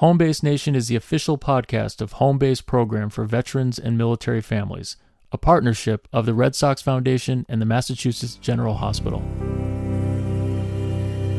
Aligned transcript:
Homebase 0.00 0.42
Nation 0.42 0.74
is 0.74 0.88
the 0.88 0.96
official 0.96 1.38
podcast 1.38 2.02
of 2.02 2.16
Homebase 2.16 2.66
program 2.66 3.08
for 3.08 3.24
veterans 3.24 3.78
and 3.78 3.96
military 3.96 4.42
families, 4.42 4.98
a 5.32 5.38
partnership 5.38 6.06
of 6.12 6.26
the 6.26 6.34
Red 6.34 6.54
Sox 6.54 6.82
Foundation 6.82 7.46
and 7.48 7.62
the 7.62 7.66
Massachusetts 7.66 8.34
General 8.34 8.74
Hospital. 8.74 9.20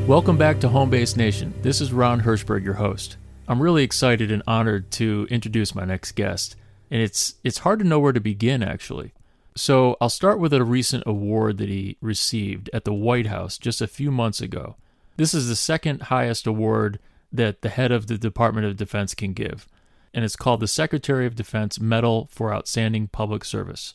Welcome 0.07 0.39
back 0.39 0.59
to 0.62 0.70
Homebase 0.70 1.15
Nation. 1.15 1.54
This 1.62 1.81
is 1.81 1.93
Ron 1.93 2.21
Hirschberg, 2.21 2.63
your 2.63 2.73
host. 2.73 3.17
I'm 3.47 3.62
really 3.62 3.83
excited 3.83 4.31
and 4.31 4.41
honored 4.47 4.89
to 4.94 5.28
introduce 5.29 5.76
my 5.76 5.85
next 5.85 6.13
guest, 6.13 6.55
and 6.89 6.99
it's 6.99 7.35
it's 7.44 7.60
hard 7.60 7.78
to 7.78 7.85
know 7.85 7.99
where 7.99 8.12
to 8.12 8.19
begin 8.19 8.63
actually. 8.63 9.13
So, 9.55 9.97
I'll 10.01 10.10
start 10.10 10.39
with 10.39 10.51
a 10.51 10.63
recent 10.63 11.03
award 11.05 11.60
that 11.60 11.69
he 11.69 11.97
received 12.01 12.71
at 12.74 12.85
the 12.85 12.94
White 12.94 13.28
House 13.28 13.60
just 13.60 13.81
a 13.81 13.87
few 13.87 14.10
months 14.10 14.42
ago. 14.42 14.78
This 15.15 15.35
is 15.35 15.47
the 15.47 15.55
second 15.55 16.03
highest 16.03 16.48
award 16.48 16.98
that 17.31 17.62
the 17.62 17.70
head 17.70 17.91
of 17.91 18.07
the 18.07 18.17
Department 18.17 18.66
of 18.66 18.77
Defense 18.77 19.13
can 19.13 19.34
give, 19.34 19.67
and 20.13 20.23
it's 20.23 20.35
called 20.35 20.59
the 20.59 20.67
Secretary 20.67 21.25
of 21.25 21.35
Defense 21.35 21.79
Medal 21.79 22.27
for 22.31 22.53
Outstanding 22.53 23.07
Public 23.07 23.43
Service. 23.43 23.93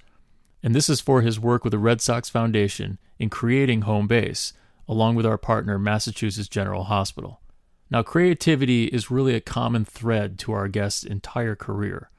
And 0.63 0.75
this 0.75 0.89
is 0.89 1.01
for 1.01 1.23
his 1.23 1.41
work 1.41 1.65
with 1.65 1.73
the 1.73 1.79
Red 1.79 2.01
Sox 2.01 2.29
Foundation 2.29 2.99
in 3.19 3.31
creating 3.31 3.83
home 3.83 4.07
base, 4.07 4.53
along 4.89 5.17
with 5.17 5.27
our 5.27 5.39
partner, 5.39 5.79
Massachusetts 5.79 6.49
General 6.49 6.85
Hospital. 6.85 7.41
Now, 7.91 8.03
creativity 8.03 8.87
is 8.87 9.11
really 9.11 9.35
a 9.35 9.41
common 9.41 9.85
thread 9.85 10.39
to 10.41 10.53
our 10.53 10.69
guest's 10.69 11.05
entire 11.05 11.55
career. 11.55 12.11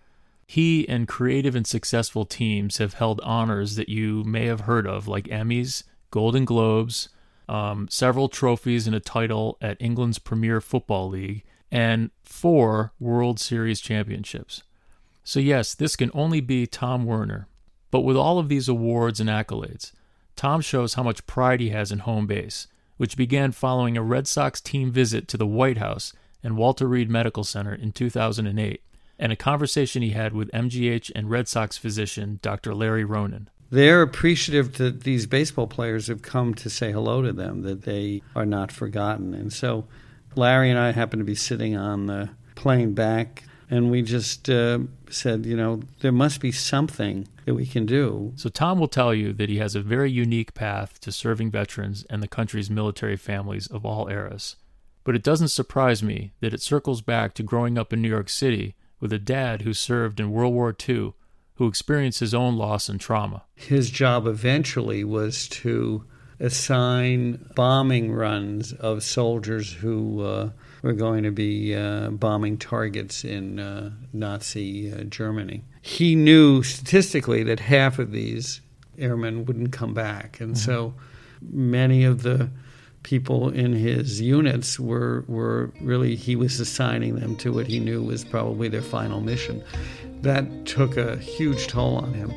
He 0.45 0.87
and 0.87 1.07
creative 1.07 1.55
and 1.55 1.65
successful 1.65 2.25
teams 2.25 2.77
have 2.77 2.95
held 2.95 3.21
honors 3.21 3.75
that 3.75 3.89
you 3.89 4.23
may 4.23 4.45
have 4.45 4.61
heard 4.61 4.85
of, 4.85 5.07
like 5.07 5.25
Emmys, 5.25 5.83
Golden 6.11 6.45
Globes, 6.45 7.09
um, 7.49 7.87
several 7.89 8.29
trophies 8.29 8.87
and 8.87 8.95
a 8.95 8.99
title 8.99 9.57
at 9.61 9.77
England's 9.79 10.19
Premier 10.19 10.61
Football 10.61 11.09
League, 11.09 11.43
and 11.71 12.11
four 12.23 12.93
World 12.99 13.39
Series 13.39 13.79
championships. 13.79 14.63
So, 15.23 15.39
yes, 15.39 15.73
this 15.73 15.95
can 15.95 16.11
only 16.13 16.41
be 16.41 16.67
Tom 16.67 17.05
Werner. 17.05 17.47
But 17.91 18.01
with 18.01 18.17
all 18.17 18.39
of 18.39 18.49
these 18.49 18.67
awards 18.67 19.19
and 19.19 19.29
accolades, 19.29 19.91
Tom 20.35 20.61
shows 20.61 20.95
how 20.95 21.03
much 21.03 21.25
pride 21.27 21.59
he 21.59 21.69
has 21.69 21.91
in 21.91 21.99
home 21.99 22.27
base, 22.27 22.67
which 22.97 23.17
began 23.17 23.51
following 23.51 23.97
a 23.97 24.03
Red 24.03 24.27
Sox 24.27 24.59
team 24.59 24.91
visit 24.91 25.27
to 25.27 25.37
the 25.37 25.47
White 25.47 25.77
House 25.77 26.13
and 26.43 26.57
Walter 26.57 26.87
Reed 26.87 27.09
Medical 27.09 27.43
Center 27.43 27.73
in 27.73 27.91
2008, 27.91 28.81
and 29.19 29.31
a 29.31 29.35
conversation 29.35 30.01
he 30.01 30.09
had 30.09 30.33
with 30.33 30.51
MGH 30.51 31.11
and 31.15 31.29
Red 31.29 31.47
Sox 31.47 31.77
physician 31.77 32.39
Dr. 32.41 32.73
Larry 32.73 33.05
Ronan 33.05 33.49
they're 33.73 34.03
appreciative 34.03 34.77
that 34.77 35.01
these 35.01 35.25
baseball 35.25 35.65
players 35.65 36.05
have 36.05 36.21
come 36.21 36.53
to 36.53 36.69
say 36.69 36.91
hello 36.91 37.23
to 37.23 37.33
them, 37.33 37.63
that 37.63 37.81
they 37.81 38.21
are 38.35 38.45
not 38.45 38.71
forgotten. 38.71 39.33
And 39.33 39.51
so 39.51 39.85
Larry 40.35 40.69
and 40.69 40.77
I 40.77 40.91
happened 40.91 41.21
to 41.21 41.25
be 41.25 41.33
sitting 41.33 41.75
on 41.75 42.05
the 42.05 42.29
plane 42.53 42.93
back, 42.93 43.43
and 43.71 43.89
we 43.89 44.03
just 44.03 44.47
uh, 44.47 44.77
said, 45.09 45.47
you 45.47 45.57
know, 45.57 45.81
there 46.01 46.11
must 46.11 46.39
be 46.39 46.51
something 46.51 47.27
that 47.45 47.55
we 47.55 47.65
can 47.65 47.87
do. 47.87 48.33
So 48.35 48.47
Tom 48.47 48.79
will 48.79 48.87
tell 48.87 49.11
you 49.11 49.33
that 49.33 49.49
he 49.49 49.57
has 49.57 49.75
a 49.75 49.81
very 49.81 50.11
unique 50.11 50.53
path 50.53 50.99
to 51.01 51.11
serving 51.11 51.49
veterans 51.49 52.05
and 52.11 52.21
the 52.21 52.27
country's 52.27 52.69
military 52.69 53.17
families 53.17 53.65
of 53.65 53.87
all 53.87 54.07
eras. 54.07 54.55
But 55.03 55.15
it 55.15 55.23
doesn't 55.23 55.47
surprise 55.47 56.03
me 56.03 56.33
that 56.41 56.53
it 56.53 56.61
circles 56.61 57.01
back 57.01 57.33
to 57.33 57.43
growing 57.43 57.79
up 57.79 57.91
in 57.91 58.03
New 58.03 58.09
York 58.09 58.29
City 58.29 58.75
with 58.99 59.11
a 59.11 59.19
dad 59.19 59.63
who 59.63 59.73
served 59.73 60.19
in 60.19 60.31
World 60.31 60.53
War 60.53 60.75
II 60.87 61.13
who 61.63 61.69
experienced 61.69 62.19
his 62.19 62.33
own 62.33 62.57
loss 62.57 62.89
and 62.89 62.99
trauma. 62.99 63.41
His 63.55 63.89
job 63.89 64.27
eventually 64.27 65.05
was 65.05 65.47
to 65.47 66.03
assign 66.37 67.49
bombing 67.55 68.11
runs 68.11 68.73
of 68.73 69.01
soldiers 69.01 69.71
who 69.71 70.21
uh, 70.23 70.49
were 70.81 70.91
going 70.91 71.23
to 71.23 71.31
be 71.31 71.73
uh, 71.73 72.09
bombing 72.09 72.57
targets 72.57 73.23
in 73.23 73.61
uh, 73.61 73.91
Nazi 74.11 74.91
uh, 74.91 75.03
Germany. 75.03 75.63
He 75.81 76.15
knew 76.15 76.63
statistically 76.63 77.43
that 77.43 77.61
half 77.61 77.97
of 77.97 78.11
these 78.11 78.59
airmen 78.97 79.45
wouldn't 79.45 79.71
come 79.71 79.93
back, 79.93 80.41
and 80.41 80.55
mm-hmm. 80.55 80.65
so 80.65 80.95
many 81.41 82.03
of 82.03 82.23
the 82.23 82.49
people 83.03 83.49
in 83.49 83.73
his 83.73 84.19
units 84.19 84.79
were 84.79 85.23
were 85.27 85.71
really 85.81 86.15
he 86.15 86.35
was 86.35 86.59
assigning 86.59 87.15
them 87.15 87.35
to 87.37 87.51
what 87.51 87.67
he 87.67 87.79
knew 87.79 88.01
was 88.01 88.23
probably 88.23 88.69
their 88.69 88.81
final 88.81 89.21
mission 89.21 89.63
that 90.21 90.65
took 90.65 90.97
a 90.97 91.17
huge 91.17 91.67
toll 91.67 91.97
on 91.97 92.13
him. 92.13 92.31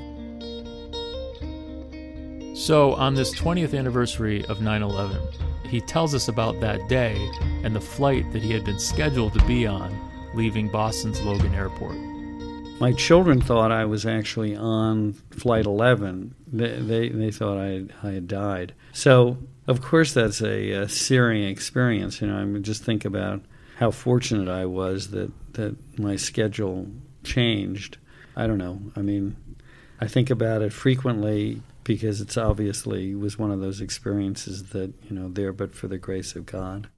So, 2.56 2.94
on 2.94 3.14
this 3.14 3.32
20th 3.34 3.78
anniversary 3.78 4.44
of 4.46 4.60
9 4.60 4.82
11, 4.82 5.20
he 5.68 5.80
tells 5.80 6.14
us 6.14 6.26
about 6.26 6.60
that 6.60 6.88
day 6.88 7.16
and 7.62 7.76
the 7.76 7.80
flight 7.80 8.30
that 8.32 8.42
he 8.42 8.52
had 8.52 8.64
been 8.64 8.78
scheduled 8.78 9.34
to 9.34 9.44
be 9.46 9.66
on 9.66 9.96
leaving 10.34 10.68
Boston's 10.68 11.20
Logan 11.20 11.54
Airport. 11.54 11.96
My 12.78 12.92
children 12.92 13.40
thought 13.40 13.72
I 13.72 13.86
was 13.86 14.04
actually 14.04 14.54
on 14.54 15.14
Flight 15.30 15.64
11. 15.64 16.34
They, 16.46 16.78
they, 16.78 17.08
they 17.08 17.30
thought 17.30 17.56
I 17.56 17.68
had, 17.68 17.94
I 18.02 18.10
had 18.10 18.28
died. 18.28 18.74
So, 18.92 19.38
of 19.66 19.80
course, 19.80 20.12
that's 20.12 20.42
a, 20.42 20.72
a 20.72 20.88
searing 20.88 21.44
experience. 21.44 22.20
You 22.20 22.26
know, 22.26 22.36
I 22.36 22.44
mean, 22.44 22.62
just 22.62 22.84
think 22.84 23.06
about 23.06 23.40
how 23.78 23.90
fortunate 23.90 24.48
I 24.48 24.66
was 24.66 25.08
that, 25.12 25.32
that 25.54 25.74
my 25.98 26.16
schedule 26.16 26.88
changed. 27.24 27.96
I 28.36 28.46
don't 28.46 28.58
know. 28.58 28.80
I 28.94 29.00
mean, 29.00 29.36
I 29.98 30.06
think 30.06 30.28
about 30.28 30.60
it 30.60 30.74
frequently 30.74 31.62
because 31.82 32.20
it's 32.20 32.36
obviously 32.36 33.14
was 33.14 33.38
one 33.38 33.50
of 33.50 33.60
those 33.60 33.80
experiences 33.80 34.70
that, 34.70 34.92
you 35.04 35.16
know, 35.16 35.28
there 35.30 35.52
but 35.52 35.74
for 35.74 35.88
the 35.88 35.98
grace 35.98 36.36
of 36.36 36.44
God. 36.44 36.88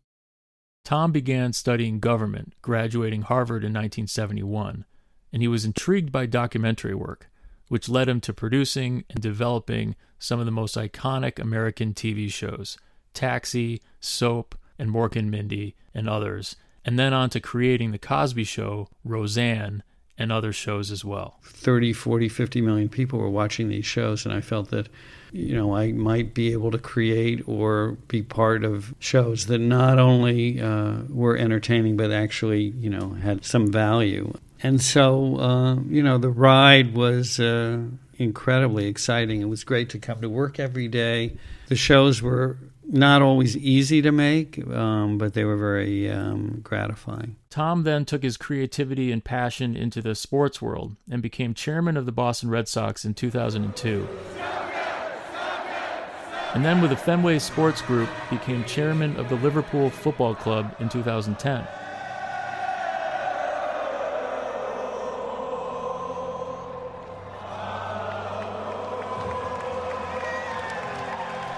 Tom 0.85 1.13
began 1.13 1.53
studying 1.53 2.01
government, 2.01 2.55
graduating 2.63 3.23
Harvard 3.23 3.63
in 3.63 3.73
1971, 3.73 4.85
and 5.33 5.43
he 5.43 5.49
was 5.49 5.65
intrigued 5.65 6.13
by 6.13 6.27
documentary 6.27 6.95
work, 6.95 7.31
which 7.69 7.89
led 7.89 8.09
him 8.09 8.21
to 8.23 8.33
producing 8.33 9.05
and 9.11 9.21
developing 9.21 9.95
some 10.19 10.41
of 10.41 10.47
the 10.47 10.53
most 10.53 10.77
iconic 10.77 11.39
American 11.39 11.95
TV 11.95 12.31
shows 12.33 12.77
Taxi, 13.15 13.81
Soap, 14.01 14.55
and 14.79 14.91
Mork 14.91 15.17
and 15.17 15.31
Mindy, 15.31 15.75
and 15.95 16.09
others, 16.09 16.57
and 16.85 16.99
then 16.99 17.13
on 17.13 17.31
to 17.31 17.41
creating 17.41 17.91
The 17.91 17.99
Cosby 17.99 18.45
Show, 18.45 18.89
Roseanne, 19.05 19.83
and 20.19 20.33
other 20.33 20.53
shows 20.53 20.91
as 20.91 21.05
well. 21.05 21.39
30, 21.45 21.93
40, 21.93 22.29
50 22.29 22.61
million 22.61 22.89
people 22.89 23.19
were 23.19 23.31
watching 23.31 23.69
these 23.69 23.87
shows, 23.87 24.25
and 24.25 24.35
I 24.35 24.41
felt 24.41 24.71
that, 24.71 24.89
you 25.33 25.55
know, 25.55 25.77
I 25.77 25.93
might 25.93 26.35
be 26.35 26.53
able 26.53 26.73
to 26.73 26.79
create 26.79 27.47
or 27.47 27.93
be 28.09 28.23
part 28.23 28.65
of 28.65 28.95
shows 28.99 29.47
that 29.47 29.61
not 29.61 29.99
only 29.99 30.61
uh, 30.61 31.03
were 31.09 31.37
entertaining, 31.37 31.97
but 31.97 32.11
actually, 32.11 32.63
you 32.63 32.91
know, 32.91 33.11
had 33.11 33.45
some 33.45 33.71
value. 33.71 34.33
And 34.63 34.81
so, 34.81 35.37
uh, 35.39 35.77
you 35.89 36.03
know, 36.03 36.19
the 36.19 36.31
ride 36.31 36.95
was 36.95 37.39
uh, 37.39 37.81
incredibly 38.17 38.87
exciting. 38.87 39.41
It 39.41 39.49
was 39.49 39.65
great 39.65 39.91
to 39.91 39.99
come 39.99 40.21
to 40.21 40.29
work 40.29 40.59
every 40.59 40.89
day. 40.89 41.37
The 41.69 41.77
shows 41.77 42.21
were 42.23 42.59
not 42.91 43.23
always 43.23 43.57
easy 43.57 44.01
to 44.03 44.11
make, 44.11 44.67
um, 44.69 45.19
but 45.19 45.35
they 45.35 45.45
were 45.45 45.57
very 45.57 46.11
um, 46.11 46.61
gratifying. 46.63 47.37
Tom 47.51 47.85
then 47.85 48.05
took 48.05 48.23
his 48.23 48.37
creativity 48.37 49.13
and 49.13 49.23
passion 49.23 49.77
into 49.77 50.01
the 50.01 50.15
sports 50.15 50.63
world 50.63 50.97
and 51.11 51.23
became 51.23 51.55
chairman 51.55 51.97
of 51.97 52.07
the 52.07 52.13
Boston 52.13 52.49
Red 52.51 52.67
Sox 52.67 53.05
in 53.05 53.15
2002. 53.15 54.09
And 56.55 56.65
then 56.65 56.81
with 56.81 56.91
the 56.91 56.97
Fenway 56.97 57.41
Sports 57.41 57.83
Group, 57.83 58.09
became 58.31 58.65
chairman 58.65 59.17
of 59.17 59.29
the 59.29 59.37
Liverpool 59.37 59.91
Football 59.91 60.35
Club 60.35 60.75
in 60.81 60.89
2010. 60.89 61.69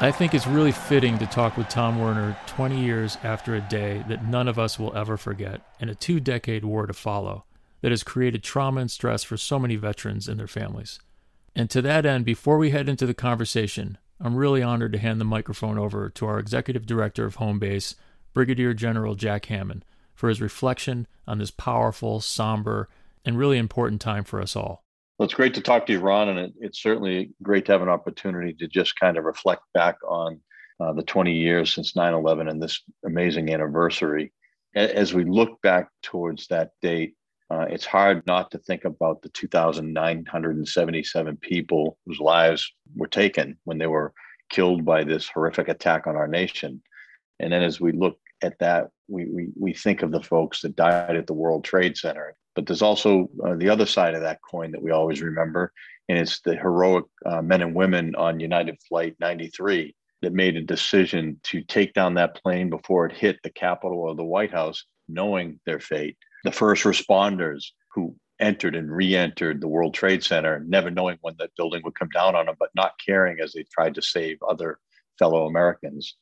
I 0.03 0.11
think 0.11 0.33
it's 0.33 0.47
really 0.47 0.72
fitting 0.72 1.19
to 1.19 1.27
talk 1.27 1.59
with 1.59 1.69
Tom 1.69 2.00
Werner 2.00 2.34
20 2.47 2.83
years 2.83 3.19
after 3.22 3.55
a 3.55 3.61
day 3.61 4.03
that 4.09 4.25
none 4.25 4.49
of 4.49 4.59
us 4.59 4.78
will 4.78 4.97
ever 4.97 5.19
forget 5.19 5.61
and 5.78 5.91
a 5.91 5.94
two 5.94 6.21
decade 6.21 6.65
war 6.65 6.87
to 6.87 6.94
follow 6.94 7.44
that 7.82 7.91
has 7.91 8.02
created 8.02 8.43
trauma 8.43 8.81
and 8.81 8.91
stress 8.91 9.23
for 9.23 9.37
so 9.37 9.58
many 9.58 9.76
veterans 9.76 10.26
and 10.26 10.41
their 10.41 10.47
families. 10.47 11.00
And 11.55 11.69
to 11.69 11.82
that 11.82 12.06
end, 12.06 12.25
before 12.25 12.56
we 12.56 12.70
head 12.70 12.88
into 12.88 13.05
the 13.05 13.12
conversation, 13.12 13.99
I'm 14.19 14.37
really 14.37 14.62
honored 14.62 14.93
to 14.93 14.99
hand 14.99 15.20
the 15.20 15.26
microphone 15.26 15.76
over 15.76 16.08
to 16.08 16.25
our 16.25 16.38
Executive 16.38 16.87
Director 16.87 17.26
of 17.26 17.35
Home 17.35 17.58
Base, 17.58 17.94
Brigadier 18.32 18.73
General 18.73 19.14
Jack 19.17 19.44
Hammond, 19.47 19.85
for 20.14 20.31
his 20.31 20.41
reflection 20.41 21.08
on 21.26 21.37
this 21.37 21.50
powerful, 21.50 22.20
somber, 22.20 22.88
and 23.23 23.37
really 23.37 23.58
important 23.58 24.00
time 24.00 24.25
for 24.25 24.41
us 24.41 24.56
all. 24.56 24.82
Well, 25.20 25.26
it's 25.26 25.34
great 25.34 25.52
to 25.52 25.61
talk 25.61 25.84
to 25.84 25.93
you, 25.93 26.00
Ron, 26.00 26.31
and 26.31 26.38
it, 26.38 26.55
it's 26.61 26.82
certainly 26.82 27.32
great 27.43 27.67
to 27.67 27.72
have 27.72 27.82
an 27.82 27.90
opportunity 27.90 28.55
to 28.55 28.67
just 28.67 28.99
kind 28.99 29.19
of 29.19 29.25
reflect 29.25 29.61
back 29.75 29.96
on 30.08 30.40
uh, 30.81 30.94
the 30.94 31.02
20 31.02 31.31
years 31.31 31.75
since 31.75 31.94
9 31.94 32.14
11 32.14 32.49
and 32.49 32.62
this 32.62 32.81
amazing 33.05 33.52
anniversary. 33.52 34.32
As 34.75 35.12
we 35.12 35.25
look 35.25 35.61
back 35.61 35.90
towards 36.02 36.46
that 36.46 36.70
date, 36.81 37.17
uh, 37.50 37.67
it's 37.69 37.84
hard 37.84 38.26
not 38.26 38.50
to 38.52 38.58
think 38.61 38.87
about 38.87 39.20
the 39.20 39.28
2,977 39.28 41.37
people 41.37 41.99
whose 42.06 42.19
lives 42.19 42.73
were 42.96 43.06
taken 43.06 43.58
when 43.64 43.76
they 43.76 43.88
were 43.88 44.14
killed 44.49 44.87
by 44.87 45.05
this 45.05 45.28
horrific 45.28 45.69
attack 45.69 46.06
on 46.06 46.16
our 46.16 46.28
nation. 46.28 46.81
And 47.40 47.52
then 47.52 47.62
as 47.62 47.78
we 47.78 47.93
look 47.93 48.19
at 48.42 48.58
that, 48.60 48.88
we, 49.08 49.26
we, 49.26 49.48
we 49.58 49.72
think 49.72 50.02
of 50.02 50.12
the 50.12 50.22
folks 50.22 50.60
that 50.62 50.76
died 50.76 51.16
at 51.16 51.26
the 51.26 51.34
World 51.34 51.64
Trade 51.64 51.96
Center. 51.96 52.37
But 52.54 52.66
there's 52.66 52.82
also 52.82 53.31
uh, 53.44 53.54
the 53.54 53.69
other 53.69 53.87
side 53.87 54.14
of 54.14 54.22
that 54.22 54.40
coin 54.48 54.72
that 54.72 54.82
we 54.82 54.90
always 54.90 55.22
remember, 55.22 55.72
and 56.08 56.19
it's 56.19 56.40
the 56.40 56.56
heroic 56.56 57.04
uh, 57.25 57.42
men 57.42 57.62
and 57.62 57.75
women 57.75 58.14
on 58.16 58.40
United 58.40 58.76
Flight 58.88 59.16
93 59.20 59.94
that 60.22 60.32
made 60.32 60.56
a 60.56 60.62
decision 60.62 61.40
to 61.44 61.62
take 61.62 61.94
down 61.94 62.14
that 62.14 62.40
plane 62.42 62.69
before 62.69 63.06
it 63.06 63.16
hit 63.16 63.38
the 63.42 63.50
Capitol 63.50 63.98
or 63.98 64.14
the 64.14 64.25
White 64.25 64.52
House, 64.52 64.84
knowing 65.08 65.60
their 65.64 65.81
fate. 65.81 66.16
The 66.44 66.52
first 66.52 66.84
responders 66.84 67.66
who 67.94 68.14
entered 68.40 68.75
and 68.75 68.90
re-entered 68.90 69.60
the 69.60 69.69
World 69.69 69.94
Trade 69.94 70.25
Center, 70.25 70.64
never 70.66 70.90
knowing 70.90 71.19
when 71.20 71.34
that 71.38 71.54
building 71.56 71.82
would 71.84 71.94
come 71.94 72.08
down 72.08 72.34
on 72.34 72.46
them, 72.46 72.56
but 72.58 72.70
not 72.75 72.98
caring 73.04 73.38
as 73.40 73.52
they 73.52 73.64
tried 73.64 73.94
to 73.94 74.02
save 74.02 74.38
other 74.42 74.78
fellow 75.19 75.46
Americans. 75.46 76.16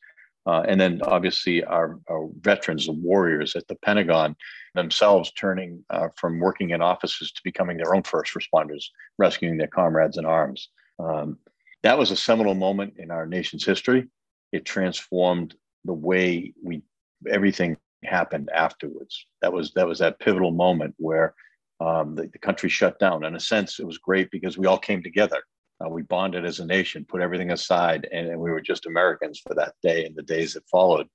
Uh, 0.49 0.63
and 0.67 0.81
then 0.81 0.99
obviously 1.03 1.63
our, 1.65 2.01
our, 2.09 2.27
veterans, 2.41 2.87
the 2.87 2.93
warriors 2.93 3.55
at 3.55 3.69
the 3.69 3.75
Pentagon 3.85 4.35
themselves 4.75 5.31
turning 5.33 5.85
uh, 5.91 6.09
from 6.17 6.41
working 6.41 6.71
in 6.71 6.81
offices 6.81 7.31
to 7.33 7.43
becoming 7.45 7.77
their 7.77 7.95
own 7.95 8.03
first 8.03 8.33
responders, 8.33 8.87
rescuing 9.19 9.59
their 9.59 9.67
comrades 9.67 10.17
in 10.17 10.25
arms. 10.25 10.71
Um, 10.99 11.37
that 11.83 11.99
was 11.99 12.11
a 12.11 12.17
seminal 12.17 12.55
moment 12.55 12.95
in 12.97 13.11
our 13.11 13.27
nation's 13.27 13.67
history. 13.67 14.09
It 14.51 14.65
transformed 14.65 15.55
the 15.85 15.93
way 15.93 16.55
we 16.65 16.83
everything 17.29 17.77
happened 18.05 18.49
afterwards. 18.55 19.27
That 19.43 19.53
was 19.53 19.73
that 19.75 19.87
was 19.87 19.99
that 19.99 20.19
pivotal 20.19 20.51
moment 20.51 20.95
where 20.97 21.35
um, 21.81 22.15
the, 22.15 22.27
the, 22.29 22.39
country 22.39 22.71
shut 22.71 22.99
down. 22.99 23.25
In 23.25 23.37
a 23.37 23.41
sense, 23.41 23.81
it 23.81 23.87
was 23.87 23.99
great 23.99 24.31
because 24.31 24.57
we 24.57 24.67
all 24.67 24.79
came 24.79 25.03
together. 25.03 25.43
Uh, 25.85 25.89
we 25.89 26.03
bonded 26.03 26.45
as 26.45 26.59
a 26.59 26.67
nation, 26.67 27.07
put 27.09 27.23
everything 27.23 27.53
aside, 27.53 28.09
and, 28.13 28.29
and, 28.29 28.41
we 28.41 28.51
were 28.51 28.61
just 28.61 28.87
Americans 28.87 29.39
for 29.39 29.55
that 29.55 29.75
day 29.83 30.05
and 30.05 30.17
the 30.17 30.23
days 30.23 30.55
that 30.55 30.69
followed. 30.69 31.07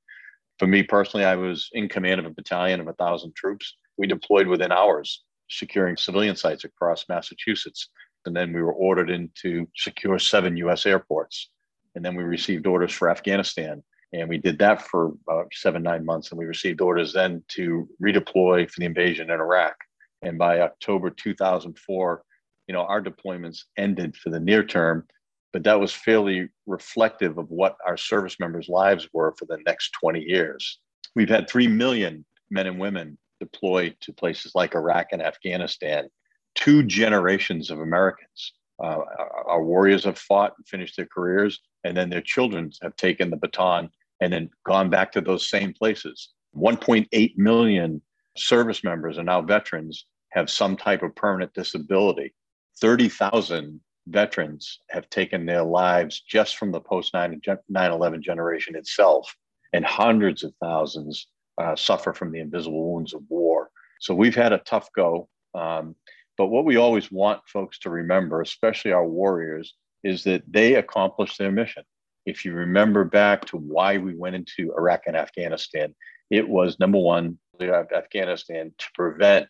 For 0.57 0.67
me 0.67 0.83
personally, 0.83 1.25
I 1.25 1.35
was 1.35 1.69
in 1.73 1.89
command 1.89 2.19
of 2.19 2.25
a 2.25 2.29
battalion 2.29 2.79
of 2.79 2.87
a 2.87 2.93
thousand 2.93 3.35
troops. 3.35 3.75
We 3.97 4.07
deployed 4.07 4.47
within 4.47 4.71
hours, 4.71 5.23
securing 5.49 5.97
civilian 5.97 6.35
sites 6.35 6.63
across 6.63 7.09
Massachusetts. 7.09 7.89
And 8.25 8.35
then 8.35 8.53
we 8.53 8.61
were 8.61 8.73
ordered 8.73 9.09
in 9.09 9.29
to 9.41 9.67
secure 9.75 10.17
seven 10.17 10.55
US 10.57 10.85
airports. 10.85 11.49
And 11.95 12.05
then 12.05 12.15
we 12.15 12.23
received 12.23 12.65
orders 12.65 12.93
for 12.93 13.09
Afghanistan. 13.09 13.83
And 14.13 14.29
we 14.29 14.37
did 14.37 14.59
that 14.59 14.81
for 14.81 15.13
about 15.27 15.51
seven, 15.53 15.83
nine 15.83 16.05
months. 16.05 16.31
And 16.31 16.39
we 16.39 16.45
received 16.45 16.81
orders 16.81 17.13
then 17.13 17.43
to 17.49 17.89
redeploy 18.01 18.69
for 18.69 18.79
the 18.79 18.85
invasion 18.85 19.29
in 19.29 19.39
Iraq. 19.39 19.75
And 20.21 20.37
by 20.37 20.61
October 20.61 21.09
2004, 21.09 22.23
you 22.67 22.73
know, 22.73 22.83
our 22.83 23.01
deployments 23.01 23.63
ended 23.77 24.15
for 24.15 24.29
the 24.29 24.39
near 24.39 24.63
term, 24.63 25.05
but 25.51 25.63
that 25.63 25.79
was 25.79 25.93
fairly 25.93 26.49
reflective 26.65 27.37
of 27.37 27.49
what 27.49 27.77
our 27.85 27.97
service 27.97 28.39
members' 28.39 28.69
lives 28.69 29.07
were 29.13 29.33
for 29.37 29.45
the 29.45 29.59
next 29.65 29.91
20 30.01 30.21
years. 30.21 30.79
We've 31.15 31.29
had 31.29 31.49
3 31.49 31.67
million 31.67 32.25
men 32.49 32.67
and 32.67 32.79
women 32.79 33.17
deployed 33.39 33.95
to 34.01 34.13
places 34.13 34.53
like 34.55 34.75
Iraq 34.75 35.07
and 35.11 35.21
Afghanistan, 35.21 36.09
two 36.55 36.83
generations 36.83 37.69
of 37.69 37.79
Americans. 37.79 38.53
Uh, 38.83 38.99
our, 39.45 39.63
warriors 39.63 40.03
have 40.03 40.17
fought 40.17 40.53
and 40.57 40.67
finished 40.67 40.97
their 40.97 41.05
careers, 41.05 41.59
and 41.83 41.95
then 41.95 42.09
their 42.09 42.21
children 42.21 42.71
have 42.81 42.95
taken 42.95 43.29
the 43.29 43.37
baton 43.37 43.89
and 44.21 44.33
then 44.33 44.49
gone 44.65 44.89
back 44.89 45.11
to 45.11 45.21
those 45.21 45.49
same 45.49 45.73
places. 45.73 46.29
1.8 46.55 47.37
million 47.37 48.01
service 48.35 48.83
members 48.83 49.17
are 49.17 49.23
now 49.23 49.41
veterans 49.41 50.05
have 50.29 50.49
some 50.49 50.75
type 50.75 51.03
of 51.03 51.15
permanent 51.15 51.53
disability. 51.53 52.33
30,000 52.81 53.79
veterans 54.07 54.79
have 54.89 55.09
taken 55.09 55.45
their 55.45 55.63
lives 55.63 56.21
just 56.27 56.57
from 56.57 56.71
the 56.71 56.81
post 56.81 57.13
9 57.13 57.41
11 57.69 58.21
generation 58.21 58.75
itself, 58.75 59.35
and 59.71 59.85
hundreds 59.85 60.43
of 60.43 60.53
thousands 60.61 61.27
uh, 61.57 61.75
suffer 61.75 62.13
from 62.13 62.31
the 62.31 62.39
invisible 62.39 62.93
wounds 62.93 63.13
of 63.13 63.21
war. 63.29 63.69
So 63.99 64.13
we've 64.13 64.35
had 64.35 64.53
a 64.53 64.59
tough 64.59 64.89
go. 64.95 65.29
Um, 65.53 65.95
but 66.37 66.47
what 66.47 66.65
we 66.65 66.77
always 66.77 67.11
want 67.11 67.47
folks 67.47 67.79
to 67.79 67.89
remember, 67.89 68.41
especially 68.41 68.91
our 68.91 69.05
warriors, 69.05 69.75
is 70.03 70.23
that 70.23 70.43
they 70.47 70.75
accomplished 70.75 71.37
their 71.37 71.51
mission. 71.51 71.83
If 72.25 72.43
you 72.43 72.53
remember 72.53 73.03
back 73.03 73.45
to 73.45 73.57
why 73.57 73.97
we 73.97 74.15
went 74.15 74.35
into 74.35 74.73
Iraq 74.75 75.03
and 75.07 75.15
Afghanistan, 75.15 75.93
it 76.29 76.47
was 76.47 76.79
number 76.79 76.97
one, 76.97 77.37
Afghanistan 77.61 78.73
to 78.77 78.85
prevent 78.95 79.47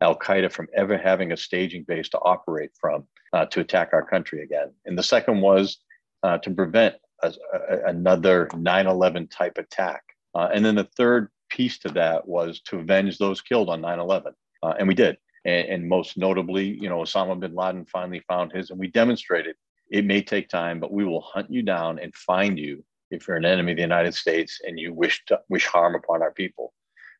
Al 0.00 0.18
Qaeda 0.18 0.52
from 0.52 0.68
ever 0.74 0.98
having 0.98 1.32
a 1.32 1.36
staging 1.36 1.84
base 1.84 2.08
to 2.10 2.18
operate 2.18 2.70
from 2.78 3.04
uh, 3.32 3.46
to 3.46 3.60
attack 3.60 3.90
our 3.92 4.04
country 4.04 4.42
again. 4.42 4.70
And 4.84 4.98
the 4.98 5.02
second 5.02 5.40
was 5.40 5.78
uh, 6.22 6.38
to 6.38 6.50
prevent 6.50 6.96
a, 7.22 7.32
a, 7.52 7.88
another 7.88 8.48
9 8.54 8.86
11 8.86 9.28
type 9.28 9.58
attack. 9.58 10.02
Uh, 10.34 10.48
and 10.52 10.64
then 10.64 10.74
the 10.74 10.88
third 10.96 11.30
piece 11.48 11.78
to 11.78 11.88
that 11.90 12.26
was 12.26 12.60
to 12.62 12.78
avenge 12.78 13.18
those 13.18 13.40
killed 13.40 13.70
on 13.70 13.80
9 13.80 13.98
11. 13.98 14.32
Uh, 14.62 14.74
and 14.78 14.88
we 14.88 14.94
did. 14.94 15.16
And, 15.44 15.68
and, 15.68 15.88
most 15.88 16.16
notably, 16.16 16.64
you 16.64 16.88
know, 16.88 16.98
Osama 16.98 17.38
bin 17.38 17.54
Laden 17.54 17.86
finally 17.86 18.20
found 18.28 18.52
his, 18.52 18.70
and 18.70 18.78
we 18.78 18.88
demonstrated 18.88 19.54
it 19.90 20.04
may 20.04 20.20
take 20.20 20.48
time, 20.48 20.80
but 20.80 20.92
we 20.92 21.04
will 21.04 21.20
hunt 21.20 21.50
you 21.50 21.62
down 21.62 22.00
and 22.00 22.14
find 22.14 22.58
you 22.58 22.84
if 23.10 23.28
you're 23.28 23.36
an 23.36 23.44
enemy 23.44 23.72
of 23.72 23.76
the 23.76 23.82
United 23.82 24.14
States 24.14 24.60
and 24.66 24.80
you 24.80 24.92
wish 24.92 25.24
to 25.26 25.40
wish 25.48 25.66
harm 25.66 25.94
upon 25.94 26.22
our 26.22 26.32
people. 26.32 26.72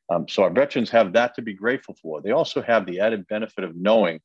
Um, 0.08 0.29
so 0.29 0.44
our 0.44 0.50
veterans 0.50 0.91
have 0.91 1.12
that 1.14 1.35
to 1.35 1.43
be 1.43 1.53
grateful 1.53 1.97
for. 2.00 2.20
They 2.20 2.31
also 2.31 2.62
have 2.62 2.87
the 2.87 3.00
added 3.00 3.26
benefit 3.29 3.64
of 3.64 3.76
knowing 3.76 4.20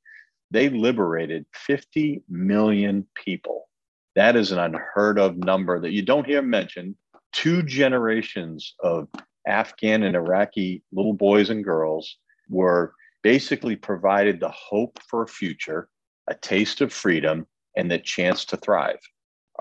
they 0.51 0.69
liberated 0.69 1.45
50 1.53 2.23
million 2.29 3.07
people. 3.15 3.67
That 4.15 4.35
is 4.35 4.51
an 4.51 4.59
unheard 4.59 5.17
of 5.17 5.37
number 5.37 5.79
that 5.79 5.91
you 5.91 6.01
don't 6.01 6.27
hear 6.27 6.41
mentioned. 6.41 6.95
Two 7.31 7.63
generations 7.63 8.75
of 8.83 9.07
Afghan 9.47 10.03
and 10.03 10.15
Iraqi 10.15 10.83
little 10.91 11.13
boys 11.13 11.49
and 11.49 11.63
girls 11.63 12.17
were 12.49 12.93
basically 13.23 13.75
provided 13.75 14.39
the 14.39 14.49
hope 14.49 14.99
for 15.07 15.23
a 15.23 15.27
future, 15.27 15.87
a 16.27 16.35
taste 16.35 16.81
of 16.81 16.91
freedom, 16.91 17.47
and 17.77 17.89
the 17.89 17.97
chance 17.97 18.43
to 18.45 18.57
thrive 18.57 18.99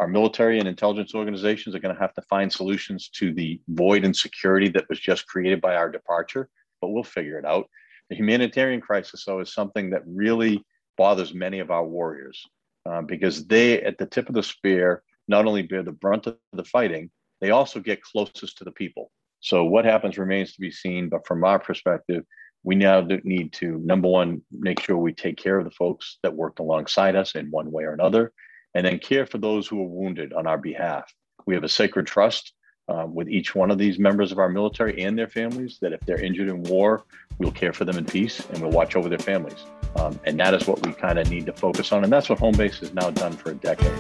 our 0.01 0.09
military 0.09 0.59
and 0.59 0.67
intelligence 0.67 1.15
organizations 1.15 1.75
are 1.75 1.79
going 1.79 1.95
to 1.95 2.01
have 2.01 2.15
to 2.15 2.23
find 2.23 2.51
solutions 2.51 3.11
to 3.11 3.35
the 3.35 3.61
void 3.69 4.03
and 4.03 4.17
security 4.17 4.67
that 4.71 4.89
was 4.89 4.99
just 4.99 5.27
created 5.27 5.61
by 5.61 5.77
our 5.77 5.91
departure, 5.91 6.49
but 6.81 6.89
we'll 6.89 7.05
figure 7.05 7.39
it 7.39 7.45
out. 7.45 7.69
The 8.09 8.17
humanitarian 8.17 8.81
crisis, 8.81 9.25
though, 9.27 9.41
is 9.41 9.53
something 9.53 9.91
that 9.91 10.01
really 10.07 10.65
bothers 10.97 11.35
many 11.35 11.59
of 11.59 11.71
our 11.71 11.85
warriors 11.85 12.43
uh, 12.89 13.03
because 13.03 13.47
they, 13.47 13.83
at 13.83 13.99
the 13.99 14.07
tip 14.07 14.31
of 14.31 14.35
the 14.35 14.43
spear, 14.43 15.03
not 15.29 15.45
only 15.45 15.61
bear 15.61 15.83
the 15.83 15.93
brunt 15.93 16.27
of 16.27 16.39
the 16.55 16.65
fighting, 16.65 17.11
they 17.43 17.51
also 17.51 17.79
get 17.79 18.03
closest 18.03 18.57
to 18.57 18.65
the 18.65 18.73
people. 18.73 19.13
So, 19.41 19.65
what 19.65 19.85
happens 19.85 20.17
remains 20.17 20.55
to 20.55 20.61
be 20.61 20.71
seen. 20.71 21.11
But 21.11 21.27
from 21.27 21.45
our 21.45 21.59
perspective, 21.59 22.25
we 22.63 22.75
now 22.75 23.07
need 23.25 23.53
to, 23.55 23.79
number 23.85 24.09
one, 24.09 24.41
make 24.51 24.81
sure 24.81 24.97
we 24.97 25.13
take 25.13 25.37
care 25.37 25.59
of 25.59 25.67
the 25.67 25.71
folks 25.71 26.19
that 26.23 26.35
worked 26.35 26.59
alongside 26.59 27.17
us 27.17 27.35
in 27.35 27.51
one 27.51 27.71
way 27.71 27.85
or 27.85 27.93
another 27.93 28.33
and 28.75 28.87
then 28.87 28.99
care 28.99 29.27
for 29.27 29.39
those 29.39 29.67
who 29.67 29.81
are 29.81 29.89
wounded 29.89 30.33
on 30.33 30.47
our 30.47 30.59
behalf. 30.59 31.13
We 31.47 31.55
have 31.55 31.65
a 31.65 31.69
sacred 31.69 32.07
trust 32.07 32.53
uh, 32.89 33.07
with 33.07 33.29
each 33.29 33.55
one 33.55 33.71
of 33.71 33.79
these 33.79 33.99
members 33.99 34.33
of 34.33 34.39
our 34.39 34.49
military 34.49 35.03
and 35.03 35.19
their 35.19 35.29
families 35.29 35.79
that 35.81 35.93
if 35.93 36.01
they're 36.01 36.21
injured 36.21 36.49
in 36.49 36.63
war, 36.65 37.05
we'll 37.39 37.53
care 37.53 37.73
for 37.73 37.85
them 37.85 37.97
in 37.97 38.05
peace 38.05 38.45
and 38.51 38.61
we'll 38.61 38.73
watch 38.73 38.97
over 38.97 39.09
their 39.09 39.19
families. 39.19 39.65
Um, 39.97 40.19
and 40.25 40.39
that 40.41 40.55
is 40.55 40.67
what 40.67 40.85
we 40.85 40.93
kind 40.93 41.19
of 41.19 41.31
need 41.31 41.47
to 41.47 41.53
focus 41.53 41.93
on. 41.93 42.05
And 42.05 42.13
that's 42.13 42.29
what 42.29 42.39
home 42.39 42.55
base 42.55 42.79
has 42.81 42.93
now 42.93 43.11
done 43.11 43.33
for 43.33 43.51
a 43.51 43.55
decade. 43.55 43.97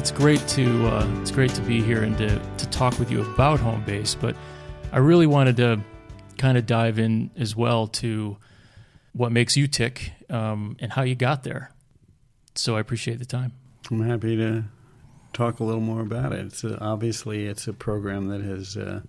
It's 0.00 0.12
great 0.12 0.40
to 0.48 0.86
uh, 0.86 1.06
it's 1.20 1.30
great 1.30 1.50
to 1.50 1.60
be 1.60 1.82
here 1.82 2.02
and 2.02 2.16
to 2.16 2.38
to 2.38 2.66
talk 2.70 2.98
with 2.98 3.10
you 3.10 3.20
about 3.20 3.60
home 3.60 3.84
base, 3.84 4.14
but 4.14 4.34
I 4.92 4.96
really 4.96 5.26
wanted 5.26 5.58
to 5.58 5.84
kind 6.38 6.56
of 6.56 6.64
dive 6.64 6.98
in 6.98 7.30
as 7.36 7.54
well 7.54 7.86
to 7.86 8.38
what 9.12 9.30
makes 9.30 9.58
you 9.58 9.66
tick 9.66 10.12
um, 10.30 10.78
and 10.80 10.90
how 10.90 11.02
you 11.02 11.14
got 11.14 11.42
there. 11.42 11.70
So 12.54 12.78
I 12.78 12.80
appreciate 12.80 13.18
the 13.18 13.26
time. 13.26 13.52
I'm 13.90 14.00
happy 14.00 14.38
to 14.38 14.64
talk 15.34 15.60
a 15.60 15.64
little 15.64 15.82
more 15.82 16.00
about 16.00 16.32
it. 16.32 16.46
It's 16.46 16.64
obviously 16.64 17.44
it's 17.44 17.68
a 17.68 17.74
program 17.74 18.28
that 18.28 18.40
has 18.40 18.78
uh, 18.78 19.02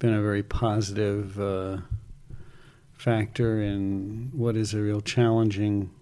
been 0.00 0.14
a 0.14 0.20
very 0.20 0.42
positive 0.42 1.38
uh, 1.38 1.76
factor 2.92 3.62
in 3.62 4.32
what 4.34 4.56
is 4.56 4.74
a 4.74 4.80
real 4.80 5.00
challenging 5.00 5.92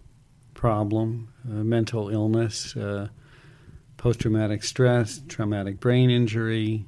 problem, 0.54 1.28
uh, 1.46 1.56
mental 1.56 2.08
illness. 2.08 2.74
Post 4.00 4.20
traumatic 4.20 4.64
stress, 4.64 5.20
traumatic 5.28 5.78
brain 5.78 6.08
injury, 6.08 6.86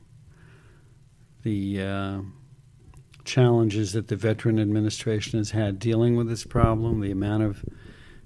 the 1.43 1.83
uh, 1.83 2.21
challenges 3.23 3.93
that 3.93 4.09
the 4.09 4.17
Veteran 4.17 4.59
Administration 4.59 5.39
has 5.39 5.51
had 5.51 5.79
dealing 5.79 6.17
with 6.17 6.27
this 6.27 6.45
problem, 6.45 7.01
the 7.01 7.11
amount 7.11 7.43
of 7.43 7.67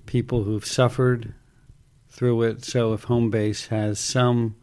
people 0.06 0.44
who've 0.44 0.64
suffered 0.64 1.34
through 2.08 2.42
it. 2.42 2.64
So, 2.64 2.92
if 2.92 3.02
home 3.02 3.28
base 3.28 3.66
has 3.66 3.98
some 3.98 4.54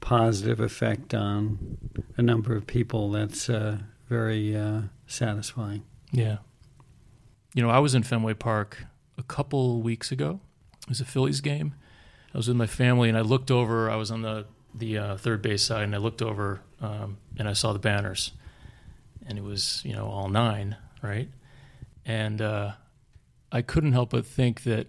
positive 0.00 0.60
effect 0.60 1.12
on 1.12 1.76
a 2.16 2.22
number 2.22 2.54
of 2.54 2.68
people, 2.68 3.10
that's 3.10 3.50
uh, 3.50 3.78
very 4.08 4.56
uh, 4.56 4.82
satisfying. 5.08 5.82
Yeah. 6.12 6.36
you 7.54 7.62
know, 7.64 7.70
I 7.70 7.80
was 7.80 7.92
in 7.96 8.04
Fenway 8.04 8.34
Park 8.34 8.84
a 9.18 9.24
couple 9.24 9.82
weeks 9.82 10.12
ago. 10.12 10.38
It 10.82 10.90
was 10.90 11.00
a 11.00 11.04
Phillies 11.04 11.40
game. 11.40 11.74
I 12.34 12.36
was 12.36 12.48
with 12.48 12.56
my 12.56 12.66
family, 12.66 13.08
and 13.08 13.16
I 13.16 13.20
looked 13.20 13.50
over. 13.52 13.88
I 13.88 13.96
was 13.96 14.10
on 14.10 14.22
the 14.22 14.46
the 14.74 14.98
uh, 14.98 15.16
third 15.16 15.40
base 15.40 15.62
side, 15.62 15.84
and 15.84 15.94
I 15.94 15.98
looked 15.98 16.20
over 16.20 16.60
um, 16.80 17.18
and 17.38 17.48
I 17.48 17.52
saw 17.52 17.72
the 17.72 17.78
banners, 17.78 18.32
and 19.24 19.38
it 19.38 19.44
was 19.44 19.80
you 19.84 19.94
know 19.94 20.06
all 20.06 20.28
nine, 20.28 20.76
right? 21.00 21.28
And 22.04 22.42
uh, 22.42 22.72
I 23.52 23.62
couldn't 23.62 23.92
help 23.92 24.10
but 24.10 24.26
think 24.26 24.64
that 24.64 24.88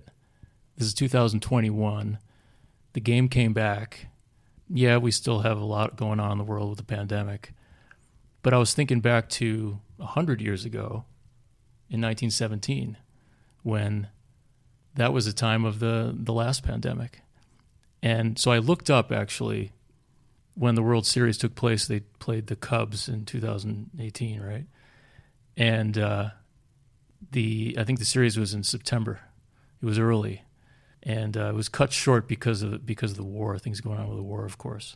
this 0.76 0.88
is 0.88 0.94
2021. 0.96 2.18
The 2.94 3.00
game 3.00 3.30
came 3.30 3.54
back. 3.54 4.08
Yeah, 4.68 4.98
we 4.98 5.12
still 5.12 5.42
have 5.42 5.60
a 5.60 5.66
lot 5.66 5.96
going 5.96 6.20
on 6.20 6.32
in 6.32 6.38
the 6.40 6.44
world 6.44 6.70
with 6.70 6.80
the 6.80 6.84
pandemic, 6.84 7.54
but 8.42 8.54
I 8.54 8.58
was 8.58 8.74
thinking 8.74 9.02
back 9.02 9.30
to 9.30 9.80
hundred 10.02 10.42
years 10.42 10.66
ago, 10.66 11.06
in 11.90 12.02
1917, 12.02 12.98
when 13.62 14.08
that 14.96 15.14
was 15.14 15.26
the 15.26 15.34
time 15.34 15.64
of 15.64 15.78
the 15.78 16.16
the 16.18 16.34
last 16.34 16.64
pandemic. 16.64 17.22
And 18.02 18.38
so 18.38 18.52
I 18.52 18.60
looked 18.60 18.90
up 18.90 19.12
actually 19.12 19.72
when 20.56 20.76
the 20.76 20.82
World 20.82 21.06
Series 21.06 21.38
took 21.38 21.54
place, 21.54 21.86
they 21.86 22.00
played 22.20 22.48
the 22.48 22.56
Cubs 22.56 23.08
in 23.08 23.26
2018, 23.26 24.42
right? 24.42 24.66
And 25.58 25.98
uh, 25.98 26.30
the 27.32 27.76
I 27.78 27.84
think 27.84 28.00
the 28.00 28.06
series 28.06 28.38
was 28.38 28.54
in 28.54 28.64
September. 28.64 29.20
It 29.82 29.86
was 29.86 30.00
early, 30.00 30.44
and 31.04 31.38
uh, 31.38 31.50
it 31.50 31.56
was 31.56 31.70
cut 31.70 31.92
short 31.92 32.28
because 32.28 32.62
of 32.62 32.86
because 32.86 33.12
of 33.12 33.18
the 33.18 33.24
war. 33.24 33.58
Things 33.60 33.82
going 33.82 34.00
on 34.00 34.08
with 34.08 34.18
the 34.18 34.24
war, 34.24 34.46
of 34.46 34.58
course. 34.58 34.96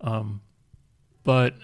Um, 0.00 0.40
but 1.22 1.54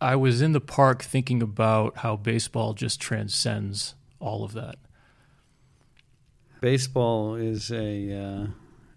I 0.00 0.16
was 0.16 0.42
in 0.42 0.52
the 0.52 0.60
park 0.60 1.02
thinking 1.02 1.42
about 1.42 1.98
how 1.98 2.16
baseball 2.16 2.74
just 2.74 3.00
transcends 3.00 3.94
all 4.18 4.44
of 4.44 4.52
that. 4.54 4.76
Baseball 6.60 7.34
is 7.34 7.70
a 7.70 8.12
uh, 8.12 8.46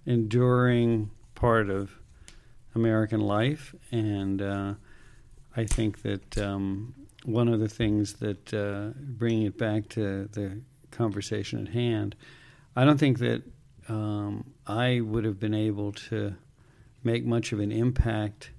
enduring 0.06 1.12
part 1.34 1.70
of 1.70 1.92
American 2.74 3.22
life, 3.22 3.74
and 3.92 4.42
uh, 4.42 4.74
I 5.56 5.66
think 5.66 6.02
that 6.04 6.38
um, 6.38 6.94
one 7.24 7.48
of 7.48 7.60
the 7.60 7.70
things 7.70 8.14
that 8.16 8.54
uh, 8.54 8.98
bringing 9.00 9.44
it 9.44 9.58
back 9.58 9.90
to 9.90 10.26
the 10.32 10.62
conversation 10.92 11.68
at 11.68 11.74
hand, 11.74 12.16
I 12.76 12.86
don't 12.86 12.98
think 12.98 13.20
that 13.20 13.44
um, 13.88 14.52
I 14.68 15.02
would 15.02 15.26
have 15.26 15.40
been 15.40 15.54
able 15.54 15.92
to 15.94 16.36
make 17.04 17.26
much 17.26 17.52
of 17.52 17.60
an 17.60 17.72
impact 17.72 18.52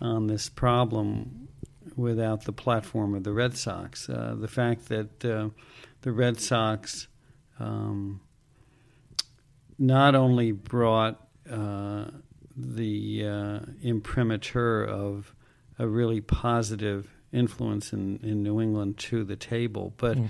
on 0.00 0.28
this 0.28 0.48
problem 0.48 1.48
without 1.96 2.44
the 2.44 2.52
platform 2.52 3.14
of 3.14 3.24
the 3.24 3.32
Red 3.32 3.56
Sox. 3.56 4.08
Uh, 4.08 4.36
the 4.38 4.48
fact 4.48 4.88
that 4.88 5.24
uh, 5.24 5.48
the 6.02 6.12
Red 6.12 6.40
Sox 6.40 7.08
um, 7.58 8.20
not 9.78 10.14
only 10.14 10.52
brought 10.52 11.20
uh, 11.50 12.06
the 12.56 13.26
uh, 13.26 13.60
imprimatur 13.82 14.84
of 14.84 15.34
a 15.78 15.86
really 15.86 16.20
positive 16.20 17.08
influence 17.32 17.92
in, 17.92 18.18
in 18.22 18.42
New 18.42 18.60
England 18.60 18.98
to 18.98 19.24
the 19.24 19.36
table. 19.36 19.92
But 19.96 20.16
mm. 20.16 20.28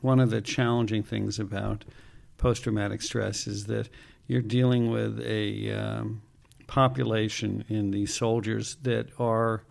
one 0.00 0.18
of 0.18 0.30
the 0.30 0.40
challenging 0.40 1.02
things 1.02 1.38
about 1.38 1.84
post 2.38 2.64
traumatic 2.64 3.02
stress 3.02 3.46
is 3.46 3.66
that 3.66 3.88
you're 4.26 4.42
dealing 4.42 4.90
with 4.90 5.20
a 5.20 5.70
um, 5.72 6.22
population 6.66 7.64
in 7.68 7.92
these 7.92 8.12
soldiers 8.12 8.76
that 8.82 9.08
are 9.18 9.62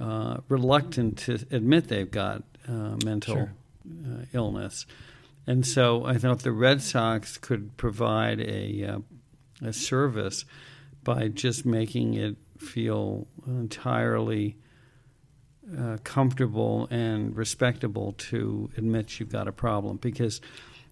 uh, 0.00 0.38
reluctant 0.48 1.18
to 1.18 1.34
admit 1.50 1.88
they've 1.88 2.10
got 2.10 2.42
uh, 2.66 2.96
mental 3.04 3.34
sure. 3.34 3.52
uh, 4.06 4.24
illness. 4.32 4.86
And 5.48 5.66
so 5.66 6.04
I 6.04 6.18
thought 6.18 6.40
the 6.40 6.52
Red 6.52 6.82
Sox 6.82 7.38
could 7.38 7.74
provide 7.78 8.38
a, 8.38 8.84
uh, 8.84 8.98
a 9.66 9.72
service 9.72 10.44
by 11.02 11.28
just 11.28 11.64
making 11.64 12.12
it 12.12 12.36
feel 12.58 13.26
entirely 13.46 14.58
uh, 15.74 15.96
comfortable 16.04 16.86
and 16.90 17.34
respectable 17.34 18.12
to 18.12 18.68
admit 18.76 19.18
you've 19.18 19.32
got 19.32 19.48
a 19.48 19.52
problem 19.52 19.96
because 19.96 20.42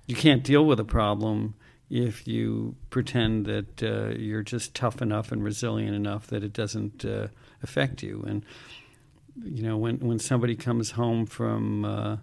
you 0.07 0.17
can't 0.17 0.43
deal 0.43 0.65
with 0.65 0.81
a 0.81 0.85
problem 0.85 1.55
if 1.91 2.27
you 2.27 2.77
pretend 2.89 3.45
that 3.45 3.83
uh, 3.83 4.09
you're 4.19 4.43
just 4.43 4.75
tough 4.75 5.03
enough 5.03 5.33
and 5.33 5.45
resilient 5.45 5.95
enough 5.95 6.29
that 6.29 6.43
it 6.43 6.55
doesn't 6.55 7.05
uh, 7.05 7.27
affect 7.63 8.03
you. 8.03 8.25
And 8.27 8.43
you 9.45 9.63
know, 9.63 9.77
when 9.77 9.99
when 9.99 10.19
somebody 10.19 10.57
comes 10.57 10.93
home 10.93 11.27
from 11.27 11.85
uh, 11.85 12.17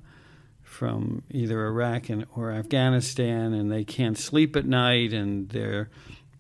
from 0.74 1.22
either 1.30 1.66
Iraq 1.68 2.10
and, 2.10 2.26
or 2.36 2.52
Afghanistan 2.52 3.54
and 3.54 3.72
they 3.72 3.84
can't 3.84 4.18
sleep 4.18 4.56
at 4.56 4.66
night 4.66 5.14
and 5.14 5.50
they're 5.50 5.90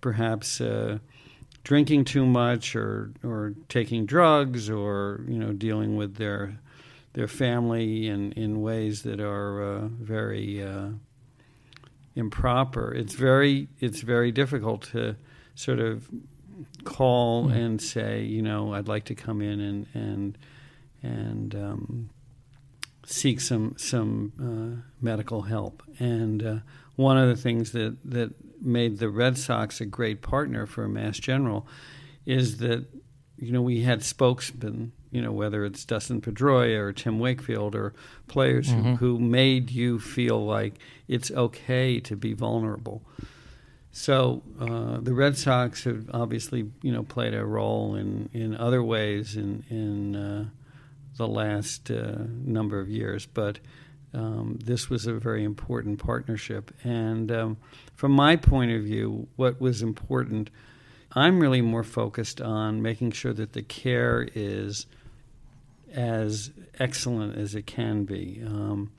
perhaps 0.01 0.59
uh, 0.59 0.97
drinking 1.63 2.03
too 2.03 2.25
much 2.25 2.75
or 2.75 3.11
or 3.23 3.53
taking 3.69 4.05
drugs 4.05 4.69
or 4.69 5.23
you 5.27 5.37
know 5.37 5.53
dealing 5.53 5.95
with 5.95 6.15
their 6.15 6.59
their 7.13 7.27
family 7.27 8.07
in 8.07 8.31
in 8.33 8.61
ways 8.61 9.03
that 9.03 9.19
are 9.19 9.61
uh, 9.61 9.87
very 9.87 10.63
uh, 10.63 10.89
improper. 12.15 12.93
It's 12.93 13.13
very 13.13 13.67
it's 13.79 14.01
very 14.01 14.31
difficult 14.31 14.81
to 14.93 15.15
sort 15.55 15.79
of 15.79 16.09
call 16.83 17.45
mm-hmm. 17.45 17.57
and 17.57 17.81
say 17.81 18.23
you 18.23 18.41
know 18.41 18.73
I'd 18.73 18.87
like 18.87 19.05
to 19.05 19.15
come 19.15 19.41
in 19.41 19.59
and 19.59 19.87
and 19.93 20.37
and 21.03 21.55
um, 21.55 22.09
seek 23.05 23.39
some 23.39 23.75
some 23.77 24.33
uh, 24.39 24.89
medical 25.01 25.43
help. 25.43 25.83
And 26.00 26.43
uh, 26.43 26.55
one 26.95 27.17
of 27.17 27.27
the 27.27 27.41
things 27.41 27.72
that 27.72 27.98
that 28.05 28.33
made 28.62 29.00
the 29.00 29.10
Red 29.10 29.38
Sox 29.38 29.81
a 29.81 29.86
great 29.86 30.22
partner 30.22 30.65
for 30.65 30.88
Mass 30.88 31.19
General 31.19 31.67
is 32.25 32.57
that 32.57 32.86
you 33.38 33.51
know 33.51 33.62
we 33.62 33.81
had 33.81 34.03
spokesmen, 34.03 34.91
you 35.12 35.22
know 35.22 35.31
whether 35.31 35.65
it's 35.65 35.86
Dustin 35.86 36.22
Pedroia 36.22 36.79
or 36.79 36.93
Tim 36.93 37.19
Wakefield 37.19 37.75
or 37.75 37.93
players 38.27 38.69
mm-hmm. 38.69 38.95
who, 38.95 39.17
who 39.17 39.19
made 39.19 39.69
you 39.69 40.00
feel 40.00 40.43
like 40.45 40.75
it's 41.07 41.31
okay 41.31 42.00
to 42.01 42.15
be 42.15 42.33
vulnerable. 42.33 43.03
So 43.91 44.41
uh, 44.60 44.98
the 45.01 45.13
Red 45.13 45.38
Sox 45.38 45.83
have 45.83 46.10
obviously 46.12 46.72
you 46.81 46.91
know 46.91 47.03
played 47.03 47.33
a 47.33 47.45
role 47.45 47.95
in, 47.95 48.29
in 48.33 48.55
other 48.55 48.81
ways 48.81 49.36
in 49.36 49.63
in 49.69 50.15
uh, 50.15 50.45
the 51.17 51.27
last 51.27 51.91
uh, 51.91 52.15
number 52.43 52.79
of 52.79 52.89
years, 52.89 53.25
but 53.25 53.60
um, 54.13 54.60
this 54.63 54.89
was 54.89 55.08
a 55.08 55.13
very 55.13 55.43
important 55.43 56.00
partnership. 56.00 56.72
And 56.84 57.32
um, 57.32 57.58
from 57.96 58.12
my 58.12 58.36
point 58.36 58.72
of 58.72 58.84
view, 58.84 59.27
what 59.36 59.60
was 59.60 59.82
important, 59.82 60.50
I'm 61.13 61.39
really 61.39 61.62
more 61.62 61.84
focused 61.84 62.41
on 62.41 62.82
making 62.82 63.12
sure 63.12 63.34
that 63.34 63.53
the 63.53 63.63
care 63.63 64.27
is 64.36 64.86
as 65.93 66.51
excellent 66.79 67.38
as 67.38 67.55
it 67.55 67.65
can 67.65 68.05
be. 68.05 68.41
Um, 68.46 68.91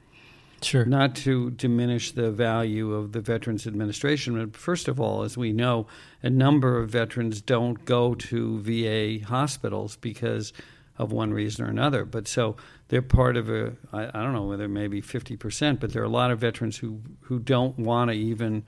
Sure. 0.64 0.86
Not 0.86 1.14
to 1.16 1.50
diminish 1.50 2.12
the 2.12 2.30
value 2.30 2.94
of 2.94 3.12
the 3.12 3.20
Veterans 3.20 3.66
Administration, 3.66 4.38
but 4.38 4.56
first 4.56 4.88
of 4.88 4.98
all, 4.98 5.22
as 5.22 5.36
we 5.36 5.52
know, 5.52 5.86
a 6.22 6.30
number 6.30 6.78
of 6.78 6.88
veterans 6.88 7.42
don't 7.42 7.84
go 7.84 8.14
to 8.14 8.60
VA 8.60 9.24
hospitals 9.26 9.96
because 9.96 10.54
of 10.98 11.12
one 11.12 11.32
reason 11.32 11.64
or 11.64 11.68
another. 11.68 12.04
But 12.04 12.28
so 12.28 12.56
they're 12.88 13.02
part 13.02 13.36
of 13.36 13.48
a 13.48 13.72
I, 13.92 14.06
I 14.06 14.22
don't 14.22 14.32
know 14.32 14.44
whether 14.44 14.68
maybe 14.68 15.02
50%, 15.02 15.80
but 15.80 15.92
there 15.92 16.02
are 16.02 16.06
a 16.06 16.08
lot 16.08 16.30
of 16.30 16.38
veterans 16.38 16.78
who, 16.78 17.00
who 17.22 17.38
don't 17.38 17.78
want 17.78 18.10
to 18.10 18.16
even 18.16 18.64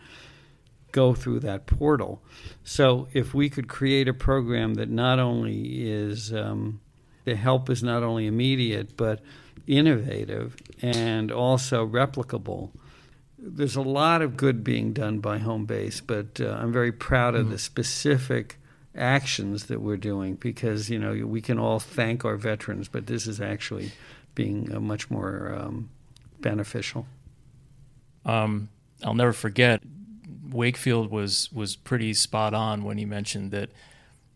go 0.93 1.15
through 1.15 1.41
that 1.41 1.67
portal. 1.67 2.23
So 2.65 3.09
if 3.13 3.35
we 3.35 3.51
could 3.51 3.69
create 3.69 4.09
a 4.09 4.15
program 4.15 4.75
that 4.75 4.89
not 4.89 5.19
only 5.19 5.89
is 5.89 6.33
um, 6.33 6.81
the 7.25 7.37
help 7.37 7.69
is 7.69 7.83
not 7.83 8.03
only 8.03 8.27
immediate 8.27 8.97
but 8.97 9.21
innovative 9.67 10.57
and 10.81 11.31
also 11.31 11.87
replicable. 11.87 12.71
There's 13.39 13.77
a 13.77 13.83
lot 13.83 14.23
of 14.23 14.37
good 14.37 14.65
being 14.65 14.93
done 14.93 15.19
by 15.19 15.39
home 15.39 15.67
base, 15.67 16.01
but 16.01 16.41
uh, 16.41 16.57
I'm 16.59 16.73
very 16.73 16.93
proud 16.93 17.35
of 17.35 17.43
mm-hmm. 17.43 17.53
the 17.53 17.59
specific 17.59 18.59
actions 18.97 19.67
that 19.67 19.81
we're 19.81 19.97
doing 19.97 20.35
because 20.35 20.91
you 20.91 20.99
know 20.99 21.27
we 21.27 21.41
can 21.41 21.59
all 21.59 21.79
thank 21.79 22.25
our 22.25 22.37
veterans, 22.37 22.89
but 22.89 23.07
this 23.07 23.27
is 23.27 23.41
actually 23.41 23.93
being 24.35 24.75
uh, 24.75 24.81
much 24.81 25.11
more 25.11 25.55
um, 25.59 25.89
beneficial. 26.41 27.07
Um, 28.25 28.69
I'll 29.03 29.15
never 29.15 29.33
forget. 29.33 29.83
Wakefield 30.51 31.11
was 31.11 31.51
was 31.53 31.77
pretty 31.77 32.15
spot 32.15 32.55
on 32.55 32.85
when 32.85 32.99
he 32.99 33.05
mentioned 33.05 33.51
that 33.51 33.71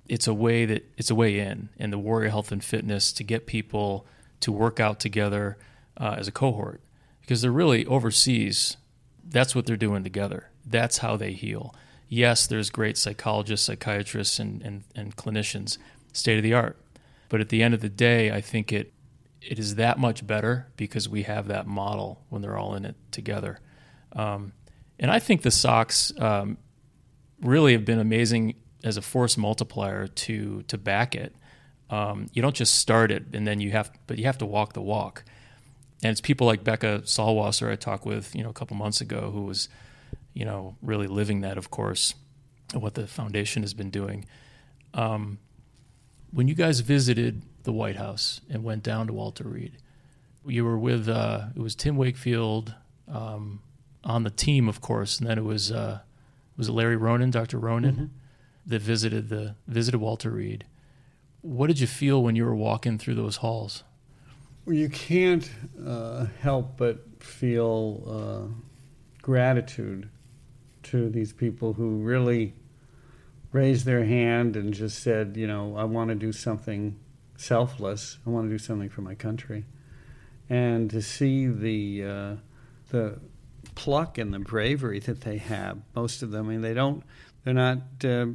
it's 0.08 0.26
a 0.26 0.34
way 0.34 0.64
that 0.66 0.84
it's 0.96 1.10
a 1.10 1.14
way 1.14 1.38
in 1.38 1.68
in 1.76 1.90
the 1.90 1.98
Warrior 1.98 2.30
Health 2.30 2.52
and 2.52 2.62
Fitness 2.62 3.12
to 3.12 3.24
get 3.24 3.46
people 3.46 4.06
to 4.40 4.50
work 4.50 4.80
out 4.80 5.00
together 5.00 5.56
uh, 5.96 6.16
as 6.18 6.26
a 6.26 6.32
cohort 6.32 6.80
because 7.20 7.42
they're 7.42 7.52
really 7.52 7.86
overseas. 7.86 8.76
That's 9.24 9.54
what 9.54 9.66
they're 9.66 9.76
doing 9.76 10.02
together. 10.02 10.48
That's 10.66 10.98
how 10.98 11.16
they 11.16 11.32
heal 11.32 11.74
yes, 12.10 12.46
there's 12.46 12.68
great 12.68 12.98
psychologists, 12.98 13.64
psychiatrists, 13.64 14.38
and, 14.38 14.60
and, 14.60 14.84
and 14.94 15.16
clinicians, 15.16 15.78
state 16.12 16.36
of 16.36 16.42
the 16.42 16.52
art. 16.52 16.76
But 17.30 17.40
at 17.40 17.48
the 17.48 17.62
end 17.62 17.72
of 17.72 17.80
the 17.80 17.88
day, 17.88 18.30
I 18.30 18.42
think 18.42 18.70
it 18.70 18.92
it 19.40 19.58
is 19.58 19.76
that 19.76 19.98
much 19.98 20.26
better 20.26 20.66
because 20.76 21.08
we 21.08 21.22
have 21.22 21.48
that 21.48 21.66
model 21.66 22.22
when 22.28 22.42
they're 22.42 22.58
all 22.58 22.74
in 22.74 22.84
it 22.84 22.94
together. 23.10 23.58
Um, 24.12 24.52
and 24.98 25.10
I 25.10 25.18
think 25.18 25.40
the 25.40 25.50
Sox 25.50 26.12
um, 26.18 26.58
really 27.40 27.72
have 27.72 27.86
been 27.86 27.98
amazing 27.98 28.56
as 28.84 28.98
a 28.98 29.02
force 29.02 29.38
multiplier 29.38 30.08
to 30.08 30.62
to 30.64 30.76
back 30.76 31.14
it. 31.14 31.34
Um, 31.88 32.28
you 32.34 32.42
don't 32.42 32.54
just 32.54 32.74
start 32.74 33.10
it 33.10 33.24
and 33.32 33.46
then 33.46 33.60
you 33.60 33.70
have, 33.70 33.90
but 34.06 34.18
you 34.18 34.26
have 34.26 34.38
to 34.38 34.46
walk 34.46 34.74
the 34.74 34.82
walk. 34.82 35.24
And 36.02 36.10
it's 36.10 36.20
people 36.20 36.46
like 36.46 36.64
Becca 36.64 37.02
Salwasser 37.04 37.70
I 37.70 37.76
talked 37.76 38.06
with, 38.06 38.34
you 38.34 38.42
know, 38.42 38.50
a 38.50 38.54
couple 38.54 38.76
months 38.76 39.00
ago, 39.00 39.30
who 39.32 39.42
was, 39.42 39.68
you 40.34 40.44
know, 40.44 40.76
really 40.82 41.06
living 41.06 41.40
that, 41.40 41.58
of 41.58 41.70
course, 41.70 42.14
what 42.72 42.94
the 42.94 43.06
foundation 43.06 43.62
has 43.62 43.74
been 43.74 43.90
doing. 43.90 44.26
Um, 44.94 45.38
when 46.32 46.48
you 46.48 46.54
guys 46.54 46.80
visited 46.80 47.42
the 47.64 47.72
White 47.72 47.96
House 47.96 48.40
and 48.48 48.62
went 48.62 48.82
down 48.82 49.06
to 49.08 49.12
Walter 49.12 49.44
Reed, 49.44 49.78
you 50.46 50.64
were 50.64 50.78
with 50.78 51.08
uh, 51.08 51.46
it 51.54 51.60
was 51.60 51.74
Tim 51.74 51.96
Wakefield 51.96 52.74
um, 53.08 53.60
on 54.04 54.22
the 54.22 54.30
team, 54.30 54.68
of 54.68 54.80
course, 54.80 55.18
and 55.18 55.28
then 55.28 55.38
it 55.38 55.44
was 55.44 55.70
uh, 55.70 56.00
was 56.56 56.68
it 56.68 56.72
Larry 56.72 56.96
Ronan, 56.96 57.30
Dr. 57.30 57.58
Ronan, 57.58 57.94
mm-hmm. 57.94 58.04
that 58.66 58.80
visited 58.80 59.28
the 59.28 59.56
visited 59.66 59.98
Walter 59.98 60.30
Reed. 60.30 60.64
What 61.42 61.68
did 61.68 61.80
you 61.80 61.86
feel 61.86 62.22
when 62.22 62.36
you 62.36 62.44
were 62.44 62.54
walking 62.54 62.98
through 62.98 63.14
those 63.14 63.36
halls? 63.36 63.82
Well, 64.66 64.76
you 64.76 64.90
can't 64.90 65.50
uh, 65.84 66.26
help 66.40 66.76
but 66.76 67.04
feel 67.18 68.02
uh, 68.06 68.54
gratitude 69.22 70.10
to 70.84 71.10
these 71.10 71.32
people 71.32 71.74
who 71.74 71.98
really 71.98 72.54
raised 73.52 73.84
their 73.84 74.04
hand 74.04 74.56
and 74.56 74.72
just 74.72 75.02
said, 75.02 75.36
you 75.36 75.46
know, 75.46 75.76
I 75.76 75.84
want 75.84 76.08
to 76.08 76.14
do 76.14 76.32
something 76.32 76.98
selfless. 77.36 78.18
I 78.26 78.30
want 78.30 78.46
to 78.46 78.50
do 78.50 78.58
something 78.58 78.88
for 78.88 79.00
my 79.00 79.14
country, 79.14 79.64
and 80.48 80.90
to 80.90 81.02
see 81.02 81.46
the 81.46 82.04
uh, 82.04 82.36
the 82.90 83.18
pluck 83.74 84.18
and 84.18 84.32
the 84.32 84.38
bravery 84.38 85.00
that 85.00 85.22
they 85.22 85.38
have. 85.38 85.78
Most 85.94 86.22
of 86.22 86.30
them, 86.30 86.46
I 86.46 86.50
mean, 86.50 86.60
they 86.60 86.74
don't. 86.74 87.02
They're 87.44 87.54
not 87.54 87.78
uh, 88.04 88.26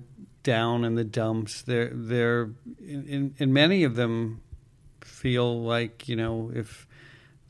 down 0.44 0.84
in 0.84 0.96
the 0.96 1.04
dumps. 1.04 1.62
They're 1.62 1.92
they're 1.94 2.50
in, 2.80 3.36
in 3.38 3.54
many 3.54 3.84
of 3.84 3.96
them 3.96 4.42
feel 5.02 5.62
like 5.62 6.10
you 6.10 6.16
know 6.16 6.52
if 6.54 6.88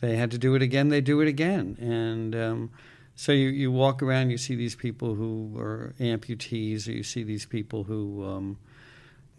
they 0.02 0.18
had 0.18 0.32
to 0.32 0.38
do 0.38 0.56
it 0.56 0.62
again, 0.62 0.90
they 0.90 1.02
do 1.02 1.22
it 1.22 1.28
again, 1.28 1.78
and. 1.80 2.36
Um, 2.36 2.72
so 3.16 3.32
you, 3.32 3.48
you 3.48 3.72
walk 3.72 4.04
around, 4.04 4.30
you 4.30 4.38
see 4.38 4.56
these 4.56 4.76
people 4.76 5.16
who 5.16 5.58
are 5.58 5.96
amputees, 6.00 6.88
or 6.88 6.92
you 6.92 7.04
see 7.04 7.24
these 7.24 7.46
people 7.46 7.86
who 7.86 8.26
um, 8.26 8.58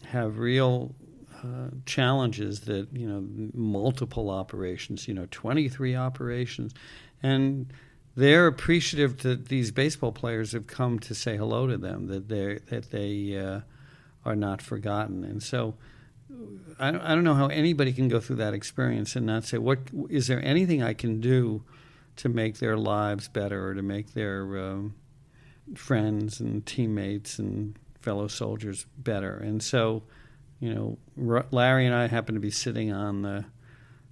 have 0.06 0.38
real 0.38 0.94
uh, 1.44 1.68
challenges 1.84 2.60
that 2.60 2.88
you 2.92 3.06
know 3.06 3.22
multiple 3.52 4.30
operations, 4.30 5.06
you 5.06 5.12
know, 5.12 5.26
twenty 5.30 5.68
three 5.68 5.94
operations, 5.94 6.72
and 7.22 7.70
they're 8.16 8.46
appreciative 8.46 9.18
that 9.18 9.48
these 9.48 9.70
baseball 9.70 10.12
players 10.12 10.52
have 10.52 10.66
come 10.66 10.98
to 11.00 11.14
say 11.14 11.36
hello 11.36 11.66
to 11.66 11.76
them, 11.76 12.06
that 12.06 12.28
they 12.30 12.60
that 12.70 12.90
they 12.90 13.36
uh, 13.36 13.60
are 14.24 14.36
not 14.36 14.62
forgotten, 14.62 15.22
and 15.22 15.42
so. 15.42 15.74
I 16.80 16.88
I 16.88 17.14
don't 17.14 17.22
know 17.22 17.34
how 17.34 17.46
anybody 17.46 17.92
can 17.92 18.08
go 18.08 18.18
through 18.18 18.36
that 18.36 18.52
experience 18.52 19.14
and 19.14 19.24
not 19.24 19.44
say, 19.44 19.58
"What 19.58 19.78
is 20.10 20.26
there 20.26 20.44
anything 20.44 20.82
I 20.82 20.92
can 20.92 21.20
do 21.20 21.62
to 22.16 22.28
make 22.28 22.58
their 22.58 22.76
lives 22.76 23.28
better 23.28 23.68
or 23.68 23.74
to 23.74 23.82
make 23.82 24.14
their 24.14 24.58
um, 24.58 24.94
friends 25.74 26.40
and 26.40 26.64
teammates 26.64 27.38
and 27.38 27.78
fellow 28.00 28.28
soldiers 28.28 28.86
better. 28.98 29.36
And 29.36 29.62
so, 29.62 30.02
you 30.60 30.72
know, 30.72 30.98
Larry 31.50 31.86
and 31.86 31.94
I 31.94 32.06
happened 32.06 32.36
to 32.36 32.40
be 32.40 32.50
sitting 32.50 32.92
on 32.92 33.22
the 33.22 33.44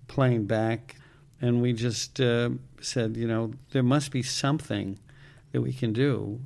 plane 0.08 0.46
back, 0.46 0.96
and 1.40 1.62
we 1.62 1.72
just 1.72 2.20
uh, 2.20 2.50
said, 2.80 3.16
you 3.16 3.26
know, 3.26 3.52
there 3.70 3.82
must 3.82 4.10
be 4.10 4.22
something 4.22 4.98
that 5.52 5.60
we 5.60 5.72
can 5.72 5.92
do. 5.92 6.40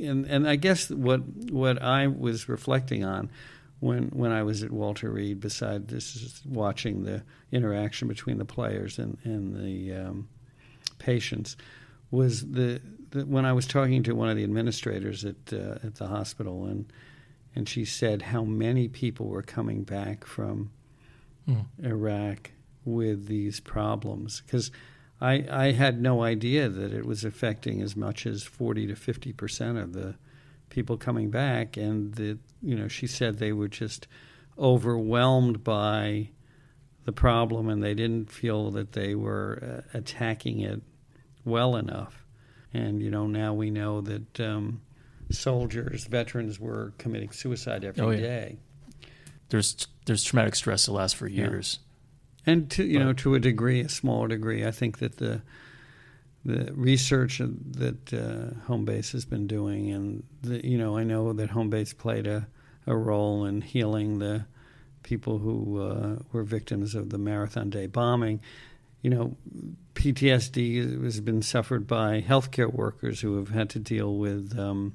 And, 0.00 0.26
and 0.26 0.48
I 0.48 0.56
guess 0.56 0.90
what 0.90 1.20
what 1.50 1.80
I 1.80 2.08
was 2.08 2.48
reflecting 2.48 3.04
on 3.04 3.30
when 3.78 4.08
when 4.08 4.32
I 4.32 4.42
was 4.42 4.64
at 4.64 4.72
Walter 4.72 5.10
Reed, 5.10 5.40
beside 5.40 5.86
this 5.86 6.16
is 6.16 6.42
watching 6.44 7.04
the 7.04 7.22
interaction 7.52 8.08
between 8.08 8.38
the 8.38 8.44
players 8.44 8.98
and 8.98 9.16
and 9.22 9.54
the 9.54 9.94
um, 9.94 10.28
patients 10.98 11.56
was 12.10 12.50
the, 12.50 12.80
the, 13.10 13.26
when 13.26 13.44
I 13.44 13.52
was 13.52 13.66
talking 13.66 14.02
to 14.04 14.14
one 14.14 14.28
of 14.28 14.36
the 14.36 14.44
administrators 14.44 15.24
at 15.24 15.36
uh, 15.52 15.78
at 15.84 15.96
the 15.96 16.06
hospital 16.06 16.64
and 16.64 16.90
and 17.54 17.68
she 17.68 17.84
said 17.84 18.22
how 18.22 18.44
many 18.44 18.88
people 18.88 19.26
were 19.26 19.42
coming 19.42 19.82
back 19.82 20.24
from 20.24 20.70
mm. 21.48 21.64
Iraq 21.82 22.50
with 22.84 23.26
these 23.26 23.60
problems 23.60 24.42
because 24.44 24.70
I 25.20 25.44
I 25.50 25.72
had 25.72 26.00
no 26.00 26.22
idea 26.22 26.68
that 26.68 26.92
it 26.92 27.06
was 27.06 27.24
affecting 27.24 27.82
as 27.82 27.96
much 27.96 28.26
as 28.26 28.42
40 28.42 28.86
to 28.88 28.94
50 28.94 29.32
percent 29.32 29.78
of 29.78 29.92
the 29.92 30.14
people 30.70 30.96
coming 30.96 31.30
back 31.30 31.76
and 31.76 32.14
the 32.14 32.38
you 32.62 32.76
know 32.76 32.88
she 32.88 33.06
said 33.06 33.38
they 33.38 33.52
were 33.52 33.68
just 33.68 34.06
overwhelmed 34.58 35.64
by 35.64 36.28
the 37.08 37.12
problem 37.12 37.70
and 37.70 37.82
they 37.82 37.94
didn't 37.94 38.30
feel 38.30 38.70
that 38.70 38.92
they 38.92 39.14
were 39.14 39.82
uh, 39.94 39.98
attacking 39.98 40.60
it 40.60 40.82
well 41.42 41.74
enough. 41.74 42.26
And, 42.74 43.00
you 43.00 43.10
know, 43.10 43.26
now 43.26 43.54
we 43.54 43.70
know 43.70 44.02
that 44.02 44.38
um, 44.40 44.82
soldiers, 45.30 46.04
veterans 46.04 46.60
were 46.60 46.92
committing 46.98 47.30
suicide 47.30 47.82
every 47.82 48.04
oh, 48.04 48.10
yeah. 48.10 48.20
day. 48.20 48.58
There's, 49.48 49.86
there's 50.04 50.22
traumatic 50.22 50.54
stress 50.54 50.84
that 50.84 50.92
lasts 50.92 51.16
for 51.16 51.26
years. 51.26 51.78
Yeah. 52.44 52.52
And 52.52 52.70
to, 52.72 52.84
you 52.84 52.98
but, 52.98 53.04
know, 53.06 53.12
to 53.14 53.34
a 53.36 53.40
degree, 53.40 53.80
a 53.80 53.88
smaller 53.88 54.28
degree, 54.28 54.66
I 54.66 54.70
think 54.70 54.98
that 54.98 55.16
the, 55.16 55.40
the 56.44 56.70
research 56.74 57.38
that 57.38 58.12
uh, 58.12 58.66
home 58.66 58.84
base 58.84 59.12
has 59.12 59.24
been 59.24 59.46
doing, 59.46 59.90
and 59.92 60.24
the, 60.42 60.62
you 60.62 60.76
know, 60.76 60.98
I 60.98 61.04
know 61.04 61.32
that 61.32 61.48
home 61.48 61.70
base 61.70 61.94
played 61.94 62.26
a, 62.26 62.48
a 62.86 62.94
role 62.94 63.46
in 63.46 63.62
healing 63.62 64.18
the 64.18 64.44
people 65.02 65.38
who 65.38 65.80
uh, 65.80 66.16
were 66.32 66.42
victims 66.42 66.94
of 66.94 67.10
the 67.10 67.18
Marathon 67.18 67.70
Day 67.70 67.86
bombing 67.86 68.40
you 69.02 69.10
know, 69.10 69.36
PTSD 69.94 71.04
has 71.04 71.20
been 71.20 71.42
suffered 71.42 71.86
by 71.86 72.20
healthcare 72.20 72.72
workers 72.72 73.20
who 73.20 73.36
have 73.36 73.50
had 73.50 73.70
to 73.70 73.78
deal 73.78 74.16
with 74.16 74.58
um, 74.58 74.94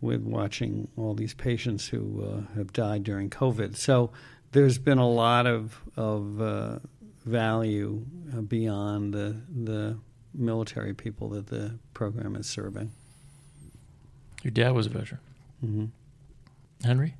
with 0.00 0.22
watching 0.22 0.88
all 0.96 1.14
these 1.14 1.34
patients 1.34 1.88
who 1.88 2.24
uh, 2.24 2.54
have 2.54 2.72
died 2.72 3.04
during 3.04 3.28
COVID. 3.28 3.76
So 3.76 4.12
there's 4.52 4.78
been 4.78 4.98
a 4.98 5.08
lot 5.08 5.46
of 5.46 5.80
of 5.96 6.40
uh, 6.40 6.78
value 7.24 8.04
uh, 8.36 8.40
beyond 8.40 9.12
the 9.12 9.36
the 9.48 9.98
military 10.32 10.94
people 10.94 11.30
that 11.30 11.48
the 11.48 11.78
program 11.92 12.36
is 12.36 12.46
serving. 12.46 12.92
Your 14.42 14.52
dad 14.52 14.70
was 14.70 14.86
a 14.86 14.90
veteran. 14.90 15.20
Mm-hmm. 15.64 15.84
Henry. 16.86 17.14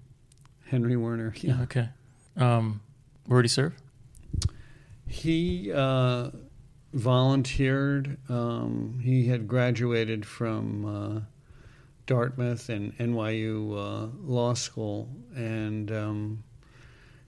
Henry 0.71 0.97
Werner. 0.97 1.35
Yeah. 1.37 1.63
okay. 1.63 1.89
Um, 2.37 2.81
where 3.27 3.43
did 3.43 3.51
he 3.51 3.53
serve? 3.53 3.75
He 5.09 5.73
uh, 5.73 6.31
volunteered. 6.93 8.17
Um, 8.29 9.01
he 9.03 9.27
had 9.27 9.49
graduated 9.49 10.25
from 10.25 10.85
uh, 10.87 11.21
Dartmouth 12.07 12.69
and 12.69 12.97
NYU 12.99 13.73
uh, 13.73 14.09
Law 14.23 14.55
School, 14.55 15.09
and 15.35 15.91
um, 15.91 16.45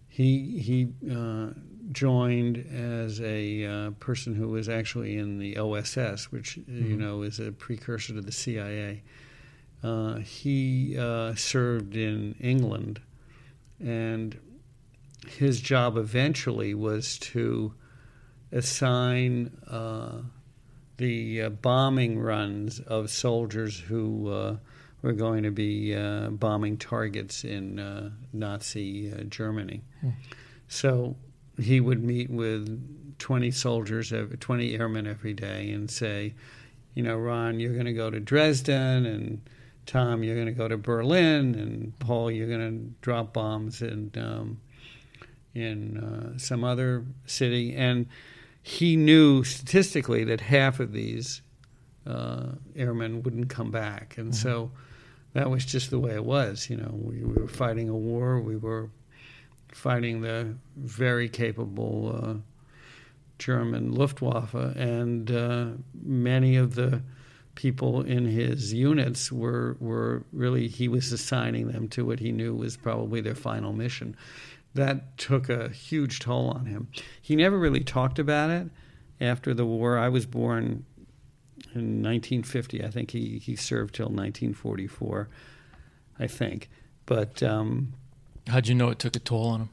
he 0.08 0.60
he 0.60 0.92
uh, 1.12 1.48
joined 1.90 2.58
as 2.72 3.20
a 3.20 3.64
uh, 3.64 3.90
person 3.98 4.36
who 4.36 4.50
was 4.50 4.68
actually 4.68 5.16
in 5.16 5.38
the 5.38 5.58
OSS, 5.58 6.30
which 6.30 6.58
mm-hmm. 6.58 6.90
you 6.90 6.96
know 6.96 7.22
is 7.22 7.40
a 7.40 7.50
precursor 7.50 8.14
to 8.14 8.20
the 8.20 8.30
CIA. 8.30 9.02
Uh, 9.82 10.18
he 10.18 10.94
served 11.34 11.96
in 11.96 12.36
England, 12.38 13.00
and 13.82 14.38
his 15.26 15.60
job 15.60 15.96
eventually 15.96 16.74
was 16.74 17.18
to 17.18 17.74
assign 18.50 19.56
uh, 19.68 20.22
the 20.98 21.42
uh, 21.42 21.48
bombing 21.48 22.18
runs 22.18 22.80
of 22.80 23.10
soldiers 23.10 23.78
who 23.78 24.30
uh, 24.30 24.56
were 25.00 25.12
going 25.12 25.42
to 25.42 25.50
be 25.50 25.94
uh, 25.94 26.28
bombing 26.30 26.76
targets 26.76 27.44
in 27.44 27.78
uh, 27.78 28.10
Nazi 28.32 29.12
uh, 29.12 29.22
Germany. 29.24 29.82
Hmm. 30.00 30.10
So 30.68 31.16
he 31.60 31.80
would 31.80 32.02
meet 32.02 32.30
with 32.30 33.18
20 33.18 33.50
soldiers, 33.50 34.12
20 34.40 34.74
airmen 34.74 35.06
every 35.06 35.34
day, 35.34 35.70
and 35.70 35.90
say, 35.90 36.34
you 36.94 37.02
know, 37.02 37.16
Ron, 37.16 37.60
you're 37.60 37.74
going 37.74 37.86
to 37.86 37.92
go 37.92 38.10
to 38.10 38.20
Dresden, 38.20 39.06
and 39.06 39.40
Tom, 39.86 40.22
you're 40.22 40.34
going 40.34 40.46
to 40.46 40.52
go 40.52 40.68
to 40.68 40.76
Berlin, 40.76 41.54
and 41.54 41.98
Paul, 41.98 42.30
you're 42.30 42.48
going 42.48 42.60
to 42.60 42.94
drop 43.00 43.32
bombs 43.32 43.82
in 43.82 44.10
um, 44.16 44.60
in 45.54 45.98
uh, 45.98 46.38
some 46.38 46.64
other 46.64 47.04
city, 47.26 47.74
and 47.74 48.06
he 48.62 48.96
knew 48.96 49.44
statistically 49.44 50.24
that 50.24 50.40
half 50.40 50.80
of 50.80 50.92
these 50.92 51.42
uh, 52.06 52.52
airmen 52.76 53.22
wouldn't 53.22 53.48
come 53.48 53.70
back, 53.70 54.16
and 54.18 54.32
mm-hmm. 54.32 54.48
so 54.48 54.70
that 55.34 55.50
was 55.50 55.64
just 55.64 55.90
the 55.90 55.98
way 55.98 56.14
it 56.14 56.24
was. 56.24 56.70
You 56.70 56.76
know, 56.76 56.90
we, 56.92 57.22
we, 57.22 57.34
were 57.34 57.48
fighting 57.48 57.88
a 57.88 57.96
war. 57.96 58.40
We 58.40 58.56
were 58.56 58.90
fighting 59.72 60.20
the 60.20 60.54
very 60.76 61.28
capable 61.28 62.20
uh, 62.22 62.34
German 63.38 63.92
Luftwaffe, 63.92 64.54
and 64.54 65.30
uh, 65.30 65.66
many 66.02 66.56
of 66.56 66.74
the 66.74 67.02
people 67.54 68.02
in 68.02 68.26
his 68.26 68.72
units 68.72 69.30
were 69.30 69.76
were 69.80 70.24
really 70.32 70.68
he 70.68 70.88
was 70.88 71.12
assigning 71.12 71.68
them 71.68 71.88
to 71.88 72.04
what 72.04 72.20
he 72.20 72.32
knew 72.32 72.54
was 72.54 72.76
probably 72.76 73.20
their 73.20 73.34
final 73.34 73.72
mission. 73.72 74.16
That 74.74 75.18
took 75.18 75.48
a 75.48 75.68
huge 75.68 76.20
toll 76.20 76.48
on 76.48 76.66
him. 76.66 76.88
He 77.20 77.36
never 77.36 77.58
really 77.58 77.84
talked 77.84 78.18
about 78.18 78.50
it 78.50 78.68
after 79.20 79.52
the 79.52 79.66
war. 79.66 79.98
I 79.98 80.08
was 80.08 80.24
born 80.24 80.84
in 81.74 82.02
1950. 82.02 82.84
I 82.84 82.90
think 82.90 83.10
he, 83.10 83.38
he 83.38 83.54
served 83.54 83.94
till 83.94 84.06
1944, 84.06 85.28
I 86.18 86.26
think. 86.26 86.70
But 87.04 87.42
um, 87.42 87.92
how'd 88.46 88.68
you 88.68 88.74
know 88.74 88.88
it 88.88 88.98
took 88.98 89.14
a 89.14 89.18
toll 89.18 89.48
on 89.48 89.60
him? 89.60 89.70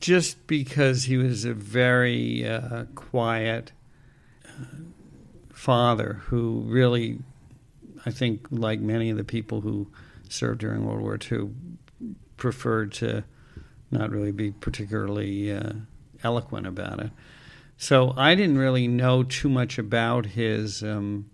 Just 0.00 0.46
because 0.46 1.04
he 1.04 1.16
was 1.16 1.44
a 1.44 1.52
very 1.52 2.48
uh, 2.48 2.84
quiet 2.94 3.72
uh, 4.46 4.64
father 5.58 6.22
who 6.26 6.62
really, 6.66 7.18
I 8.06 8.12
think, 8.12 8.46
like 8.52 8.78
many 8.78 9.10
of 9.10 9.16
the 9.16 9.24
people 9.24 9.60
who 9.60 9.88
served 10.28 10.60
during 10.60 10.86
World 10.86 11.00
War 11.00 11.18
II, 11.20 11.50
preferred 12.36 12.92
to 12.92 13.24
not 13.90 14.10
really 14.12 14.30
be 14.30 14.52
particularly 14.52 15.50
uh, 15.50 15.72
eloquent 16.22 16.68
about 16.68 17.00
it. 17.00 17.10
So 17.76 18.14
I 18.16 18.36
didn't 18.36 18.58
really 18.58 18.86
know 18.86 19.24
too 19.24 19.48
much 19.48 19.78
about 19.78 20.26
his 20.26 20.84
um, 20.84 21.28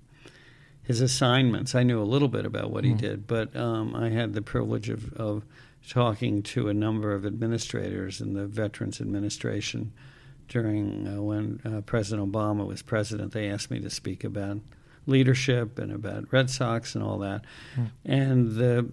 his 0.82 1.02
assignments. 1.02 1.74
I 1.74 1.82
knew 1.82 2.00
a 2.00 2.04
little 2.04 2.28
bit 2.28 2.46
about 2.46 2.70
what 2.70 2.84
mm. 2.84 2.88
he 2.88 2.94
did, 2.94 3.26
but 3.26 3.54
um, 3.54 3.94
I 3.94 4.08
had 4.08 4.32
the 4.32 4.42
privilege 4.42 4.88
of, 4.88 5.12
of 5.12 5.44
talking 5.86 6.42
to 6.44 6.70
a 6.70 6.74
number 6.74 7.12
of 7.12 7.26
administrators 7.26 8.22
in 8.22 8.32
the 8.32 8.46
Veterans 8.46 9.02
Administration 9.02 9.92
during 10.48 11.06
uh, 11.06 11.22
when 11.22 11.60
uh, 11.64 11.80
President 11.82 12.30
Obama 12.30 12.66
was 12.66 12.82
president. 12.82 13.32
They 13.32 13.48
asked 13.48 13.70
me 13.70 13.80
to 13.80 13.90
speak 13.90 14.24
about 14.24 14.58
leadership 15.06 15.78
and 15.78 15.92
about 15.92 16.32
Red 16.32 16.50
Sox 16.50 16.94
and 16.94 17.04
all 17.04 17.18
that. 17.18 17.44
Mm. 17.76 17.90
And 18.04 18.52
the 18.52 18.92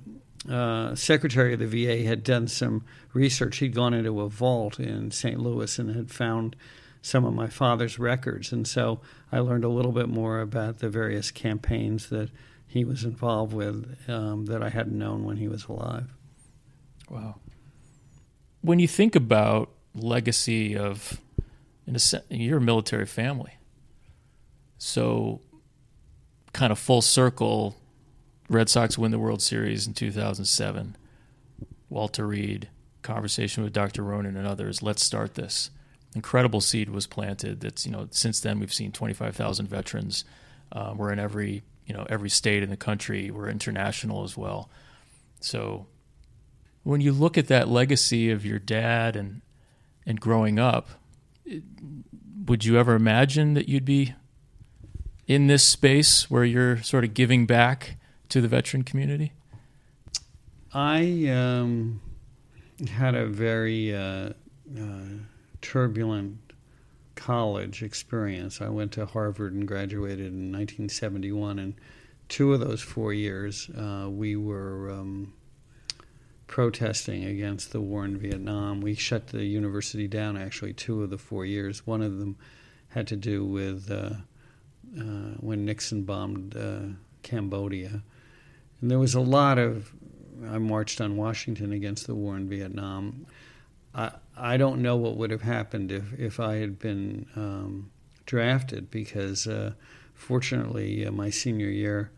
uh, 0.49 0.95
secretary 0.95 1.53
of 1.53 1.59
the 1.59 1.67
VA 1.67 2.07
had 2.07 2.23
done 2.23 2.47
some 2.47 2.83
research. 3.13 3.57
He'd 3.57 3.75
gone 3.75 3.93
into 3.93 4.19
a 4.21 4.29
vault 4.29 4.79
in 4.79 5.11
St. 5.11 5.39
Louis 5.39 5.77
and 5.79 5.95
had 5.95 6.11
found 6.11 6.55
some 7.01 7.25
of 7.25 7.33
my 7.33 7.47
father's 7.47 7.97
records. 7.97 8.51
And 8.51 8.67
so 8.67 9.01
I 9.31 9.39
learned 9.39 9.63
a 9.63 9.69
little 9.69 9.91
bit 9.91 10.09
more 10.09 10.39
about 10.39 10.79
the 10.79 10.89
various 10.89 11.31
campaigns 11.31 12.09
that 12.09 12.29
he 12.67 12.85
was 12.85 13.03
involved 13.03 13.53
with 13.53 13.97
um, 14.07 14.45
that 14.45 14.63
I 14.63 14.69
hadn't 14.69 14.97
known 14.97 15.25
when 15.25 15.37
he 15.37 15.47
was 15.47 15.65
alive. 15.65 16.13
Wow. 17.09 17.35
When 18.61 18.79
you 18.79 18.87
think 18.87 19.15
about 19.15 19.69
legacy 19.93 20.77
of, 20.77 21.19
in 21.87 21.95
a 21.95 21.99
sense, 21.99 22.23
you're 22.29 22.57
a 22.57 22.61
military 22.61 23.05
family. 23.05 23.53
So, 24.77 25.41
kind 26.53 26.71
of 26.71 26.79
full 26.79 27.01
circle, 27.01 27.75
Red 28.49 28.69
Sox 28.69 28.97
win 28.97 29.11
the 29.11 29.19
World 29.19 29.41
Series 29.41 29.87
in 29.87 29.93
2007. 29.93 30.97
Walter 31.89 32.25
Reed, 32.25 32.69
conversation 33.01 33.63
with 33.63 33.73
Dr. 33.73 34.03
Ronan 34.03 34.37
and 34.37 34.47
others. 34.47 34.81
Let's 34.81 35.03
start 35.03 35.35
this 35.35 35.69
incredible 36.15 36.61
seed 36.61 36.89
was 36.89 37.07
planted. 37.07 37.61
That's 37.61 37.85
you 37.85 37.91
know 37.91 38.07
since 38.11 38.39
then 38.39 38.59
we've 38.59 38.73
seen 38.73 38.91
25,000 38.91 39.67
veterans. 39.67 40.25
Uh, 40.71 40.93
we're 40.95 41.11
in 41.11 41.19
every 41.19 41.63
you 41.85 41.93
know 41.93 42.05
every 42.09 42.29
state 42.29 42.63
in 42.63 42.69
the 42.69 42.77
country. 42.77 43.31
We're 43.31 43.49
international 43.49 44.23
as 44.23 44.37
well. 44.37 44.69
So 45.39 45.87
when 46.83 47.01
you 47.01 47.11
look 47.11 47.37
at 47.37 47.47
that 47.47 47.67
legacy 47.67 48.31
of 48.31 48.45
your 48.45 48.59
dad 48.59 49.15
and 49.15 49.41
and 50.05 50.19
growing 50.19 50.59
up, 50.59 50.89
would 52.45 52.65
you 52.65 52.77
ever 52.77 52.95
imagine 52.95 53.53
that 53.53 53.69
you'd 53.69 53.85
be 53.85 54.13
in 55.27 55.47
this 55.47 55.63
space 55.63 56.29
where 56.29 56.43
you're 56.43 56.81
sort 56.81 57.03
of 57.03 57.13
giving 57.13 57.45
back 57.45 57.97
to 58.29 58.41
the 58.41 58.47
veteran 58.47 58.83
community? 58.83 59.33
I 60.73 61.27
um, 61.27 62.01
had 62.89 63.15
a 63.15 63.25
very 63.25 63.95
uh, 63.95 64.31
uh, 64.79 64.99
turbulent 65.61 66.37
college 67.15 67.83
experience. 67.83 68.61
I 68.61 68.69
went 68.69 68.93
to 68.93 69.05
Harvard 69.05 69.53
and 69.53 69.67
graduated 69.67 70.27
in 70.27 70.51
1971, 70.51 71.59
and 71.59 71.75
two 72.29 72.53
of 72.53 72.61
those 72.61 72.81
four 72.81 73.13
years 73.13 73.69
uh, 73.77 74.07
we 74.09 74.35
were 74.35 74.89
um, 74.91 75.33
protesting 76.51 77.23
against 77.23 77.71
the 77.71 77.81
war 77.81 78.05
in 78.05 78.17
Vietnam. 78.17 78.81
We 78.81 78.93
shut 78.93 79.27
the 79.27 79.45
university 79.45 80.07
down 80.07 80.37
actually 80.37 80.73
two 80.73 81.01
of 81.01 81.09
the 81.09 81.17
four 81.17 81.45
years. 81.45 81.87
One 81.87 82.01
of 82.01 82.19
them 82.19 82.35
had 82.89 83.07
to 83.07 83.15
do 83.15 83.45
with 83.45 83.89
uh, 83.89 84.15
uh, 84.99 85.35
when 85.39 85.65
Nixon 85.65 86.03
bombed 86.03 86.55
uh, 86.55 86.93
Cambodia. 87.23 88.03
And 88.81 88.91
there 88.91 88.99
was 88.99 89.15
a 89.15 89.21
lot 89.21 89.57
of, 89.57 89.93
I 90.45 90.57
marched 90.57 90.99
on 90.99 91.15
Washington 91.15 91.71
against 91.71 92.05
the 92.05 92.15
war 92.15 92.35
in 92.35 92.49
Vietnam. 92.49 93.25
I, 93.95 94.11
I 94.35 94.57
don't 94.57 94.81
know 94.81 94.97
what 94.97 95.15
would 95.15 95.31
have 95.31 95.43
happened 95.43 95.89
if, 95.89 96.19
if 96.19 96.39
I 96.39 96.55
had 96.55 96.77
been 96.79 97.27
um, 97.37 97.91
drafted 98.25 98.91
because, 98.91 99.47
uh, 99.47 99.71
fortunately, 100.13 101.05
uh, 101.05 101.11
my 101.11 101.29
senior 101.29 101.69
year, 101.69 102.11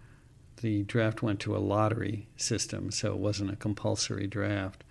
the 0.63 0.81
draft 0.83 1.21
went 1.21 1.39
to 1.41 1.55
a 1.55 1.59
lottery 1.59 2.27
system, 2.35 2.89
so 2.89 3.09
it 3.13 3.19
wasn't 3.19 3.51
a 3.51 3.55
compulsory 3.55 4.25
draft. 4.25 4.83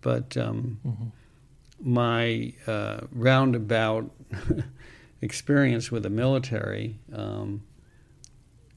But 0.00 0.36
um, 0.36 0.80
mm-hmm. 0.84 1.92
my 1.92 2.54
uh, 2.66 3.06
roundabout 3.12 4.10
experience 5.20 5.92
with 5.92 6.02
the 6.02 6.10
military 6.10 6.98
um, 7.12 7.62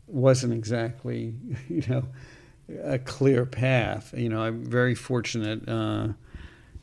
wasn't 0.05 0.53
exactly, 0.53 1.33
you 1.69 1.83
know, 1.89 2.03
a 2.83 2.99
clear 2.99 3.45
path. 3.45 4.13
You 4.15 4.29
know, 4.29 4.41
I'm 4.41 4.63
very 4.63 4.93
fortunate 4.93 5.67
uh, 5.67 6.09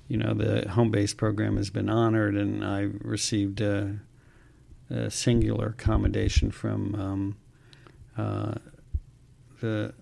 you 0.09 0.17
know, 0.19 0.35
the 0.35 0.69
home 0.69 0.91
base 0.91 1.15
program 1.15 1.57
has 1.57 1.71
been 1.71 1.89
honored, 1.89 2.37
and 2.37 2.65
I 2.65 2.89
received 3.01 3.61
a, 3.61 3.99
a 4.91 5.11
singular 5.11 5.75
commendation 5.79 6.51
from 6.51 6.95
um, 6.95 7.37
uh, 8.17 8.55
the 9.65 9.95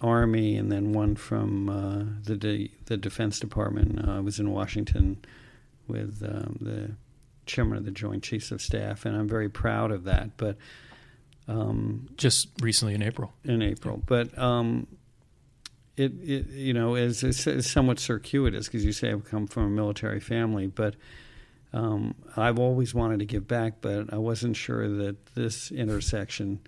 Army, 0.00 0.56
and 0.56 0.72
then 0.72 0.94
one 0.94 1.14
from 1.14 1.68
uh, 1.68 2.04
the 2.24 2.36
De- 2.36 2.70
the 2.86 2.96
Defense 2.96 3.38
Department. 3.38 4.08
Uh, 4.08 4.12
I 4.12 4.20
was 4.20 4.40
in 4.40 4.50
Washington 4.50 5.18
with 5.86 6.22
um, 6.26 6.56
the 6.60 6.92
chairman 7.44 7.76
of 7.76 7.84
the 7.84 7.90
Joint 7.90 8.22
Chiefs 8.22 8.50
of 8.50 8.62
Staff, 8.62 9.04
and 9.04 9.14
I'm 9.14 9.28
very 9.28 9.50
proud 9.50 9.90
of 9.90 10.04
that. 10.04 10.38
But 10.38 10.56
um, 11.48 12.08
just 12.16 12.48
recently 12.62 12.94
in 12.94 13.02
April. 13.02 13.34
In 13.44 13.60
April, 13.60 14.02
but 14.06 14.36
um, 14.38 14.86
it, 15.98 16.12
it 16.22 16.48
you 16.48 16.72
know 16.72 16.94
is, 16.94 17.22
is 17.22 17.70
somewhat 17.70 17.98
circuitous 17.98 18.68
because 18.68 18.86
you 18.86 18.92
say 18.92 19.10
I've 19.10 19.26
come 19.26 19.46
from 19.46 19.64
a 19.64 19.70
military 19.70 20.20
family, 20.20 20.66
but 20.66 20.94
um, 21.74 22.14
I've 22.38 22.58
always 22.58 22.94
wanted 22.94 23.18
to 23.18 23.26
give 23.26 23.46
back, 23.46 23.82
but 23.82 24.14
I 24.14 24.16
wasn't 24.16 24.56
sure 24.56 24.88
that 24.88 25.34
this 25.34 25.70
intersection 25.70 26.60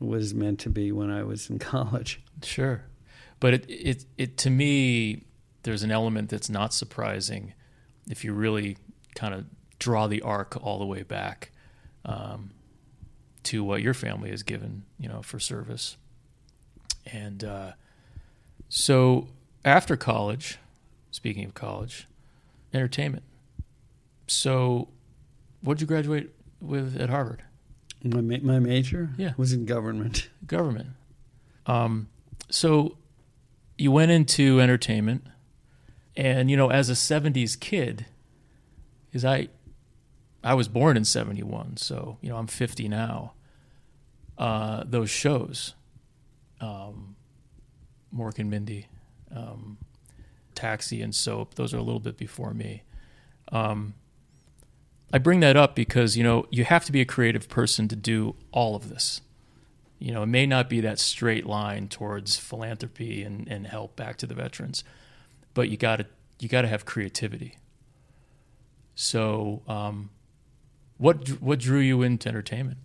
was 0.00 0.34
meant 0.34 0.60
to 0.60 0.70
be 0.70 0.92
when 0.92 1.10
I 1.10 1.22
was 1.22 1.50
in 1.50 1.58
college. 1.58 2.22
Sure, 2.42 2.84
but 3.40 3.54
it 3.54 3.64
it, 3.68 4.04
it 4.16 4.36
to 4.38 4.50
me 4.50 5.24
there's 5.62 5.82
an 5.82 5.90
element 5.90 6.30
that's 6.30 6.48
not 6.48 6.72
surprising 6.72 7.52
if 8.08 8.24
you 8.24 8.32
really 8.32 8.78
kind 9.14 9.34
of 9.34 9.44
draw 9.78 10.06
the 10.06 10.22
arc 10.22 10.56
all 10.62 10.78
the 10.78 10.86
way 10.86 11.02
back 11.02 11.50
um, 12.04 12.50
to 13.42 13.62
what 13.62 13.82
your 13.82 13.94
family 13.94 14.30
has 14.30 14.42
given, 14.42 14.84
you 14.98 15.08
know, 15.08 15.22
for 15.22 15.38
service, 15.38 15.96
and. 17.12 17.44
Uh, 17.44 17.72
so 18.68 19.28
after 19.64 19.96
college, 19.96 20.58
speaking 21.10 21.44
of 21.44 21.54
college, 21.54 22.06
entertainment. 22.72 23.24
So, 24.26 24.88
what 25.62 25.74
did 25.74 25.82
you 25.82 25.86
graduate 25.86 26.30
with 26.60 27.00
at 27.00 27.08
Harvard? 27.08 27.42
My 28.04 28.20
my 28.20 28.58
major, 28.58 29.10
yeah, 29.16 29.32
was 29.36 29.52
in 29.52 29.64
government. 29.64 30.28
Government. 30.46 30.90
Um, 31.66 32.08
so 32.48 32.96
you 33.76 33.90
went 33.90 34.10
into 34.10 34.60
entertainment, 34.60 35.24
and 36.16 36.50
you 36.50 36.56
know, 36.56 36.70
as 36.70 36.90
a 36.90 36.94
'70s 36.94 37.58
kid, 37.58 38.06
is 39.12 39.24
I, 39.24 39.48
I 40.44 40.54
was 40.54 40.68
born 40.68 40.96
in 40.96 41.04
'71, 41.04 41.76
so 41.76 42.18
you 42.20 42.28
know 42.28 42.36
I'm 42.36 42.46
50 42.46 42.88
now. 42.88 43.32
Uh, 44.36 44.84
those 44.86 45.10
shows, 45.10 45.74
um, 46.60 47.16
Mork 48.14 48.38
and 48.38 48.48
Mindy, 48.48 48.86
um, 49.34 49.78
Taxi, 50.54 51.02
and 51.02 51.12
Soap. 51.12 51.56
Those 51.56 51.74
are 51.74 51.78
a 51.78 51.82
little 51.82 52.00
bit 52.00 52.16
before 52.16 52.54
me. 52.54 52.84
Um, 53.50 53.94
I 55.12 55.18
bring 55.18 55.40
that 55.40 55.56
up 55.56 55.74
because 55.74 56.16
you 56.16 56.24
know 56.24 56.46
you 56.50 56.64
have 56.64 56.84
to 56.84 56.92
be 56.92 57.00
a 57.00 57.06
creative 57.06 57.48
person 57.48 57.88
to 57.88 57.96
do 57.96 58.34
all 58.52 58.76
of 58.76 58.88
this. 58.88 59.20
You 59.98 60.12
know, 60.12 60.22
it 60.22 60.26
may 60.26 60.46
not 60.46 60.68
be 60.68 60.80
that 60.80 60.98
straight 60.98 61.44
line 61.44 61.88
towards 61.88 62.36
philanthropy 62.36 63.24
and, 63.24 63.48
and 63.48 63.66
help 63.66 63.96
back 63.96 64.16
to 64.18 64.26
the 64.26 64.34
veterans, 64.34 64.84
but 65.54 65.70
you 65.70 65.76
got 65.76 65.96
to 65.96 66.06
you 66.38 66.48
got 66.48 66.62
to 66.62 66.68
have 66.68 66.84
creativity. 66.84 67.56
So, 68.94 69.62
um, 69.66 70.10
what 70.98 71.28
what 71.40 71.58
drew 71.58 71.80
you 71.80 72.02
into 72.02 72.28
entertainment? 72.28 72.78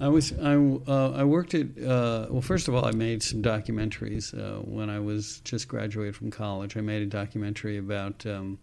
I 0.00 0.08
was 0.08 0.32
I 0.32 0.56
uh, 0.56 1.12
I 1.12 1.24
worked 1.24 1.54
at 1.54 1.66
uh, 1.78 2.26
well 2.30 2.40
first 2.42 2.68
of 2.68 2.74
all 2.74 2.86
I 2.86 2.92
made 2.92 3.22
some 3.22 3.42
documentaries 3.42 4.34
uh, 4.34 4.60
when 4.62 4.90
I 4.90 4.98
was 4.98 5.40
just 5.40 5.68
graduated 5.68 6.16
from 6.16 6.30
college. 6.30 6.76
I 6.76 6.80
made 6.80 7.02
a 7.02 7.06
documentary 7.06 7.76
about 7.76 8.24
um, 8.26 8.58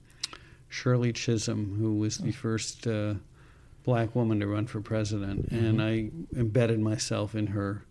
Shirley 0.70 1.14
Chisholm, 1.14 1.78
who 1.80 1.96
was 1.96 2.18
the 2.18 2.32
first 2.32 2.88
uh, 2.88 3.16
black 3.84 4.16
woman 4.16 4.40
to 4.42 4.48
run 4.48 4.68
for 4.68 4.82
president, 4.82 5.52
mm-hmm. 5.52 5.66
and 5.66 5.82
I 5.82 6.10
embedded 6.38 6.80
myself 6.80 7.36
in 7.36 7.48
her 7.48 7.84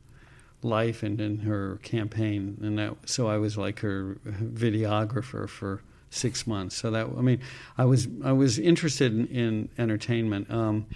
life 0.63 1.03
and 1.03 1.21
in 1.21 1.39
her 1.39 1.79
campaign, 1.83 2.59
and 2.63 2.79
that 2.79 2.97
so 3.07 3.29
I 3.29 3.39
was 3.39 3.57
like 3.57 3.81
her 3.81 4.19
videographer 4.25 5.49
for 5.49 5.83
six 6.11 6.47
months. 6.47 6.77
So 6.77 6.91
that 6.91 7.07
I 7.07 7.21
mean, 7.21 7.41
I 7.79 7.85
was 7.85 8.09
I 8.25 8.33
was 8.33 8.59
interested 8.59 9.13
in, 9.13 9.27
in 9.29 9.69
entertainment. 9.79 10.51
Um, 10.51 10.87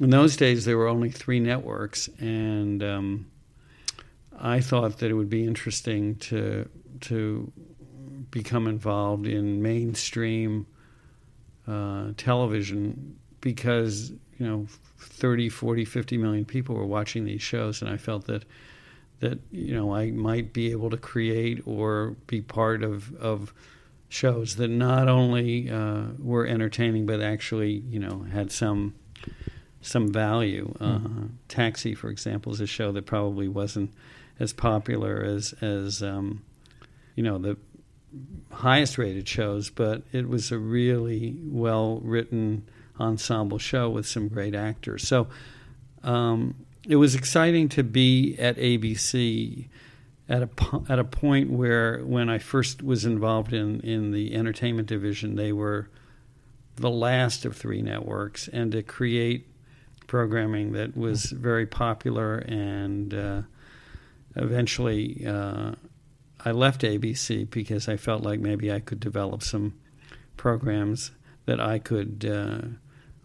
in 0.00 0.10
those 0.10 0.36
days, 0.36 0.64
there 0.64 0.78
were 0.78 0.88
only 0.88 1.10
three 1.10 1.40
networks, 1.40 2.08
and 2.18 2.82
um, 2.82 3.26
I 4.38 4.60
thought 4.60 4.98
that 4.98 5.10
it 5.10 5.14
would 5.14 5.30
be 5.30 5.44
interesting 5.44 6.16
to 6.16 6.68
to 7.02 7.52
become 8.30 8.66
involved 8.66 9.26
in 9.26 9.62
mainstream 9.62 10.66
uh, 11.68 12.12
television 12.16 13.16
because 13.40 14.10
you 14.38 14.46
know 14.46 14.66
30 14.98 15.48
40 15.48 15.84
50 15.84 16.18
million 16.18 16.44
people 16.44 16.74
were 16.74 16.86
watching 16.86 17.24
these 17.24 17.42
shows 17.42 17.82
and 17.82 17.90
i 17.90 17.96
felt 17.96 18.26
that 18.26 18.44
that 19.20 19.38
you 19.50 19.74
know 19.74 19.94
i 19.94 20.10
might 20.10 20.52
be 20.52 20.70
able 20.70 20.90
to 20.90 20.96
create 20.96 21.62
or 21.66 22.16
be 22.26 22.40
part 22.40 22.82
of 22.82 23.14
of 23.16 23.52
shows 24.08 24.56
that 24.56 24.68
not 24.68 25.08
only 25.08 25.70
uh, 25.70 26.04
were 26.18 26.46
entertaining 26.46 27.04
but 27.06 27.20
actually 27.20 27.82
you 27.88 27.98
know 27.98 28.24
had 28.32 28.50
some 28.50 28.94
some 29.80 30.12
value. 30.12 30.74
Uh, 30.80 30.98
mm-hmm. 30.98 31.26
Taxi, 31.48 31.94
for 31.94 32.08
example, 32.10 32.52
is 32.52 32.60
a 32.60 32.66
show 32.66 32.92
that 32.92 33.06
probably 33.06 33.48
wasn't 33.48 33.92
as 34.38 34.52
popular 34.52 35.22
as 35.22 35.54
as 35.60 36.02
um, 36.02 36.42
you 37.14 37.22
know 37.22 37.38
the 37.38 37.56
highest 38.52 38.98
rated 38.98 39.28
shows, 39.28 39.70
but 39.70 40.02
it 40.12 40.28
was 40.28 40.50
a 40.50 40.58
really 40.58 41.36
well 41.42 42.00
written 42.02 42.68
ensemble 42.98 43.58
show 43.58 43.88
with 43.88 44.06
some 44.06 44.28
great 44.28 44.54
actors. 44.54 45.06
So 45.06 45.28
um, 46.02 46.54
it 46.86 46.96
was 46.96 47.14
exciting 47.14 47.68
to 47.70 47.82
be 47.82 48.36
at 48.38 48.56
ABC 48.56 49.68
at 50.28 50.42
a 50.42 50.48
at 50.88 50.98
a 50.98 51.04
point 51.04 51.50
where 51.50 52.00
when 52.04 52.28
I 52.28 52.38
first 52.38 52.82
was 52.82 53.04
involved 53.04 53.52
in 53.52 53.80
in 53.80 54.12
the 54.12 54.34
entertainment 54.34 54.88
division, 54.88 55.36
they 55.36 55.52
were 55.52 55.88
the 56.76 56.90
last 56.90 57.44
of 57.44 57.56
three 57.56 57.82
networks, 57.82 58.48
and 58.48 58.72
to 58.72 58.82
create 58.82 59.46
programming 60.06 60.72
that 60.72 60.96
was 60.96 61.26
very 61.26 61.66
popular, 61.66 62.38
and 62.38 63.12
uh, 63.14 63.42
eventually 64.36 65.24
uh, 65.26 65.72
I 66.44 66.52
left 66.52 66.82
ABC 66.82 67.48
because 67.50 67.88
I 67.88 67.96
felt 67.96 68.22
like 68.22 68.40
maybe 68.40 68.72
I 68.72 68.80
could 68.80 69.00
develop 69.00 69.42
some 69.42 69.74
programs 70.36 71.10
that 71.46 71.60
I 71.60 71.78
could 71.78 72.24
uh, 72.24 72.68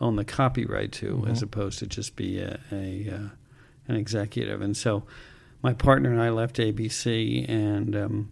own 0.02 0.16
the 0.16 0.26
copyright 0.26 0.92
to, 0.94 1.18
mm-hmm. 1.18 1.32
as 1.32 1.42
opposed 1.42 1.80
to 1.80 1.88
just 1.88 2.16
be 2.16 2.40
a, 2.40 2.60
a 2.72 3.10
uh, 3.14 3.30
an 3.88 3.96
executive. 3.96 4.62
And 4.62 4.76
so, 4.76 5.04
my 5.62 5.74
partner 5.74 6.12
and 6.12 6.22
I 6.22 6.30
left 6.30 6.58
ABC, 6.58 7.48
and 7.50 7.96
um, 7.96 8.32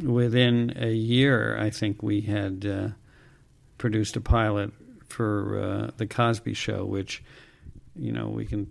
within 0.00 0.72
a 0.76 0.92
year, 0.92 1.56
I 1.58 1.70
think 1.70 2.02
we 2.02 2.22
had 2.22 2.66
uh, 2.66 2.88
produced 3.78 4.16
a 4.16 4.20
pilot 4.20 4.72
for 5.06 5.58
uh, 5.58 5.90
the 5.96 6.06
Cosby 6.06 6.54
Show, 6.54 6.84
which 6.84 7.22
you 7.96 8.12
know, 8.12 8.28
we 8.28 8.46
can 8.46 8.70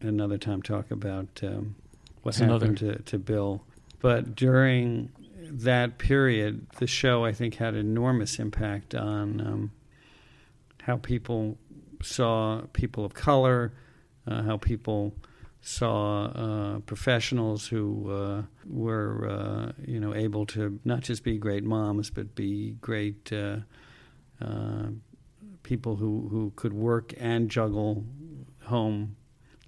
another 0.00 0.38
time 0.38 0.62
talk 0.62 0.90
about 0.90 1.28
um, 1.42 1.74
what 2.22 2.34
That's 2.34 2.50
happened 2.50 2.82
another... 2.82 2.98
to, 2.98 3.02
to 3.02 3.18
Bill. 3.18 3.64
But 4.00 4.34
during 4.34 5.10
that 5.50 5.98
period, 5.98 6.66
the 6.78 6.86
show 6.86 7.24
I 7.24 7.32
think 7.32 7.56
had 7.56 7.74
enormous 7.74 8.38
impact 8.38 8.94
on 8.94 9.40
um, 9.40 9.72
how 10.82 10.96
people 10.98 11.58
saw 12.02 12.62
people 12.72 13.04
of 13.04 13.14
color, 13.14 13.72
uh, 14.26 14.42
how 14.42 14.56
people 14.56 15.14
saw 15.60 16.26
uh, 16.26 16.78
professionals 16.80 17.66
who 17.66 18.10
uh, 18.10 18.42
were, 18.66 19.28
uh, 19.28 19.72
you 19.84 19.98
know, 19.98 20.14
able 20.14 20.46
to 20.46 20.78
not 20.84 21.00
just 21.00 21.24
be 21.24 21.38
great 21.38 21.64
moms, 21.64 22.08
but 22.10 22.34
be 22.34 22.76
great 22.80 23.32
uh, 23.32 23.56
uh, 24.40 24.86
people 25.62 25.96
who, 25.96 26.28
who 26.30 26.52
could 26.54 26.72
work 26.72 27.14
and 27.18 27.50
juggle 27.50 28.04
home 28.64 29.16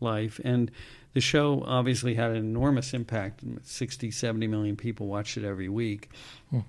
life. 0.01 0.41
And 0.45 0.71
the 1.14 1.21
show 1.21 1.62
obviously 1.66 2.14
had 2.14 2.31
an 2.31 2.37
enormous 2.37 2.94
impact. 2.94 3.42
60, 3.62 4.11
70 4.11 4.47
million 4.47 4.77
people 4.77 5.07
watched 5.07 5.37
it 5.37 5.44
every 5.44 5.68
week. 5.68 6.11
Hmm. 6.51 6.61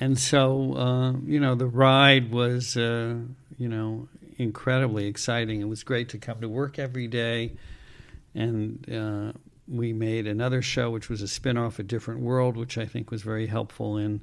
And 0.00 0.18
so, 0.18 0.74
uh, 0.74 1.12
you 1.24 1.38
know, 1.38 1.54
the 1.54 1.66
ride 1.66 2.32
was, 2.32 2.76
uh, 2.76 3.16
you 3.56 3.68
know, 3.68 4.08
incredibly 4.38 5.06
exciting. 5.06 5.60
It 5.60 5.68
was 5.68 5.84
great 5.84 6.08
to 6.10 6.18
come 6.18 6.40
to 6.40 6.48
work 6.48 6.78
every 6.78 7.06
day. 7.06 7.52
And 8.34 8.84
uh, 8.92 9.38
we 9.68 9.92
made 9.92 10.26
another 10.26 10.62
show, 10.62 10.90
which 10.90 11.08
was 11.08 11.22
a 11.22 11.28
spin 11.28 11.56
off, 11.56 11.78
A 11.78 11.84
Different 11.84 12.20
World, 12.20 12.56
which 12.56 12.76
I 12.76 12.86
think 12.86 13.10
was 13.10 13.22
very 13.22 13.46
helpful 13.46 13.96
in 13.96 14.20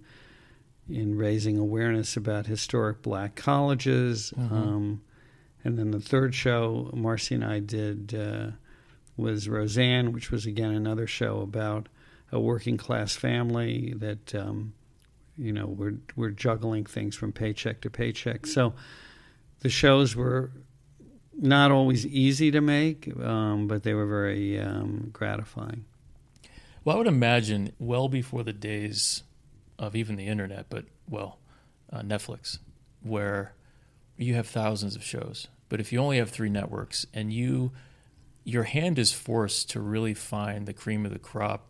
in 0.89 1.15
raising 1.15 1.58
awareness 1.58 2.17
about 2.17 2.48
historic 2.48 3.02
black 3.02 3.36
colleges. 3.36 4.34
Mm-hmm. 4.38 4.54
Um, 4.54 5.02
and 5.63 5.78
then 5.78 5.91
the 5.91 6.02
third 6.02 6.36
show 6.36 6.89
Marcy 6.94 7.36
and 7.36 7.46
I 7.46 7.60
did 7.60 8.13
uh, 8.13 8.52
was 9.17 9.50
Roseanne, 9.50 10.12
which 10.12 10.32
was 10.32 10.45
again 10.45 10.71
another 10.71 11.08
show 11.08 11.41
about 11.41 11.89
a 12.32 12.39
working 12.39 12.78
class 12.78 13.15
family 13.15 13.93
that 13.97 14.34
um, 14.36 14.74
you 15.38 15.52
know 15.52 15.67
we're 15.67 15.95
we're 16.15 16.30
juggling 16.30 16.86
things 16.86 17.15
from 17.15 17.32
paycheck 17.32 17.82
to 17.82 17.89
paycheck. 17.89 18.45
So 18.45 18.74
the 19.60 19.69
shows 19.69 20.15
were 20.15 20.52
not 21.34 21.71
always 21.71 22.06
easy 22.06 22.52
to 22.52 22.62
make, 22.62 23.15
um, 23.19 23.67
but 23.67 23.84
they 23.84 23.93
were 23.93 24.06
very 24.06 24.60
um, 24.60 25.10
gratifying. 25.13 25.86
Well, 26.84 26.95
I 26.95 26.97
would 26.97 27.08
imagine 27.08 27.74
well 27.80 28.10
before 28.10 28.43
the 28.43 28.54
days 28.54 29.24
of 29.78 29.95
even 29.95 30.15
the 30.15 30.28
internet, 30.28 30.67
but 30.69 30.86
well, 31.08 31.39
uh, 31.91 32.02
Netflix, 32.02 32.60
where 33.02 33.54
you 34.17 34.36
have 34.36 34.47
thousands 34.47 34.95
of 34.95 35.04
shows. 35.04 35.47
But 35.69 35.80
if 35.80 35.91
you 35.91 36.00
only 36.00 36.17
have 36.17 36.30
three 36.30 36.50
networks 36.50 37.06
and 37.13 37.32
you 37.32 37.71
your 38.43 38.63
hand 38.63 38.97
is 38.97 39.12
forced 39.12 39.69
to 39.71 39.80
really 39.80 40.13
find 40.13 40.65
the 40.65 40.73
cream 40.73 41.06
of 41.06 41.12
the 41.12 41.19
crop 41.19 41.67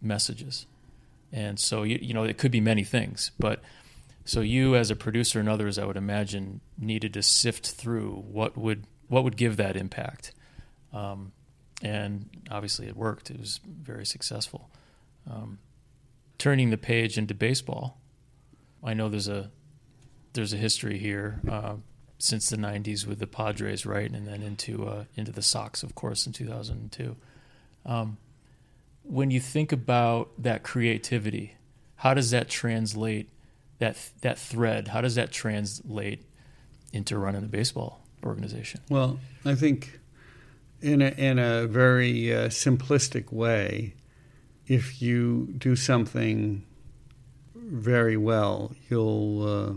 messages. 0.00 0.66
And 1.32 1.58
so 1.58 1.82
you 1.82 1.98
you 2.00 2.14
know 2.14 2.24
it 2.24 2.38
could 2.38 2.50
be 2.50 2.60
many 2.60 2.84
things, 2.84 3.30
but 3.38 3.62
so 4.24 4.40
you 4.40 4.76
as 4.76 4.90
a 4.90 4.96
producer 4.96 5.40
and 5.40 5.48
others 5.48 5.78
I 5.78 5.84
would 5.84 5.96
imagine 5.96 6.60
needed 6.78 7.14
to 7.14 7.22
sift 7.22 7.70
through 7.70 8.24
what 8.30 8.56
would 8.56 8.84
what 9.08 9.24
would 9.24 9.36
give 9.36 9.56
that 9.56 9.76
impact. 9.76 10.32
Um, 10.92 11.32
and 11.82 12.28
obviously 12.50 12.86
it 12.86 12.96
worked. 12.96 13.30
It 13.30 13.38
was 13.38 13.60
very 13.64 14.04
successful. 14.04 14.70
Um, 15.30 15.58
turning 16.38 16.70
the 16.70 16.78
page 16.78 17.16
into 17.16 17.34
baseball, 17.34 17.98
I 18.82 18.94
know 18.94 19.08
there's 19.08 19.28
a 19.28 19.50
there's 20.32 20.52
a 20.52 20.56
history 20.56 20.98
here 20.98 21.40
uh, 21.48 21.74
since 22.22 22.48
the 22.48 22.56
'90s 22.56 23.06
with 23.06 23.18
the 23.18 23.26
Padres, 23.26 23.86
right, 23.86 24.10
and 24.10 24.26
then 24.26 24.42
into 24.42 24.86
uh, 24.86 25.04
into 25.16 25.32
the 25.32 25.42
Sox, 25.42 25.82
of 25.82 25.94
course, 25.94 26.26
in 26.26 26.32
2002. 26.32 27.16
Um, 27.86 28.18
when 29.02 29.30
you 29.30 29.40
think 29.40 29.72
about 29.72 30.30
that 30.38 30.62
creativity, 30.62 31.56
how 31.96 32.14
does 32.14 32.30
that 32.30 32.48
translate 32.48 33.30
that 33.78 33.96
that 34.20 34.38
thread? 34.38 34.88
How 34.88 35.00
does 35.00 35.14
that 35.16 35.32
translate 35.32 36.24
into 36.92 37.18
running 37.18 37.42
the 37.42 37.48
baseball 37.48 38.02
organization? 38.24 38.80
Well, 38.88 39.18
I 39.44 39.54
think 39.54 40.00
in 40.80 41.02
a, 41.02 41.08
in 41.08 41.38
a 41.38 41.66
very 41.66 42.34
uh, 42.34 42.48
simplistic 42.48 43.32
way, 43.32 43.94
if 44.66 45.02
you 45.02 45.48
do 45.58 45.76
something 45.76 46.64
very 47.54 48.16
well, 48.16 48.72
you'll 48.88 49.42
uh, 49.42 49.72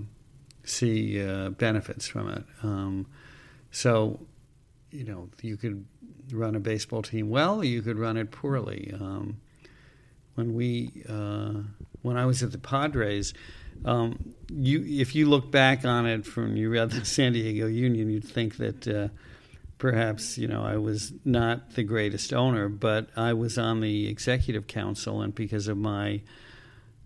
see 0.63 1.21
uh, 1.25 1.49
benefits 1.49 2.07
from 2.07 2.29
it. 2.29 2.43
Um, 2.61 3.07
so, 3.71 4.19
you 4.91 5.03
know, 5.03 5.29
you 5.41 5.57
could 5.57 5.85
run 6.31 6.55
a 6.55 6.59
baseball 6.59 7.01
team 7.01 7.29
well, 7.29 7.63
you 7.63 7.81
could 7.81 7.97
run 7.97 8.17
it 8.17 8.31
poorly. 8.31 8.93
Um, 8.93 9.37
when 10.35 10.55
we, 10.55 11.03
uh, 11.07 11.61
when 12.01 12.17
I 12.17 12.25
was 12.25 12.41
at 12.43 12.51
the 12.51 12.57
Padres, 12.57 13.33
um, 13.85 14.33
you, 14.51 14.83
if 14.87 15.15
you 15.15 15.27
look 15.27 15.51
back 15.51 15.85
on 15.85 16.05
it 16.05 16.25
from 16.25 16.55
you 16.55 16.69
read 16.69 16.91
the 16.91 17.05
San 17.05 17.33
Diego 17.33 17.67
Union, 17.67 18.09
you'd 18.09 18.23
think 18.23 18.57
that 18.57 18.87
uh, 18.87 19.07
perhaps 19.77 20.37
you 20.37 20.47
know 20.47 20.63
I 20.63 20.77
was 20.77 21.11
not 21.25 21.75
the 21.75 21.83
greatest 21.83 22.33
owner, 22.33 22.69
but 22.69 23.09
I 23.15 23.33
was 23.33 23.57
on 23.57 23.81
the 23.81 24.07
executive 24.07 24.67
council, 24.67 25.21
and 25.21 25.35
because 25.35 25.67
of 25.67 25.77
my 25.77 26.21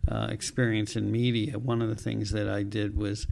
uh, 0.10 0.28
experience 0.30 0.96
in 0.96 1.12
media, 1.12 1.58
one 1.58 1.82
of 1.82 1.90
the 1.90 1.96
things 1.96 2.32
that 2.32 2.48
I 2.48 2.64
did 2.64 2.96
was 2.96 3.28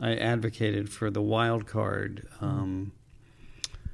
I 0.00 0.14
advocated 0.14 0.90
for 0.90 1.10
the 1.10 1.22
wild 1.22 1.66
card 1.66 2.26
um, 2.40 2.92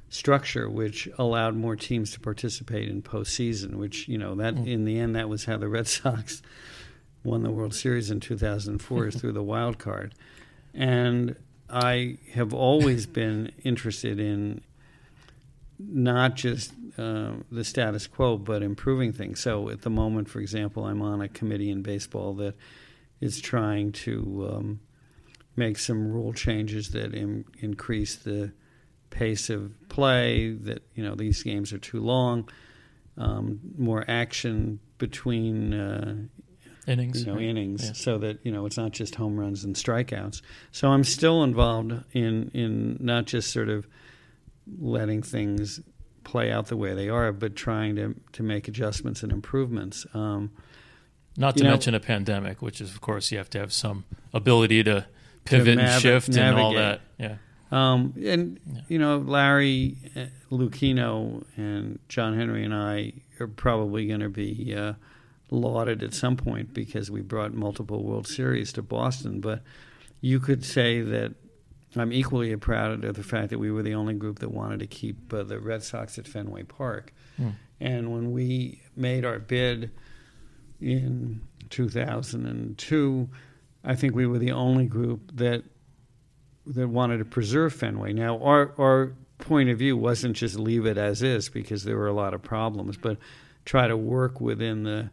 structure, 0.09 0.69
which 0.69 1.07
allowed 1.17 1.55
more 1.55 1.75
teams 1.75 2.11
to 2.11 2.19
participate 2.19 2.89
in 2.89 3.01
postseason. 3.01 3.75
Which 3.75 4.07
you 4.07 4.17
know 4.17 4.35
that 4.35 4.55
mm. 4.55 4.67
in 4.67 4.85
the 4.85 4.99
end 4.99 5.15
that 5.15 5.29
was 5.29 5.45
how 5.45 5.57
the 5.57 5.67
Red 5.67 5.87
Sox 5.87 6.41
won 7.23 7.43
the 7.43 7.51
World 7.51 7.75
Series 7.75 8.09
in 8.09 8.19
2004 8.19 9.07
is 9.07 9.15
through 9.21 9.33
the 9.33 9.43
wild 9.43 9.77
card, 9.77 10.15
and 10.73 11.35
I 11.69 12.17
have 12.33 12.53
always 12.53 13.05
been 13.21 13.51
interested 13.63 14.19
in 14.19 14.61
not 15.79 16.35
just 16.35 16.73
uh, 16.97 17.31
the 17.51 17.63
status 17.63 18.05
quo, 18.05 18.37
but 18.37 18.61
improving 18.61 19.13
things. 19.13 19.39
So 19.39 19.69
at 19.69 19.81
the 19.81 19.89
moment, 19.89 20.29
for 20.29 20.39
example, 20.39 20.85
I'm 20.85 21.01
on 21.01 21.21
a 21.21 21.27
committee 21.27 21.71
in 21.71 21.81
baseball 21.81 22.33
that 22.35 22.55
is 23.19 23.41
trying 23.41 23.91
to 23.91 24.49
um, 24.51 24.79
make 25.55 25.77
some 25.77 26.11
rule 26.11 26.33
changes 26.33 26.89
that 26.91 27.13
Im- 27.13 27.45
increase 27.59 28.15
the 28.15 28.51
pace 29.09 29.49
of 29.49 29.73
play. 29.89 30.53
That 30.53 30.83
you 30.95 31.03
know 31.03 31.15
these 31.15 31.43
games 31.43 31.73
are 31.73 31.79
too 31.79 32.01
long. 32.01 32.49
Um, 33.17 33.59
more 33.77 34.05
action 34.07 34.79
between 34.97 35.73
uh, 35.73 36.15
innings, 36.87 37.21
you 37.21 37.27
know, 37.27 37.35
right? 37.35 37.43
innings, 37.43 37.85
yeah. 37.85 37.93
so 37.93 38.17
that 38.19 38.39
you 38.43 38.51
know 38.51 38.65
it's 38.65 38.77
not 38.77 38.91
just 38.91 39.15
home 39.15 39.39
runs 39.39 39.63
and 39.63 39.75
strikeouts. 39.75 40.41
So 40.71 40.89
I'm 40.89 41.03
still 41.03 41.43
involved 41.43 41.93
in 42.13 42.51
in 42.53 42.97
not 42.99 43.25
just 43.25 43.51
sort 43.51 43.69
of 43.69 43.87
letting 44.79 45.21
things 45.21 45.81
play 46.23 46.51
out 46.51 46.67
the 46.67 46.77
way 46.77 46.93
they 46.93 47.09
are, 47.09 47.31
but 47.31 47.55
trying 47.55 47.95
to 47.97 48.15
to 48.33 48.43
make 48.43 48.67
adjustments 48.67 49.23
and 49.23 49.31
improvements. 49.31 50.05
Um, 50.13 50.51
not 51.37 51.57
to 51.57 51.63
mention 51.63 51.91
know, 51.91 51.97
a 51.97 52.01
pandemic, 52.01 52.61
which 52.61 52.81
is 52.81 52.91
of 52.91 53.01
course 53.01 53.31
you 53.31 53.37
have 53.37 53.49
to 53.51 53.59
have 53.59 53.73
some 53.73 54.05
ability 54.33 54.83
to 54.83 55.05
pivot 55.45 55.79
and 55.79 56.01
shift 56.01 56.29
navigate. 56.29 56.49
and 56.49 56.59
all 56.59 56.73
that. 56.73 57.01
Yeah. 57.17 57.35
Um, 57.71 58.13
and 58.17 58.59
yeah. 58.65 58.81
you 58.89 58.99
know, 58.99 59.17
Larry 59.17 59.97
uh, 60.15 60.25
Lucchino 60.51 61.43
and 61.55 61.99
John 62.09 62.37
Henry 62.37 62.65
and 62.65 62.75
I 62.75 63.13
are 63.39 63.47
probably 63.47 64.07
going 64.07 64.19
to 64.19 64.29
be 64.29 64.75
uh, 64.75 64.93
lauded 65.49 66.03
at 66.03 66.13
some 66.13 66.35
point 66.35 66.73
because 66.73 67.09
we 67.09 67.21
brought 67.21 67.53
multiple 67.53 68.03
World 68.03 68.27
Series 68.27 68.73
to 68.73 68.81
Boston. 68.81 69.39
But 69.39 69.61
you 70.19 70.39
could 70.39 70.65
say 70.65 71.01
that 71.01 71.33
I'm 71.95 72.13
equally 72.13 72.55
proud 72.57 73.03
of 73.03 73.15
the 73.15 73.23
fact 73.23 73.49
that 73.49 73.59
we 73.59 73.71
were 73.71 73.83
the 73.83 73.95
only 73.95 74.13
group 74.13 74.39
that 74.39 74.51
wanted 74.51 74.79
to 74.81 74.87
keep 74.87 75.33
uh, 75.33 75.43
the 75.43 75.59
Red 75.59 75.83
Sox 75.83 76.17
at 76.17 76.27
Fenway 76.27 76.63
Park. 76.63 77.13
Mm. 77.39 77.53
And 77.79 78.11
when 78.13 78.31
we 78.31 78.81
made 78.95 79.25
our 79.25 79.39
bid 79.39 79.91
in 80.79 81.41
2002, 81.69 83.29
I 83.83 83.95
think 83.95 84.15
we 84.15 84.27
were 84.27 84.39
the 84.39 84.51
only 84.51 84.85
group 84.85 85.31
that 85.35 85.63
that 86.67 86.87
wanted 86.87 87.17
to 87.17 87.25
preserve 87.25 87.73
Fenway. 87.73 88.13
Now, 88.13 88.39
our 88.43 88.73
our 88.77 89.13
point 89.39 89.69
of 89.69 89.79
view 89.79 89.97
wasn't 89.97 90.35
just 90.35 90.57
leave 90.57 90.85
it 90.85 90.97
as 90.97 91.23
is 91.23 91.49
because 91.49 91.83
there 91.83 91.97
were 91.97 92.07
a 92.07 92.13
lot 92.13 92.33
of 92.33 92.41
problems, 92.43 92.95
but 92.97 93.17
try 93.65 93.87
to 93.87 93.97
work 93.97 94.39
within 94.39 94.83
the 94.83 95.09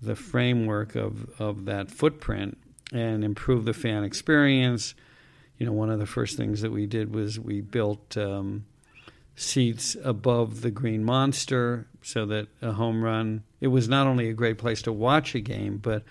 the 0.00 0.14
framework 0.14 0.94
of, 0.94 1.28
of 1.40 1.64
that 1.64 1.90
footprint 1.90 2.56
and 2.92 3.24
improve 3.24 3.64
the 3.64 3.74
fan 3.74 4.04
experience. 4.04 4.94
You 5.58 5.66
know, 5.66 5.72
one 5.72 5.90
of 5.90 5.98
the 5.98 6.06
first 6.06 6.36
things 6.36 6.60
that 6.60 6.70
we 6.70 6.86
did 6.86 7.12
was 7.12 7.40
we 7.40 7.60
built 7.60 8.16
um, 8.16 8.64
seats 9.34 9.96
above 10.04 10.60
the 10.60 10.70
Green 10.70 11.02
Monster 11.04 11.88
so 12.00 12.26
that 12.26 12.46
a 12.62 12.72
home 12.72 13.02
run, 13.02 13.42
it 13.60 13.68
was 13.68 13.88
not 13.88 14.06
only 14.06 14.28
a 14.28 14.34
great 14.34 14.58
place 14.58 14.82
to 14.82 14.92
watch 14.92 15.34
a 15.34 15.40
game, 15.40 15.78
but 15.78 16.04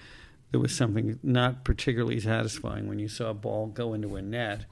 there 0.51 0.59
was 0.59 0.75
something 0.75 1.19
not 1.23 1.63
particularly 1.63 2.19
satisfying 2.19 2.87
when 2.87 2.99
you 2.99 3.07
saw 3.07 3.29
a 3.29 3.33
ball 3.33 3.67
go 3.67 3.93
into 3.93 4.15
a 4.15 4.21
net. 4.21 4.65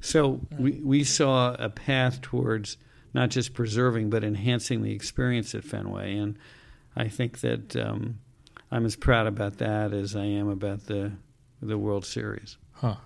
So 0.00 0.40
we, 0.58 0.72
we 0.82 1.04
saw 1.04 1.54
a 1.58 1.70
path 1.70 2.20
towards 2.20 2.76
not 3.14 3.30
just 3.30 3.54
preserving 3.54 4.10
but 4.10 4.22
enhancing 4.22 4.82
the 4.82 4.92
experience 4.92 5.54
at 5.54 5.64
Fenway, 5.64 6.16
and 6.16 6.38
I 6.94 7.08
think 7.08 7.40
that 7.40 7.74
um, 7.76 8.18
I'm 8.70 8.84
as 8.84 8.96
proud 8.96 9.26
about 9.26 9.58
that 9.58 9.92
as 9.92 10.14
I 10.14 10.24
am 10.24 10.48
about 10.48 10.86
the 10.86 11.12
the 11.60 11.78
World 11.78 12.04
Series. 12.04 12.56
Huh. 12.72 12.96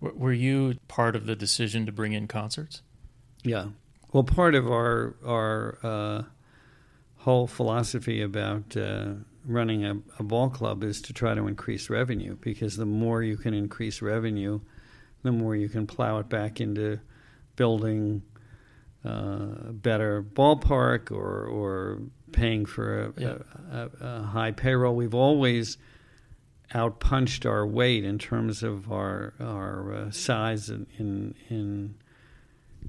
were 0.00 0.32
you 0.32 0.78
part 0.88 1.14
of 1.14 1.26
the 1.26 1.36
decision 1.36 1.84
to 1.84 1.92
bring 1.92 2.14
in 2.14 2.26
concerts? 2.26 2.80
Yeah. 3.42 3.66
Well, 4.12 4.24
part 4.24 4.54
of 4.54 4.66
our 4.66 5.16
our 5.26 5.78
uh, 5.82 6.22
whole 7.18 7.46
philosophy 7.46 8.22
about 8.22 8.76
uh, 8.76 9.14
running 9.48 9.84
a, 9.84 9.96
a, 10.18 10.22
ball 10.22 10.50
club 10.50 10.84
is 10.84 11.00
to 11.00 11.12
try 11.12 11.34
to 11.34 11.46
increase 11.46 11.88
revenue 11.88 12.36
because 12.40 12.76
the 12.76 12.86
more 12.86 13.22
you 13.22 13.36
can 13.36 13.54
increase 13.54 14.02
revenue, 14.02 14.60
the 15.22 15.32
more 15.32 15.56
you 15.56 15.68
can 15.68 15.86
plow 15.86 16.18
it 16.18 16.28
back 16.28 16.60
into 16.60 17.00
building 17.56 18.22
uh, 19.04 19.68
a 19.68 19.72
better 19.72 20.22
ballpark 20.22 21.10
or 21.10 21.46
or 21.46 22.02
paying 22.32 22.66
for 22.66 23.04
a, 23.04 23.12
yeah. 23.16 23.38
a, 23.72 23.90
a, 24.00 24.22
high 24.22 24.52
payroll. 24.52 24.94
We've 24.94 25.14
always 25.14 25.78
outpunched 26.74 27.48
our 27.48 27.66
weight 27.66 28.04
in 28.04 28.18
terms 28.18 28.62
of 28.62 28.92
our 28.92 29.32
our 29.40 29.94
uh, 29.94 30.10
size 30.10 30.68
in, 30.68 30.86
in, 30.98 31.34
in 31.48 31.94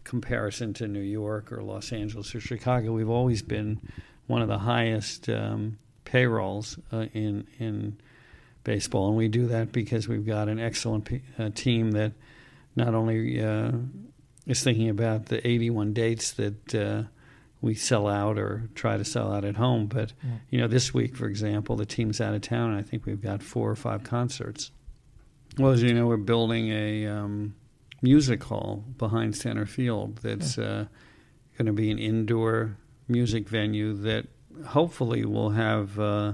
comparison 0.03 0.73
to 0.73 0.87
New 0.87 0.99
York 0.99 1.51
or 1.51 1.63
Los 1.63 1.93
Angeles 1.93 2.35
or 2.35 2.41
Chicago. 2.41 2.91
We've 2.91 3.09
always 3.09 3.41
been 3.41 3.79
one 4.27 4.41
of 4.41 4.47
the 4.47 4.59
highest 4.59 5.29
um, 5.29 5.77
payrolls 6.09 6.79
uh, 6.91 7.05
in 7.13 7.45
in 7.59 7.99
baseball, 8.63 9.09
and 9.09 9.17
we 9.17 9.27
do 9.27 9.45
that 9.47 9.71
because 9.71 10.07
we've 10.07 10.25
got 10.25 10.49
an 10.49 10.59
excellent 10.59 11.05
p- 11.05 11.21
uh, 11.37 11.49
team 11.53 11.91
that 11.91 12.13
not 12.75 12.95
only 12.95 13.39
uh, 13.41 13.71
is 14.47 14.63
thinking 14.63 14.89
about 14.89 15.27
the 15.27 15.45
81 15.47 15.93
dates 15.93 16.31
that 16.31 16.75
uh, 16.75 17.03
we 17.61 17.75
sell 17.75 18.07
out 18.07 18.39
or 18.39 18.69
try 18.73 18.97
to 18.97 19.05
sell 19.05 19.31
out 19.31 19.45
at 19.45 19.55
home, 19.55 19.85
but 19.85 20.13
yeah. 20.23 20.31
you 20.49 20.59
know, 20.59 20.67
this 20.67 20.93
week, 20.95 21.15
for 21.15 21.27
example, 21.27 21.75
the 21.75 21.85
team's 21.85 22.19
out 22.19 22.33
of 22.33 22.41
town, 22.41 22.71
and 22.71 22.79
I 22.79 22.81
think 22.81 23.05
we've 23.05 23.21
got 23.21 23.43
four 23.43 23.69
or 23.69 23.75
five 23.75 24.03
concerts. 24.03 24.71
Well, 25.59 25.71
as 25.71 25.83
you 25.83 25.93
know, 25.93 26.07
we're 26.07 26.17
building 26.17 26.69
a 26.69 27.05
um, 27.05 27.53
music 28.01 28.43
hall 28.43 28.83
behind 28.97 29.35
center 29.35 29.67
field 29.67 30.17
that's 30.23 30.57
yeah. 30.57 30.63
uh, 30.65 30.85
going 31.57 31.67
to 31.67 31.73
be 31.73 31.91
an 31.91 31.99
indoor 31.99 32.77
music 33.07 33.47
venue 33.47 33.93
that 33.93 34.25
hopefully 34.65 35.25
we'll 35.25 35.51
have 35.51 35.99
uh, 35.99 36.33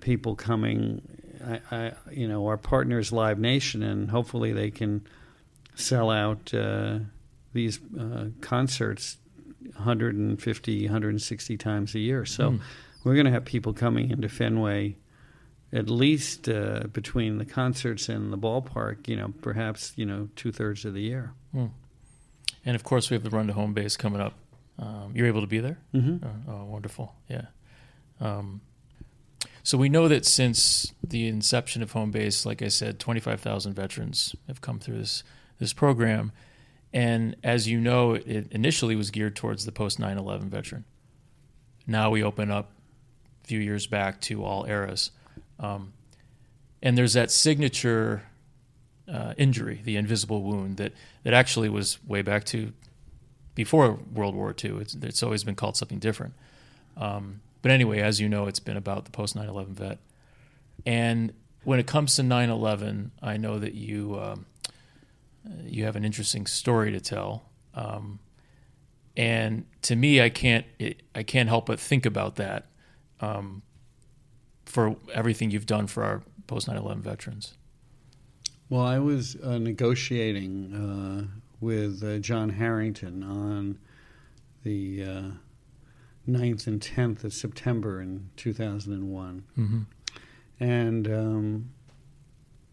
people 0.00 0.34
coming. 0.34 1.02
I, 1.44 1.60
I, 1.70 1.92
you 2.10 2.28
know, 2.28 2.46
our 2.46 2.56
partners, 2.56 3.12
Live 3.12 3.38
Nation, 3.38 3.82
and 3.82 4.10
hopefully 4.10 4.52
they 4.52 4.70
can 4.70 5.06
sell 5.74 6.10
out 6.10 6.52
uh, 6.54 6.98
these 7.52 7.80
uh, 7.98 8.26
concerts 8.40 9.18
150, 9.76 10.84
160 10.84 11.56
times 11.56 11.94
a 11.94 11.98
year. 11.98 12.24
So 12.24 12.52
mm. 12.52 12.60
we're 13.02 13.14
going 13.14 13.26
to 13.26 13.32
have 13.32 13.44
people 13.44 13.72
coming 13.72 14.10
into 14.10 14.28
Fenway 14.28 14.96
at 15.72 15.90
least 15.90 16.48
uh, 16.48 16.84
between 16.92 17.38
the 17.38 17.44
concerts 17.44 18.08
and 18.08 18.32
the 18.32 18.38
ballpark, 18.38 19.08
you 19.08 19.16
know, 19.16 19.32
perhaps, 19.42 19.92
you 19.96 20.06
know, 20.06 20.28
two 20.36 20.52
thirds 20.52 20.84
of 20.84 20.94
the 20.94 21.02
year. 21.02 21.32
Mm. 21.52 21.70
And 22.64 22.76
of 22.76 22.84
course, 22.84 23.10
we 23.10 23.14
have 23.14 23.24
the 23.24 23.30
run 23.30 23.48
to 23.48 23.52
home 23.52 23.74
base 23.74 23.96
coming 23.96 24.20
up 24.20 24.34
um, 24.78 25.12
you're 25.14 25.26
able 25.26 25.40
to 25.40 25.46
be 25.46 25.60
there. 25.60 25.78
Mm-hmm. 25.94 26.26
Uh, 26.26 26.52
oh, 26.52 26.64
wonderful! 26.64 27.14
Yeah. 27.28 27.46
Um, 28.20 28.60
so 29.62 29.78
we 29.78 29.88
know 29.88 30.08
that 30.08 30.26
since 30.26 30.92
the 31.02 31.26
inception 31.26 31.82
of 31.82 31.92
home 31.92 32.10
base, 32.10 32.44
like 32.44 32.60
I 32.60 32.68
said, 32.68 33.00
25,000 33.00 33.72
veterans 33.72 34.36
have 34.46 34.60
come 34.60 34.78
through 34.78 34.98
this 34.98 35.24
this 35.58 35.72
program, 35.72 36.32
and 36.92 37.36
as 37.42 37.68
you 37.68 37.80
know, 37.80 38.12
it 38.14 38.48
initially 38.50 38.96
was 38.96 39.10
geared 39.10 39.36
towards 39.36 39.64
the 39.64 39.72
post 39.72 39.98
9/11 39.98 40.48
veteran. 40.48 40.84
Now 41.86 42.10
we 42.10 42.22
open 42.22 42.50
up 42.50 42.72
a 43.44 43.46
few 43.46 43.60
years 43.60 43.86
back 43.86 44.20
to 44.22 44.44
all 44.44 44.66
eras, 44.66 45.10
um, 45.58 45.92
and 46.82 46.98
there's 46.98 47.12
that 47.12 47.30
signature 47.30 48.24
uh, 49.08 49.34
injury, 49.36 49.80
the 49.84 49.96
invisible 49.96 50.42
wound 50.42 50.76
that 50.78 50.92
that 51.22 51.34
actually 51.34 51.68
was 51.68 51.98
way 52.04 52.22
back 52.22 52.44
to 52.44 52.72
before 53.54 53.98
World 54.12 54.34
War 54.34 54.54
II. 54.62 54.78
It's, 54.80 54.94
it's 54.94 55.22
always 55.22 55.44
been 55.44 55.54
called 55.54 55.76
something 55.76 55.98
different. 55.98 56.34
Um, 56.96 57.40
but 57.62 57.70
anyway, 57.70 58.00
as 58.00 58.20
you 58.20 58.28
know, 58.28 58.46
it's 58.46 58.60
been 58.60 58.76
about 58.76 59.04
the 59.04 59.10
post 59.10 59.36
9 59.36 59.48
11 59.48 59.74
vet. 59.74 59.98
And 60.84 61.32
when 61.64 61.78
it 61.78 61.86
comes 61.86 62.16
to 62.16 62.22
9 62.22 62.50
11, 62.50 63.12
I 63.22 63.36
know 63.36 63.58
that 63.58 63.74
you, 63.74 64.18
um, 64.20 64.46
you 65.64 65.84
have 65.84 65.96
an 65.96 66.04
interesting 66.04 66.46
story 66.46 66.92
to 66.92 67.00
tell. 67.00 67.44
Um, 67.74 68.18
and 69.16 69.64
to 69.82 69.96
me, 69.96 70.20
I 70.20 70.28
can't, 70.28 70.66
it, 70.78 71.02
I 71.14 71.22
can't 71.22 71.48
help 71.48 71.66
but 71.66 71.78
think 71.78 72.04
about 72.04 72.36
that 72.36 72.66
um, 73.20 73.62
for 74.66 74.96
everything 75.12 75.50
you've 75.50 75.66
done 75.66 75.86
for 75.86 76.04
our 76.04 76.22
post 76.46 76.68
9 76.68 76.76
11 76.76 77.02
veterans. 77.02 77.54
Well, 78.68 78.82
I 78.82 78.98
was 78.98 79.36
uh, 79.36 79.58
negotiating 79.58 80.74
uh, 80.74 81.40
with 81.64 82.04
uh, 82.04 82.18
John 82.18 82.50
Harrington 82.50 83.22
on 83.22 83.78
the 84.62 85.02
uh, 85.02 85.22
9th 86.28 86.66
and 86.66 86.80
10th 86.80 87.24
of 87.24 87.32
September 87.32 88.00
in 88.00 88.28
2001. 88.36 89.44
Mm-hmm. 89.58 89.78
and 90.60 91.08
um, 91.08 91.70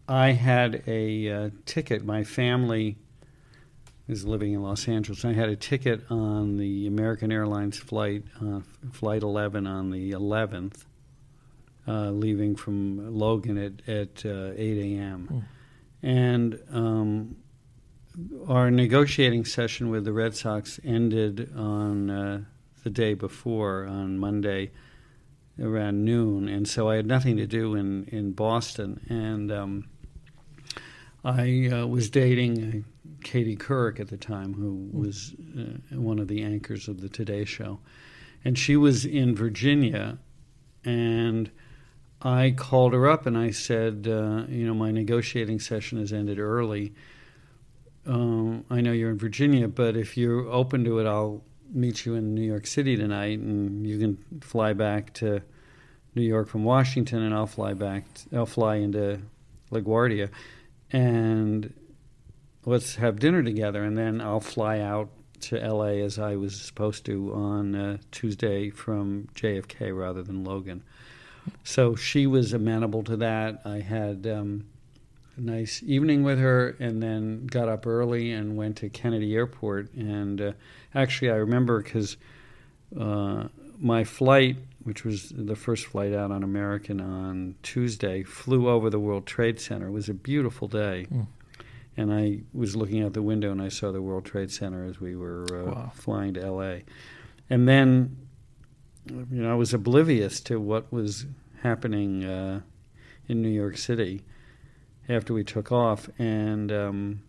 I 0.07 0.31
had 0.31 0.83
a 0.87 1.29
uh, 1.29 1.49
ticket. 1.65 2.03
My 2.03 2.25
family 2.25 2.97
is 4.09 4.25
living 4.25 4.51
in 4.51 4.61
Los 4.61 4.87
Angeles. 4.89 5.23
I 5.23 5.31
had 5.31 5.47
a 5.47 5.55
ticket 5.55 6.01
on 6.11 6.57
the 6.57 6.85
American 6.87 7.31
Airlines 7.31 7.77
flight, 7.77 8.23
uh, 8.41 8.59
flight 8.91 9.23
11 9.23 9.67
on 9.67 9.89
the 9.89 10.11
11th, 10.11 10.83
uh, 11.87 12.09
leaving 12.09 12.57
from 12.57 13.15
Logan 13.17 13.57
at, 13.57 13.89
at 13.89 14.25
uh, 14.25 14.51
8 14.57 14.97
a.m. 14.97 15.29
Mm. 15.31 15.43
And 16.03 16.59
um, 16.71 17.35
our 18.47 18.69
negotiating 18.69 19.45
session 19.45 19.89
with 19.89 20.05
the 20.05 20.13
Red 20.13 20.35
Sox 20.35 20.79
ended 20.83 21.51
on 21.55 22.09
uh, 22.09 22.41
the 22.83 22.89
day 22.89 23.13
before, 23.13 23.85
on 23.85 24.17
Monday 24.17 24.71
around 25.61 26.03
noon. 26.03 26.47
And 26.49 26.67
so 26.67 26.89
I 26.89 26.95
had 26.95 27.05
nothing 27.05 27.37
to 27.37 27.47
do 27.47 27.75
in, 27.75 28.05
in 28.05 28.31
Boston. 28.31 29.05
And 29.09 29.51
um, 29.51 29.89
I 31.23 31.69
uh, 31.71 31.87
was 31.87 32.09
dating 32.09 32.85
Katie 33.23 33.55
Couric 33.55 33.99
at 33.99 34.07
the 34.07 34.17
time, 34.17 34.53
who 34.53 34.89
was 34.91 35.33
uh, 35.57 35.99
one 35.99 36.19
of 36.19 36.27
the 36.27 36.43
anchors 36.43 36.87
of 36.87 37.01
the 37.01 37.09
Today 37.09 37.45
Show. 37.45 37.79
And 38.43 38.57
she 38.57 38.75
was 38.75 39.05
in 39.05 39.35
Virginia, 39.35 40.17
and 40.83 41.51
I 42.23 42.51
called 42.57 42.93
her 42.93 43.07
up 43.07 43.27
and 43.27 43.37
I 43.37 43.51
said, 43.51 44.07
uh, 44.07 44.45
You 44.49 44.65
know, 44.65 44.73
my 44.73 44.89
negotiating 44.89 45.59
session 45.59 45.99
has 45.99 46.11
ended 46.11 46.39
early. 46.39 46.93
Um, 48.05 48.65
I 48.69 48.81
know 48.81 48.91
you're 48.91 49.11
in 49.11 49.17
Virginia, 49.17 49.67
but 49.67 49.95
if 49.95 50.17
you're 50.17 50.47
open 50.47 50.83
to 50.85 50.99
it, 50.99 51.05
I'll 51.05 51.43
meet 51.71 52.05
you 52.05 52.15
in 52.15 52.33
New 52.33 52.41
York 52.41 52.67
City 52.67 52.97
tonight, 52.97 53.39
and 53.39 53.85
you 53.85 53.99
can 53.99 54.41
fly 54.41 54.73
back 54.73 55.13
to 55.15 55.41
New 56.15 56.23
York 56.23 56.49
from 56.49 56.63
Washington, 56.63 57.21
and 57.21 57.33
I'll 57.33 57.47
fly 57.47 57.73
back. 57.73 58.05
I'll 58.33 58.45
fly 58.45 58.77
into 58.77 59.21
LaGuardia, 59.71 60.29
and 60.91 61.73
let's 62.65 62.95
have 62.95 63.19
dinner 63.19 63.43
together, 63.43 63.83
and 63.83 63.97
then 63.97 64.19
I'll 64.19 64.39
fly 64.39 64.79
out 64.79 65.09
to 65.41 65.57
LA 65.57 66.03
as 66.03 66.19
I 66.19 66.35
was 66.35 66.59
supposed 66.59 67.05
to 67.05 67.33
on 67.33 67.75
uh, 67.75 67.97
Tuesday 68.11 68.69
from 68.69 69.27
JFK 69.35 69.97
rather 69.97 70.21
than 70.21 70.43
Logan. 70.43 70.83
So 71.63 71.95
she 71.95 72.27
was 72.27 72.53
amenable 72.53 73.03
to 73.03 73.17
that. 73.17 73.61
I 73.65 73.79
had 73.79 74.27
um, 74.27 74.65
nice 75.41 75.81
evening 75.85 76.23
with 76.23 76.39
her, 76.39 76.75
and 76.79 77.01
then 77.01 77.47
got 77.47 77.67
up 77.67 77.85
early 77.87 78.31
and 78.31 78.55
went 78.55 78.77
to 78.77 78.89
Kennedy 78.89 79.35
Airport. 79.35 79.93
And 79.93 80.39
uh, 80.41 80.51
actually, 80.93 81.31
I 81.31 81.35
remember 81.35 81.81
because 81.81 82.17
uh, 82.99 83.47
my 83.79 84.03
flight, 84.03 84.57
which 84.83 85.03
was 85.03 85.31
the 85.35 85.55
first 85.55 85.85
flight 85.87 86.13
out 86.13 86.31
on 86.31 86.43
American 86.43 87.01
on 87.01 87.55
Tuesday, 87.63 88.23
flew 88.23 88.69
over 88.69 88.89
the 88.89 88.99
World 88.99 89.25
Trade 89.25 89.59
Center. 89.59 89.87
It 89.87 89.91
was 89.91 90.09
a 90.09 90.13
beautiful 90.13 90.67
day. 90.67 91.07
Mm. 91.11 91.27
And 91.97 92.13
I 92.13 92.39
was 92.53 92.75
looking 92.75 93.03
out 93.03 93.13
the 93.13 93.21
window 93.21 93.51
and 93.51 93.61
I 93.61 93.67
saw 93.67 93.91
the 93.91 94.01
World 94.01 94.23
Trade 94.25 94.49
Center 94.51 94.85
as 94.85 95.01
we 95.01 95.15
were 95.15 95.45
uh, 95.51 95.71
Wow. 95.71 95.91
flying 95.93 96.33
to 96.35 96.49
LA. 96.51 96.77
And 97.49 97.67
then, 97.67 98.15
you 99.09 99.25
know, 99.43 99.51
I 99.51 99.55
was 99.55 99.73
oblivious 99.73 100.39
to 100.41 100.59
what 100.59 100.91
was 100.91 101.25
happening 101.63 102.23
uh, 102.23 102.61
in 103.27 103.41
New 103.41 103.49
York 103.49 103.77
City 103.77 104.23
after 105.11 105.33
we 105.33 105.43
took 105.43 105.71
off. 105.71 106.09
And 106.17 106.71
um, 106.71 107.23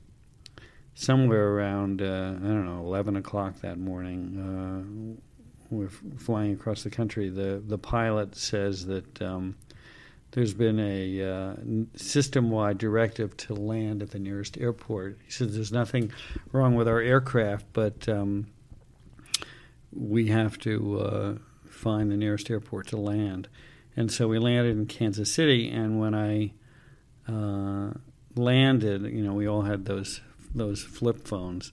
somewhere 0.95 1.49
around, 1.49 2.03
uh, 2.03 2.05
I 2.05 2.47
don't 2.47 2.67
know, 2.67 2.81
11 2.81 3.17
o'clock 3.17 3.61
that 3.61 3.79
morning, 3.79 5.17
uh, 5.19 5.27
we're 5.71 5.87
f- 5.87 6.03
flying 6.19 6.53
across 6.53 6.83
the 6.83 6.91
country. 6.91 7.29
The, 7.29 7.63
the 7.65 7.79
pilot 7.79 8.37
says 8.37 8.87
that. 8.87 9.23
Um, 9.23 9.57
there's 10.33 10.55
been 10.55 10.81
a 10.81 11.23
uh, 11.23 11.55
system-wide 11.95 12.79
directive 12.79 13.37
to 13.37 13.55
land 13.55 14.03
at 14.03 14.13
the 14.13 14.19
nearest 14.19 14.57
airport. 14.57 15.19
He 15.27 15.31
says 15.31 15.55
there's 15.55 15.73
nothing 15.73 16.11
wrong 16.53 16.75
with 16.75 16.89
our 16.89 17.01
aircraft, 17.01 17.67
but 17.75 18.09
um, 18.09 18.47
we 19.93 20.29
have 20.29 20.59
to 20.61 21.01
uh, 21.01 21.35
find 21.69 22.11
the 22.11 22.17
nearest 22.17 22.51
airport 22.51 22.87
to 22.89 22.97
land. 22.97 23.49
And 23.95 24.11
so 24.11 24.27
we 24.27 24.39
landed 24.39 24.77
in 24.79 24.87
Kansas 24.87 25.33
City, 25.33 25.69
and 25.69 26.01
when 26.01 26.15
I 26.15 26.53
uh, 27.29 27.91
landed, 28.37 29.03
you 29.03 29.23
know, 29.23 29.35
we 29.35 29.47
all 29.49 29.63
had 29.63 29.85
those 29.85 30.21
those 30.55 30.83
flip 30.83 31.27
phones. 31.27 31.73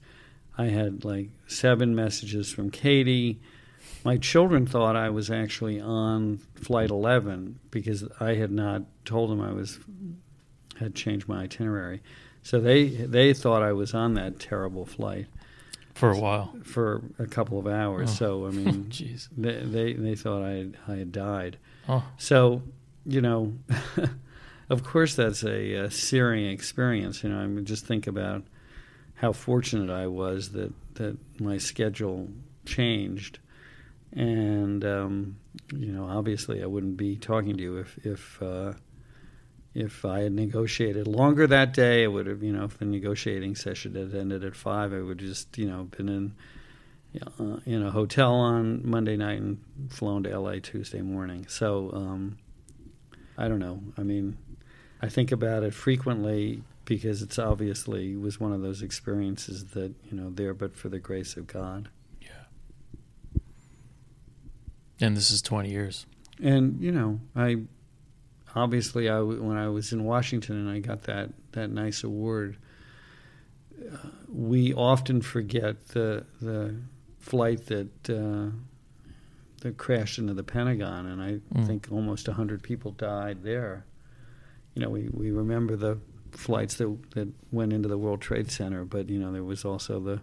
I 0.57 0.65
had 0.65 1.03
like 1.05 1.29
seven 1.47 1.95
messages 1.95 2.51
from 2.51 2.69
Katie. 2.69 3.39
My 4.05 4.17
children 4.17 4.65
thought 4.65 4.95
I 4.95 5.09
was 5.09 5.29
actually 5.29 5.79
on 5.81 6.39
flight 6.55 6.89
11 6.89 7.59
because 7.71 8.05
I 8.19 8.35
had 8.35 8.51
not 8.51 8.83
told 9.05 9.29
them 9.29 9.41
I 9.41 9.51
was 9.51 9.79
had 10.79 10.95
changed 10.95 11.27
my 11.27 11.43
itinerary. 11.43 12.01
So 12.43 12.59
they 12.59 12.87
they 12.87 13.33
thought 13.33 13.61
I 13.61 13.73
was 13.73 13.93
on 13.93 14.13
that 14.13 14.39
terrible 14.39 14.85
flight 14.85 15.27
for 15.93 16.11
a 16.11 16.17
while. 16.17 16.53
for 16.63 17.01
a 17.17 17.25
couple 17.25 17.59
of 17.59 17.67
hours. 17.67 18.09
Oh. 18.11 18.13
So 18.13 18.47
I 18.47 18.51
mean, 18.51 18.85
Jeez. 18.89 19.27
they, 19.37 19.57
they 19.59 19.93
they 19.93 20.15
thought 20.15 20.43
I 20.43 20.51
had, 20.51 20.77
I 20.87 20.95
had 20.95 21.11
died. 21.11 21.57
Oh, 21.89 22.05
So 22.17 22.61
you 23.05 23.21
know, 23.21 23.53
of 24.69 24.83
course 24.83 25.15
that's 25.15 25.43
a, 25.43 25.73
a 25.73 25.91
searing 25.91 26.45
experience. 26.45 27.23
You 27.23 27.29
know, 27.29 27.39
I 27.39 27.47
mean, 27.47 27.65
just 27.65 27.85
think 27.85 28.07
about 28.07 28.43
how 29.15 29.33
fortunate 29.33 29.89
I 29.91 30.07
was 30.07 30.51
that 30.51 30.73
that 30.95 31.17
my 31.39 31.57
schedule 31.57 32.29
changed, 32.65 33.39
and 34.13 34.83
um, 34.85 35.37
you 35.73 35.91
know, 35.91 36.05
obviously 36.05 36.63
I 36.63 36.67
wouldn't 36.67 36.97
be 36.97 37.15
talking 37.15 37.57
to 37.57 37.63
you 37.63 37.77
if 37.77 37.97
if. 38.05 38.41
Uh, 38.41 38.73
if 39.75 40.03
I 40.03 40.21
had 40.21 40.33
negotiated 40.33 41.07
longer 41.07 41.45
that 41.45 41.73
day, 41.73 42.03
it 42.03 42.07
would 42.07 42.25
have, 42.25 42.41
you 42.41 42.51
know, 42.51 42.65
if 42.65 42.79
the 42.79 42.85
negotiating 42.85 43.55
session 43.55 43.93
had 43.93 44.15
ended 44.15 44.43
at 44.43 44.55
five, 44.55 44.93
I 44.93 44.99
would 44.99 45.19
just, 45.19 45.57
you 45.59 45.69
know, 45.69 45.83
been 45.83 46.09
in, 46.09 46.33
uh, 47.39 47.59
in 47.67 47.85
a 47.85 47.91
hotel 47.91 48.33
on 48.33 48.81
Monday 48.83 49.15
night 49.15 49.39
and 49.39 49.59
flown 49.89 50.23
to 50.23 50.37
LA 50.37 50.55
Tuesday 50.61 51.01
morning. 51.01 51.45
So 51.47 51.91
um, 51.93 52.39
I 53.37 53.47
don't 53.47 53.59
know. 53.59 53.81
I 53.95 54.01
mean, 54.01 54.37
I 55.01 55.07
think 55.09 55.31
about 55.31 55.63
it 55.63 55.73
frequently 55.73 56.63
because 56.85 57.21
it's 57.21 57.39
obviously 57.39 58.15
was 58.15 58.39
one 58.39 58.51
of 58.51 58.61
those 58.61 58.81
experiences 58.81 59.65
that 59.73 59.93
you 60.09 60.17
know 60.17 60.29
there, 60.29 60.53
but 60.53 60.75
for 60.75 60.89
the 60.89 60.99
grace 60.99 61.37
of 61.37 61.47
God. 61.47 61.89
yeah. 62.21 62.29
And 64.99 65.15
this 65.15 65.31
is 65.31 65.41
20 65.41 65.69
years. 65.69 66.05
And 66.41 66.81
you 66.81 66.91
know, 66.91 67.19
I 67.35 67.57
obviously 68.55 69.09
I 69.09 69.21
when 69.21 69.57
I 69.57 69.67
was 69.69 69.91
in 69.93 70.03
Washington 70.03 70.55
and 70.57 70.69
I 70.69 70.79
got 70.79 71.03
that 71.03 71.29
that 71.51 71.69
nice 71.69 72.03
award. 72.03 72.57
Uh, 73.81 73.95
we 74.27 74.73
often 74.73 75.21
forget 75.21 75.89
the 75.89 76.25
the 76.41 76.75
flight 77.19 77.65
that 77.67 78.09
uh, 78.09 78.51
that 79.61 79.77
crashed 79.77 80.17
into 80.17 80.33
the 80.33 80.43
Pentagon, 80.43 81.05
and 81.05 81.21
I 81.21 81.39
Mm. 81.53 81.67
think 81.67 81.87
almost 81.91 82.27
hundred 82.27 82.63
people 82.63 82.91
died 82.91 83.43
there. 83.43 83.85
You 84.75 84.83
know, 84.83 84.89
we, 84.89 85.09
we 85.11 85.31
remember 85.31 85.75
the 85.75 85.97
flights 86.31 86.75
that 86.75 86.95
that 87.11 87.27
went 87.51 87.73
into 87.73 87.89
the 87.89 87.97
World 87.97 88.21
Trade 88.21 88.51
Center, 88.51 88.85
but 88.85 89.09
you 89.09 89.19
know 89.19 89.31
there 89.31 89.43
was 89.43 89.65
also 89.65 89.99
the 89.99 90.21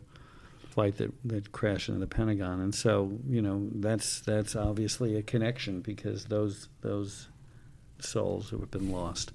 flight 0.70 0.97
that, 0.99 1.12
that 1.24 1.53
crashed 1.53 1.88
into 1.88 2.01
the 2.01 2.07
Pentagon, 2.07 2.61
and 2.61 2.74
so 2.74 3.18
you 3.28 3.42
know 3.42 3.68
that's 3.74 4.20
that's 4.20 4.55
obviously 4.55 5.16
a 5.16 5.22
connection 5.22 5.80
because 5.80 6.26
those 6.26 6.68
those 6.82 7.28
souls 7.99 8.51
have 8.51 8.70
been 8.70 8.90
lost. 8.90 9.32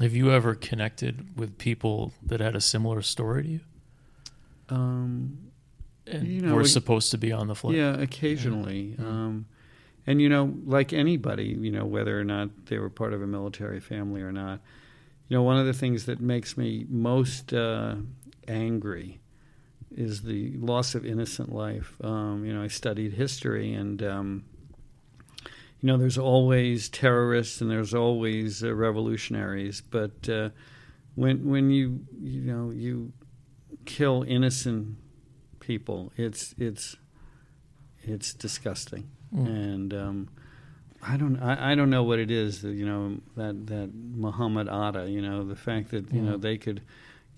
Have 0.00 0.14
you 0.14 0.30
ever 0.30 0.54
connected 0.54 1.26
with 1.38 1.56
people 1.58 2.12
that 2.22 2.40
had 2.40 2.54
a 2.54 2.60
similar 2.60 3.00
story 3.02 3.42
to 3.42 3.48
you 3.48 3.60
Um, 4.68 5.38
and 6.06 6.26
You 6.28 6.42
know, 6.42 6.54
were 6.54 6.62
we- 6.62 6.68
supposed 6.68 7.10
to 7.12 7.18
be 7.18 7.32
on 7.32 7.46
the 7.48 7.54
flight? 7.54 7.76
yeah, 7.76 7.96
occasionally, 7.98 8.94
Yeah. 8.98 9.06
Um, 9.06 9.46
and 10.06 10.20
you 10.20 10.28
know, 10.28 10.54
like 10.64 10.92
anybody, 10.92 11.56
you 11.60 11.72
know, 11.72 11.84
whether 11.84 12.18
or 12.18 12.24
not 12.24 12.66
they 12.66 12.78
were 12.78 12.90
part 12.90 13.12
of 13.12 13.22
a 13.22 13.26
military 13.26 13.80
family 13.80 14.22
or 14.22 14.32
not, 14.32 14.60
you 15.28 15.36
know, 15.36 15.42
one 15.42 15.58
of 15.58 15.66
the 15.66 15.72
things 15.72 16.06
that 16.06 16.20
makes 16.20 16.56
me 16.56 16.86
most 16.88 17.52
uh, 17.52 17.96
angry 18.46 19.20
is 19.90 20.22
the 20.22 20.56
loss 20.58 20.94
of 20.94 21.04
innocent 21.04 21.52
life. 21.52 21.96
Um, 22.02 22.44
you 22.44 22.52
know, 22.52 22.62
I 22.62 22.68
studied 22.68 23.14
history, 23.14 23.72
and 23.72 24.02
um, 24.02 24.44
you 25.80 25.86
know, 25.88 25.96
there's 25.96 26.18
always 26.18 26.88
terrorists 26.88 27.60
and 27.60 27.70
there's 27.70 27.94
always 27.94 28.62
uh, 28.62 28.74
revolutionaries, 28.74 29.80
but 29.80 30.28
uh, 30.28 30.50
when 31.14 31.48
when 31.48 31.70
you 31.70 32.00
you 32.20 32.42
know 32.42 32.70
you 32.70 33.12
kill 33.84 34.24
innocent 34.26 34.96
people, 35.60 36.12
it's 36.16 36.54
it's 36.58 36.96
it's 38.02 38.32
disgusting, 38.34 39.08
Mm. 39.34 39.46
and 39.46 39.94
um, 39.94 40.28
I 41.02 41.16
don't 41.16 41.36
I, 41.42 41.72
I 41.72 41.74
don't 41.74 41.90
know 41.90 42.02
what 42.04 42.18
it 42.18 42.30
is 42.30 42.62
that 42.62 42.72
you 42.72 42.86
know 42.86 43.18
that 43.36 43.66
that 43.66 43.90
Muhammad 43.94 44.68
Atta, 44.68 45.08
you 45.10 45.20
know, 45.20 45.44
the 45.44 45.56
fact 45.56 45.90
that 45.90 46.12
you 46.12 46.22
know 46.22 46.38
Mm. 46.38 46.42
they 46.42 46.58
could 46.58 46.82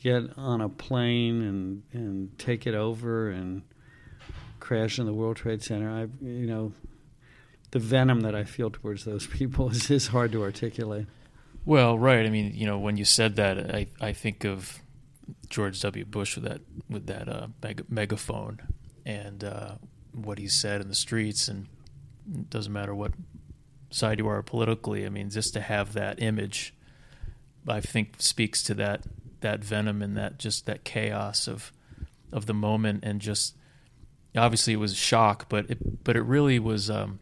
get 0.02 0.22
on 0.36 0.60
a 0.60 0.68
plane 0.68 1.42
and 1.42 1.82
and 1.92 2.38
take 2.38 2.66
it 2.66 2.74
over 2.74 3.30
and 3.30 3.62
crash 4.60 4.98
in 4.98 5.06
the 5.06 5.12
World 5.14 5.36
Trade 5.36 5.62
Center. 5.62 5.90
I 5.90 6.02
you 6.24 6.46
know 6.46 6.72
the 7.70 7.78
venom 7.78 8.20
that 8.20 8.34
I 8.34 8.44
feel 8.44 8.70
towards 8.70 9.04
those 9.04 9.26
people 9.38 9.70
is, 9.70 9.90
is 9.90 10.08
hard 10.08 10.32
to 10.32 10.42
articulate. 10.42 11.06
Well, 11.64 11.98
right. 11.98 12.24
I 12.24 12.30
mean, 12.30 12.52
you 12.54 12.64
know, 12.64 12.78
when 12.78 12.96
you 12.96 13.04
said 13.04 13.36
that, 13.36 13.74
I, 13.74 13.88
I 14.00 14.12
think 14.14 14.44
of 14.44 14.78
George 15.50 15.78
W. 15.82 16.04
Bush 16.06 16.36
with 16.36 16.44
that 16.44 16.60
with 16.88 17.06
that 17.08 17.28
uh, 17.28 17.48
meg- 17.62 17.84
megaphone 17.90 18.60
and 19.04 19.44
uh, 19.44 19.74
what 20.12 20.38
he 20.38 20.48
said 20.48 20.80
in 20.80 20.88
the 20.88 20.94
streets, 20.94 21.46
and 21.48 21.66
it 22.32 22.50
doesn't 22.50 22.72
matter 22.72 22.94
what 22.94 23.12
side 23.90 24.18
you 24.18 24.28
are 24.28 24.42
politically. 24.42 25.06
I 25.06 25.08
mean, 25.08 25.30
just 25.30 25.54
to 25.54 25.60
have 25.60 25.92
that 25.94 26.20
image, 26.22 26.74
I 27.66 27.80
think 27.80 28.16
speaks 28.18 28.62
to 28.64 28.74
that 28.74 29.04
that 29.40 29.62
venom 29.62 30.02
and 30.02 30.16
that 30.16 30.38
just 30.38 30.66
that 30.66 30.84
chaos 30.84 31.46
of 31.46 31.72
of 32.32 32.46
the 32.46 32.54
moment, 32.54 33.04
and 33.04 33.20
just 33.20 33.56
obviously 34.36 34.72
it 34.74 34.78
was 34.78 34.92
a 34.92 34.96
shock, 34.96 35.48
but 35.48 35.70
it 35.70 36.04
but 36.04 36.16
it 36.16 36.22
really 36.22 36.58
was 36.58 36.90
um, 36.90 37.20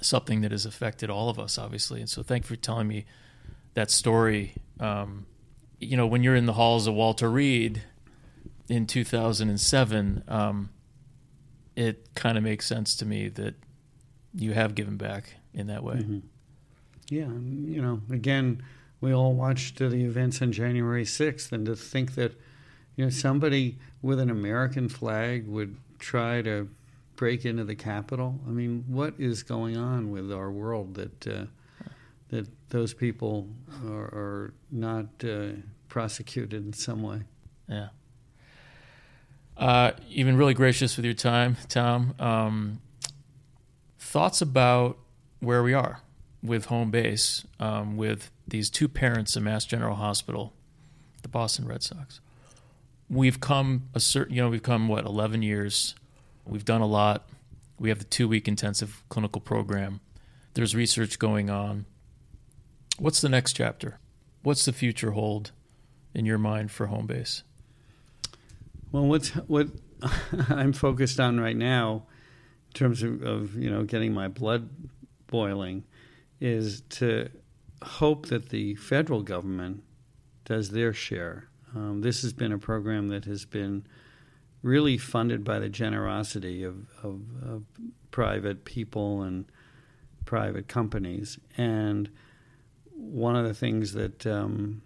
something 0.00 0.40
that 0.42 0.52
has 0.52 0.66
affected 0.66 1.10
all 1.10 1.28
of 1.28 1.38
us, 1.38 1.58
obviously. 1.58 2.00
And 2.00 2.08
so, 2.08 2.22
thank 2.22 2.44
you 2.44 2.48
for 2.48 2.56
telling 2.56 2.88
me 2.88 3.06
that 3.74 3.90
story. 3.90 4.54
Um, 4.80 5.26
you 5.80 5.96
know, 5.96 6.06
when 6.06 6.22
you're 6.22 6.36
in 6.36 6.46
the 6.46 6.54
halls 6.54 6.86
of 6.86 6.94
Walter 6.94 7.30
Reed 7.30 7.82
in 8.68 8.86
2007, 8.86 10.24
um, 10.28 10.70
it 11.76 12.14
kind 12.14 12.38
of 12.38 12.44
makes 12.44 12.66
sense 12.66 12.96
to 12.96 13.04
me 13.04 13.28
that 13.28 13.54
you 14.34 14.52
have 14.52 14.74
given 14.74 14.96
back 14.96 15.34
in 15.52 15.68
that 15.68 15.82
way. 15.82 15.96
Mm-hmm. 15.96 16.18
Yeah, 17.08 17.26
you 17.26 17.82
know, 17.82 18.00
again, 18.10 18.62
we 19.00 19.12
all 19.12 19.34
watched 19.34 19.78
the 19.78 20.04
events 20.04 20.40
on 20.40 20.52
January 20.52 21.04
6th, 21.04 21.52
and 21.52 21.66
to 21.66 21.76
think 21.76 22.14
that, 22.14 22.32
you 22.96 23.04
know, 23.04 23.10
somebody 23.10 23.78
with 24.02 24.18
an 24.18 24.30
American 24.30 24.88
flag 24.88 25.46
would 25.46 25.76
try 25.98 26.42
to 26.42 26.68
break 27.16 27.44
into 27.44 27.64
the 27.64 27.74
Capitol. 27.74 28.40
I 28.46 28.50
mean, 28.50 28.84
what 28.88 29.14
is 29.18 29.42
going 29.42 29.76
on 29.76 30.10
with 30.10 30.32
our 30.32 30.50
world 30.50 30.94
that 30.94 31.26
uh, 31.26 31.44
that 32.30 32.48
those 32.70 32.94
people 32.94 33.48
are, 33.86 34.04
are 34.04 34.54
not 34.70 35.06
uh, 35.22 35.50
prosecuted 35.88 36.64
in 36.64 36.72
some 36.72 37.02
way? 37.02 37.22
Yeah. 37.68 37.88
Uh, 39.56 39.92
you've 40.08 40.26
been 40.26 40.36
really 40.36 40.54
gracious 40.54 40.96
with 40.96 41.04
your 41.04 41.14
time, 41.14 41.56
Tom. 41.68 42.14
Um, 42.18 42.80
thoughts 44.14 44.40
about 44.40 44.96
where 45.40 45.60
we 45.60 45.74
are 45.74 45.98
with 46.40 46.66
home 46.66 46.88
base, 46.92 47.44
um, 47.58 47.96
with 47.96 48.30
these 48.46 48.70
two 48.70 48.86
parents 48.86 49.34
in 49.34 49.42
Mass 49.42 49.64
General 49.64 49.96
Hospital, 49.96 50.52
the 51.22 51.28
Boston 51.28 51.66
Red 51.66 51.82
Sox. 51.82 52.20
We've 53.10 53.40
come 53.40 53.88
a 53.92 53.98
certain, 53.98 54.36
you 54.36 54.40
know, 54.40 54.48
we've 54.48 54.62
come 54.62 54.86
what 54.86 55.04
eleven 55.04 55.42
years. 55.42 55.96
We've 56.46 56.64
done 56.64 56.80
a 56.80 56.86
lot. 56.86 57.28
We 57.80 57.88
have 57.88 57.98
the 57.98 58.04
two 58.04 58.28
week 58.28 58.46
intensive 58.46 59.02
clinical 59.08 59.40
program. 59.40 59.98
There's 60.52 60.76
research 60.76 61.18
going 61.18 61.50
on. 61.50 61.84
What's 63.00 63.20
the 63.20 63.28
next 63.28 63.54
chapter? 63.54 63.98
What's 64.44 64.64
the 64.64 64.72
future 64.72 65.10
hold 65.10 65.50
in 66.14 66.24
your 66.24 66.38
mind 66.38 66.70
for 66.70 66.86
home 66.86 67.08
base? 67.08 67.42
Well, 68.92 69.06
what's 69.06 69.30
what 69.30 69.70
I'm 70.48 70.72
focused 70.72 71.18
on 71.18 71.40
right 71.40 71.56
now, 71.56 72.04
terms 72.74 73.02
of, 73.02 73.22
of 73.22 73.56
you 73.56 73.70
know 73.70 73.84
getting 73.84 74.12
my 74.12 74.28
blood 74.28 74.68
boiling, 75.26 75.84
is 76.40 76.82
to 76.90 77.28
hope 77.82 78.26
that 78.26 78.48
the 78.50 78.74
federal 78.76 79.22
government 79.22 79.82
does 80.44 80.70
their 80.70 80.92
share. 80.92 81.48
Um, 81.74 82.02
this 82.02 82.22
has 82.22 82.32
been 82.32 82.52
a 82.52 82.58
program 82.58 83.08
that 83.08 83.24
has 83.24 83.44
been 83.44 83.86
really 84.62 84.96
funded 84.96 85.44
by 85.44 85.58
the 85.58 85.68
generosity 85.68 86.62
of, 86.62 86.88
of, 87.02 87.20
of 87.42 87.64
private 88.10 88.64
people 88.64 89.22
and 89.22 89.44
private 90.24 90.68
companies. 90.68 91.38
And 91.56 92.10
one 92.92 93.36
of 93.36 93.44
the 93.44 93.54
things 93.54 93.92
that 93.92 94.26
um, 94.26 94.82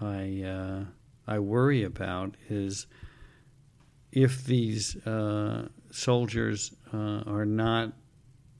I 0.00 0.42
uh, 0.42 0.84
I 1.26 1.38
worry 1.38 1.82
about 1.84 2.36
is 2.48 2.86
if 4.12 4.44
these 4.44 4.96
uh, 5.06 5.68
soldiers 5.90 6.74
uh, 6.92 7.22
are 7.26 7.44
not 7.44 7.92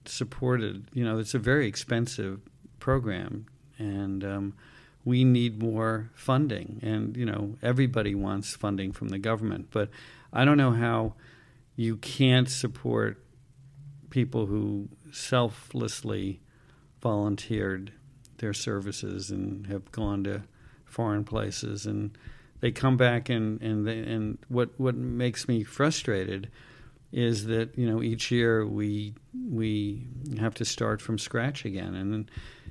supported. 0.04 0.88
You 0.92 1.04
know, 1.04 1.18
it's 1.18 1.34
a 1.34 1.38
very 1.38 1.66
expensive 1.66 2.40
program, 2.78 3.46
and 3.78 4.24
um, 4.24 4.54
we 5.04 5.24
need 5.24 5.62
more 5.62 6.10
funding. 6.14 6.80
And 6.82 7.16
you 7.16 7.26
know, 7.26 7.56
everybody 7.62 8.14
wants 8.14 8.54
funding 8.54 8.92
from 8.92 9.08
the 9.08 9.18
government, 9.18 9.68
but 9.70 9.90
I 10.32 10.44
don't 10.44 10.56
know 10.56 10.72
how 10.72 11.14
you 11.76 11.96
can't 11.96 12.48
support 12.48 13.22
people 14.10 14.46
who 14.46 14.88
selflessly 15.12 16.40
volunteered 17.00 17.92
their 18.38 18.52
services 18.52 19.30
and 19.30 19.66
have 19.66 19.90
gone 19.92 20.24
to 20.24 20.42
foreign 20.84 21.24
places 21.24 21.86
and 21.86 22.16
they 22.60 22.70
come 22.70 22.96
back 22.96 23.28
and 23.28 23.60
and 23.62 23.86
they, 23.86 23.98
and 23.98 24.38
what 24.48 24.70
what 24.78 24.94
makes 24.94 25.48
me 25.48 25.62
frustrated 25.62 26.50
is 27.12 27.46
that 27.46 27.76
you 27.76 27.88
know 27.88 28.02
each 28.02 28.30
year 28.30 28.66
we 28.66 29.14
we 29.48 30.06
have 30.38 30.54
to 30.54 30.64
start 30.64 31.00
from 31.00 31.18
scratch 31.18 31.64
again 31.64 31.94
and 31.94 32.30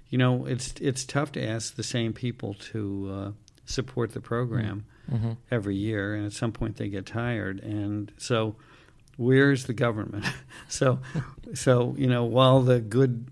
you 0.09 0.17
know 0.17 0.45
it's 0.45 0.73
it's 0.79 1.03
tough 1.05 1.31
to 1.31 1.45
ask 1.45 1.75
the 1.75 1.83
same 1.83 2.13
people 2.13 2.53
to 2.53 3.09
uh, 3.11 3.31
support 3.65 4.13
the 4.13 4.21
program 4.21 4.85
mm-hmm. 5.11 5.31
every 5.51 5.75
year 5.75 6.15
and 6.15 6.25
at 6.25 6.33
some 6.33 6.51
point 6.51 6.77
they 6.77 6.87
get 6.87 7.05
tired 7.05 7.59
and 7.61 8.11
so 8.17 8.55
where's 9.17 9.65
the 9.65 9.73
government 9.73 10.25
so 10.69 10.99
so 11.53 11.93
you 11.97 12.07
know 12.07 12.23
while 12.23 12.61
the 12.61 12.79
good 12.79 13.29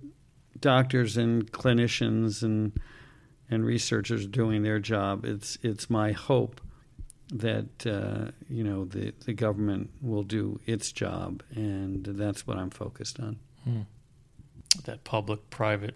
doctors 0.60 1.18
and 1.18 1.52
clinicians 1.52 2.44
and 2.44 2.80
and 3.50 3.66
researchers 3.66 4.26
are 4.26 4.30
doing 4.30 4.64
their 4.64 4.80
job. 4.80 5.26
It's 5.26 5.58
it's 5.62 5.90
my 5.90 6.12
hope 6.12 6.62
that 7.34 7.86
uh, 7.86 8.32
you 8.50 8.64
know 8.64 8.86
the 8.86 9.14
the 9.26 9.34
government 9.34 9.90
will 10.02 10.24
do 10.24 10.60
its 10.66 10.92
job, 10.92 11.44
and 11.54 12.06
that's 12.06 12.48
what 12.48 12.58
I'm 12.58 12.70
focused 12.70 13.20
on. 13.20 13.40
Hmm. 13.64 13.82
That 14.86 15.04
public 15.04 15.50
private. 15.50 15.96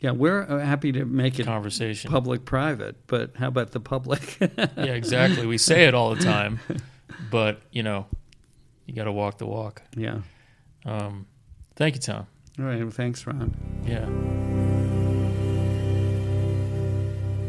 Yeah, 0.00 0.10
we're 0.10 0.42
uh, 0.42 0.58
happy 0.58 0.92
to 0.92 1.06
make 1.06 1.38
it 1.38 1.46
conversation 1.46 2.10
public 2.10 2.44
private, 2.44 3.06
but 3.06 3.34
how 3.36 3.48
about 3.48 3.70
the 3.70 3.80
public? 3.80 4.38
yeah, 4.40 4.66
exactly. 4.76 5.46
We 5.46 5.56
say 5.56 5.84
it 5.84 5.94
all 5.94 6.14
the 6.14 6.22
time, 6.22 6.60
but 7.30 7.62
you 7.70 7.82
know, 7.82 8.06
you 8.84 8.94
got 8.94 9.04
to 9.04 9.12
walk 9.12 9.38
the 9.38 9.46
walk. 9.46 9.82
Yeah. 9.96 10.20
Um, 10.84 11.26
thank 11.76 11.94
you, 11.94 12.00
Tom. 12.00 12.26
All 12.58 12.64
right. 12.66 12.80
Well, 12.80 12.90
thanks, 12.90 13.26
Ron. 13.26 13.54
Yeah. 13.86 14.55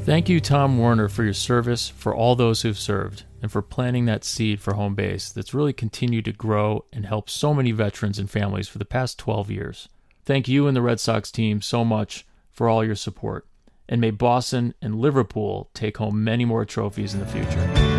Thank 0.07 0.29
you, 0.29 0.39
Tom 0.39 0.77
Werner, 0.77 1.09
for 1.09 1.25
your 1.25 1.33
service, 1.33 1.89
for 1.89 2.15
all 2.15 2.37
those 2.37 2.61
who've 2.61 2.79
served, 2.79 3.25
and 3.41 3.51
for 3.51 3.61
planting 3.61 4.05
that 4.05 4.23
seed 4.23 4.61
for 4.61 4.75
home 4.75 4.95
base 4.95 5.27
that's 5.27 5.53
really 5.53 5.73
continued 5.73 6.23
to 6.23 6.31
grow 6.31 6.85
and 6.93 7.05
help 7.05 7.29
so 7.29 7.53
many 7.53 7.73
veterans 7.73 8.17
and 8.17 8.31
families 8.31 8.69
for 8.69 8.77
the 8.77 8.85
past 8.85 9.19
12 9.19 9.51
years. 9.51 9.89
Thank 10.23 10.47
you 10.47 10.65
and 10.65 10.77
the 10.77 10.81
Red 10.81 11.01
Sox 11.01 11.29
team 11.29 11.61
so 11.61 11.83
much 11.83 12.25
for 12.49 12.69
all 12.69 12.85
your 12.85 12.95
support, 12.95 13.47
and 13.89 13.99
may 13.99 14.11
Boston 14.11 14.73
and 14.81 14.95
Liverpool 14.95 15.69
take 15.73 15.97
home 15.97 16.23
many 16.23 16.45
more 16.45 16.63
trophies 16.63 17.13
in 17.13 17.19
the 17.19 17.25
future. 17.25 17.96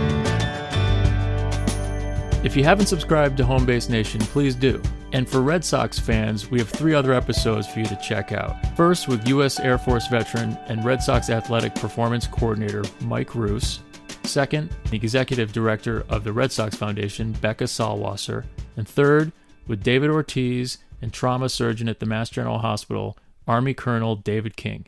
If 2.45 2.57
you 2.57 2.63
haven't 2.63 2.87
subscribed 2.87 3.37
to 3.39 3.43
Homebase 3.43 3.91
Nation, 3.91 4.21
please 4.21 4.55
do. 4.55 4.81
And 5.13 5.29
for 5.29 5.43
Red 5.43 5.65
Sox 5.65 5.99
fans, 5.99 6.49
we 6.53 6.61
have 6.61 6.69
three 6.69 6.95
other 6.95 7.13
episodes 7.13 7.67
for 7.67 7.81
you 7.81 7.87
to 7.87 7.97
check 7.97 8.31
out. 8.31 8.55
First, 8.77 9.09
with 9.09 9.27
U.S. 9.27 9.59
Air 9.59 9.77
Force 9.77 10.07
veteran 10.07 10.57
and 10.69 10.85
Red 10.85 11.03
Sox 11.03 11.31
athletic 11.31 11.75
performance 11.75 12.29
coordinator 12.29 12.85
Mike 13.01 13.35
Roos. 13.35 13.81
Second, 14.23 14.71
the 14.91 14.97
executive 14.97 15.53
director 15.53 16.05
of 16.09 16.23
the 16.23 16.33
Red 16.33 16.53
Sox 16.53 16.77
Foundation, 16.77 17.33
Becca 17.33 17.65
Salwasser. 17.65 18.45
And 18.77 18.87
third, 18.87 19.33
with 19.67 19.83
David 19.83 20.09
Ortiz 20.09 20.79
and 21.03 21.13
trauma 21.13 21.49
surgeon 21.49 21.89
at 21.89 21.99
the 21.99 22.07
Mass 22.07 22.31
General 22.31 22.59
Hospital, 22.59 23.19
Army 23.49 23.75
Colonel 23.75 24.15
David 24.15 24.57
King. 24.57 24.87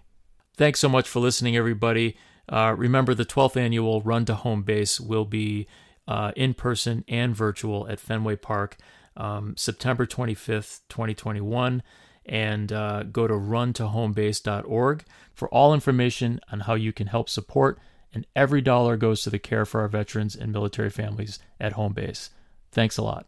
Thanks 0.56 0.78
so 0.78 0.88
much 0.88 1.08
for 1.08 1.18
listening, 1.18 1.56
everybody. 1.56 2.16
Uh, 2.48 2.76
remember, 2.78 3.12
the 3.12 3.24
12th 3.24 3.56
annual 3.56 4.02
Run 4.02 4.24
to 4.26 4.36
Home 4.36 4.62
Base 4.62 5.00
will 5.00 5.24
be 5.24 5.66
uh, 6.08 6.32
in 6.36 6.54
person 6.54 7.04
and 7.08 7.34
virtual 7.34 7.88
at 7.88 8.00
Fenway 8.00 8.36
Park 8.36 8.76
um, 9.16 9.54
September 9.56 10.06
25th, 10.06 10.80
2021. 10.88 11.82
And 12.26 12.72
uh, 12.72 13.04
go 13.04 13.26
to 13.26 13.34
runtohomebase.org 13.34 15.04
for 15.32 15.48
all 15.48 15.74
information 15.74 16.40
on 16.52 16.60
how 16.60 16.74
you 16.74 16.92
can 16.92 17.08
help 17.08 17.28
support. 17.28 17.78
And 18.12 18.26
every 18.36 18.60
dollar 18.60 18.96
goes 18.96 19.22
to 19.22 19.30
the 19.30 19.38
care 19.38 19.64
for 19.64 19.80
our 19.80 19.88
veterans 19.88 20.36
and 20.36 20.52
military 20.52 20.90
families 20.90 21.38
at 21.58 21.72
home 21.72 21.92
base. 21.92 22.30
Thanks 22.70 22.98
a 22.98 23.02
lot. 23.02 23.26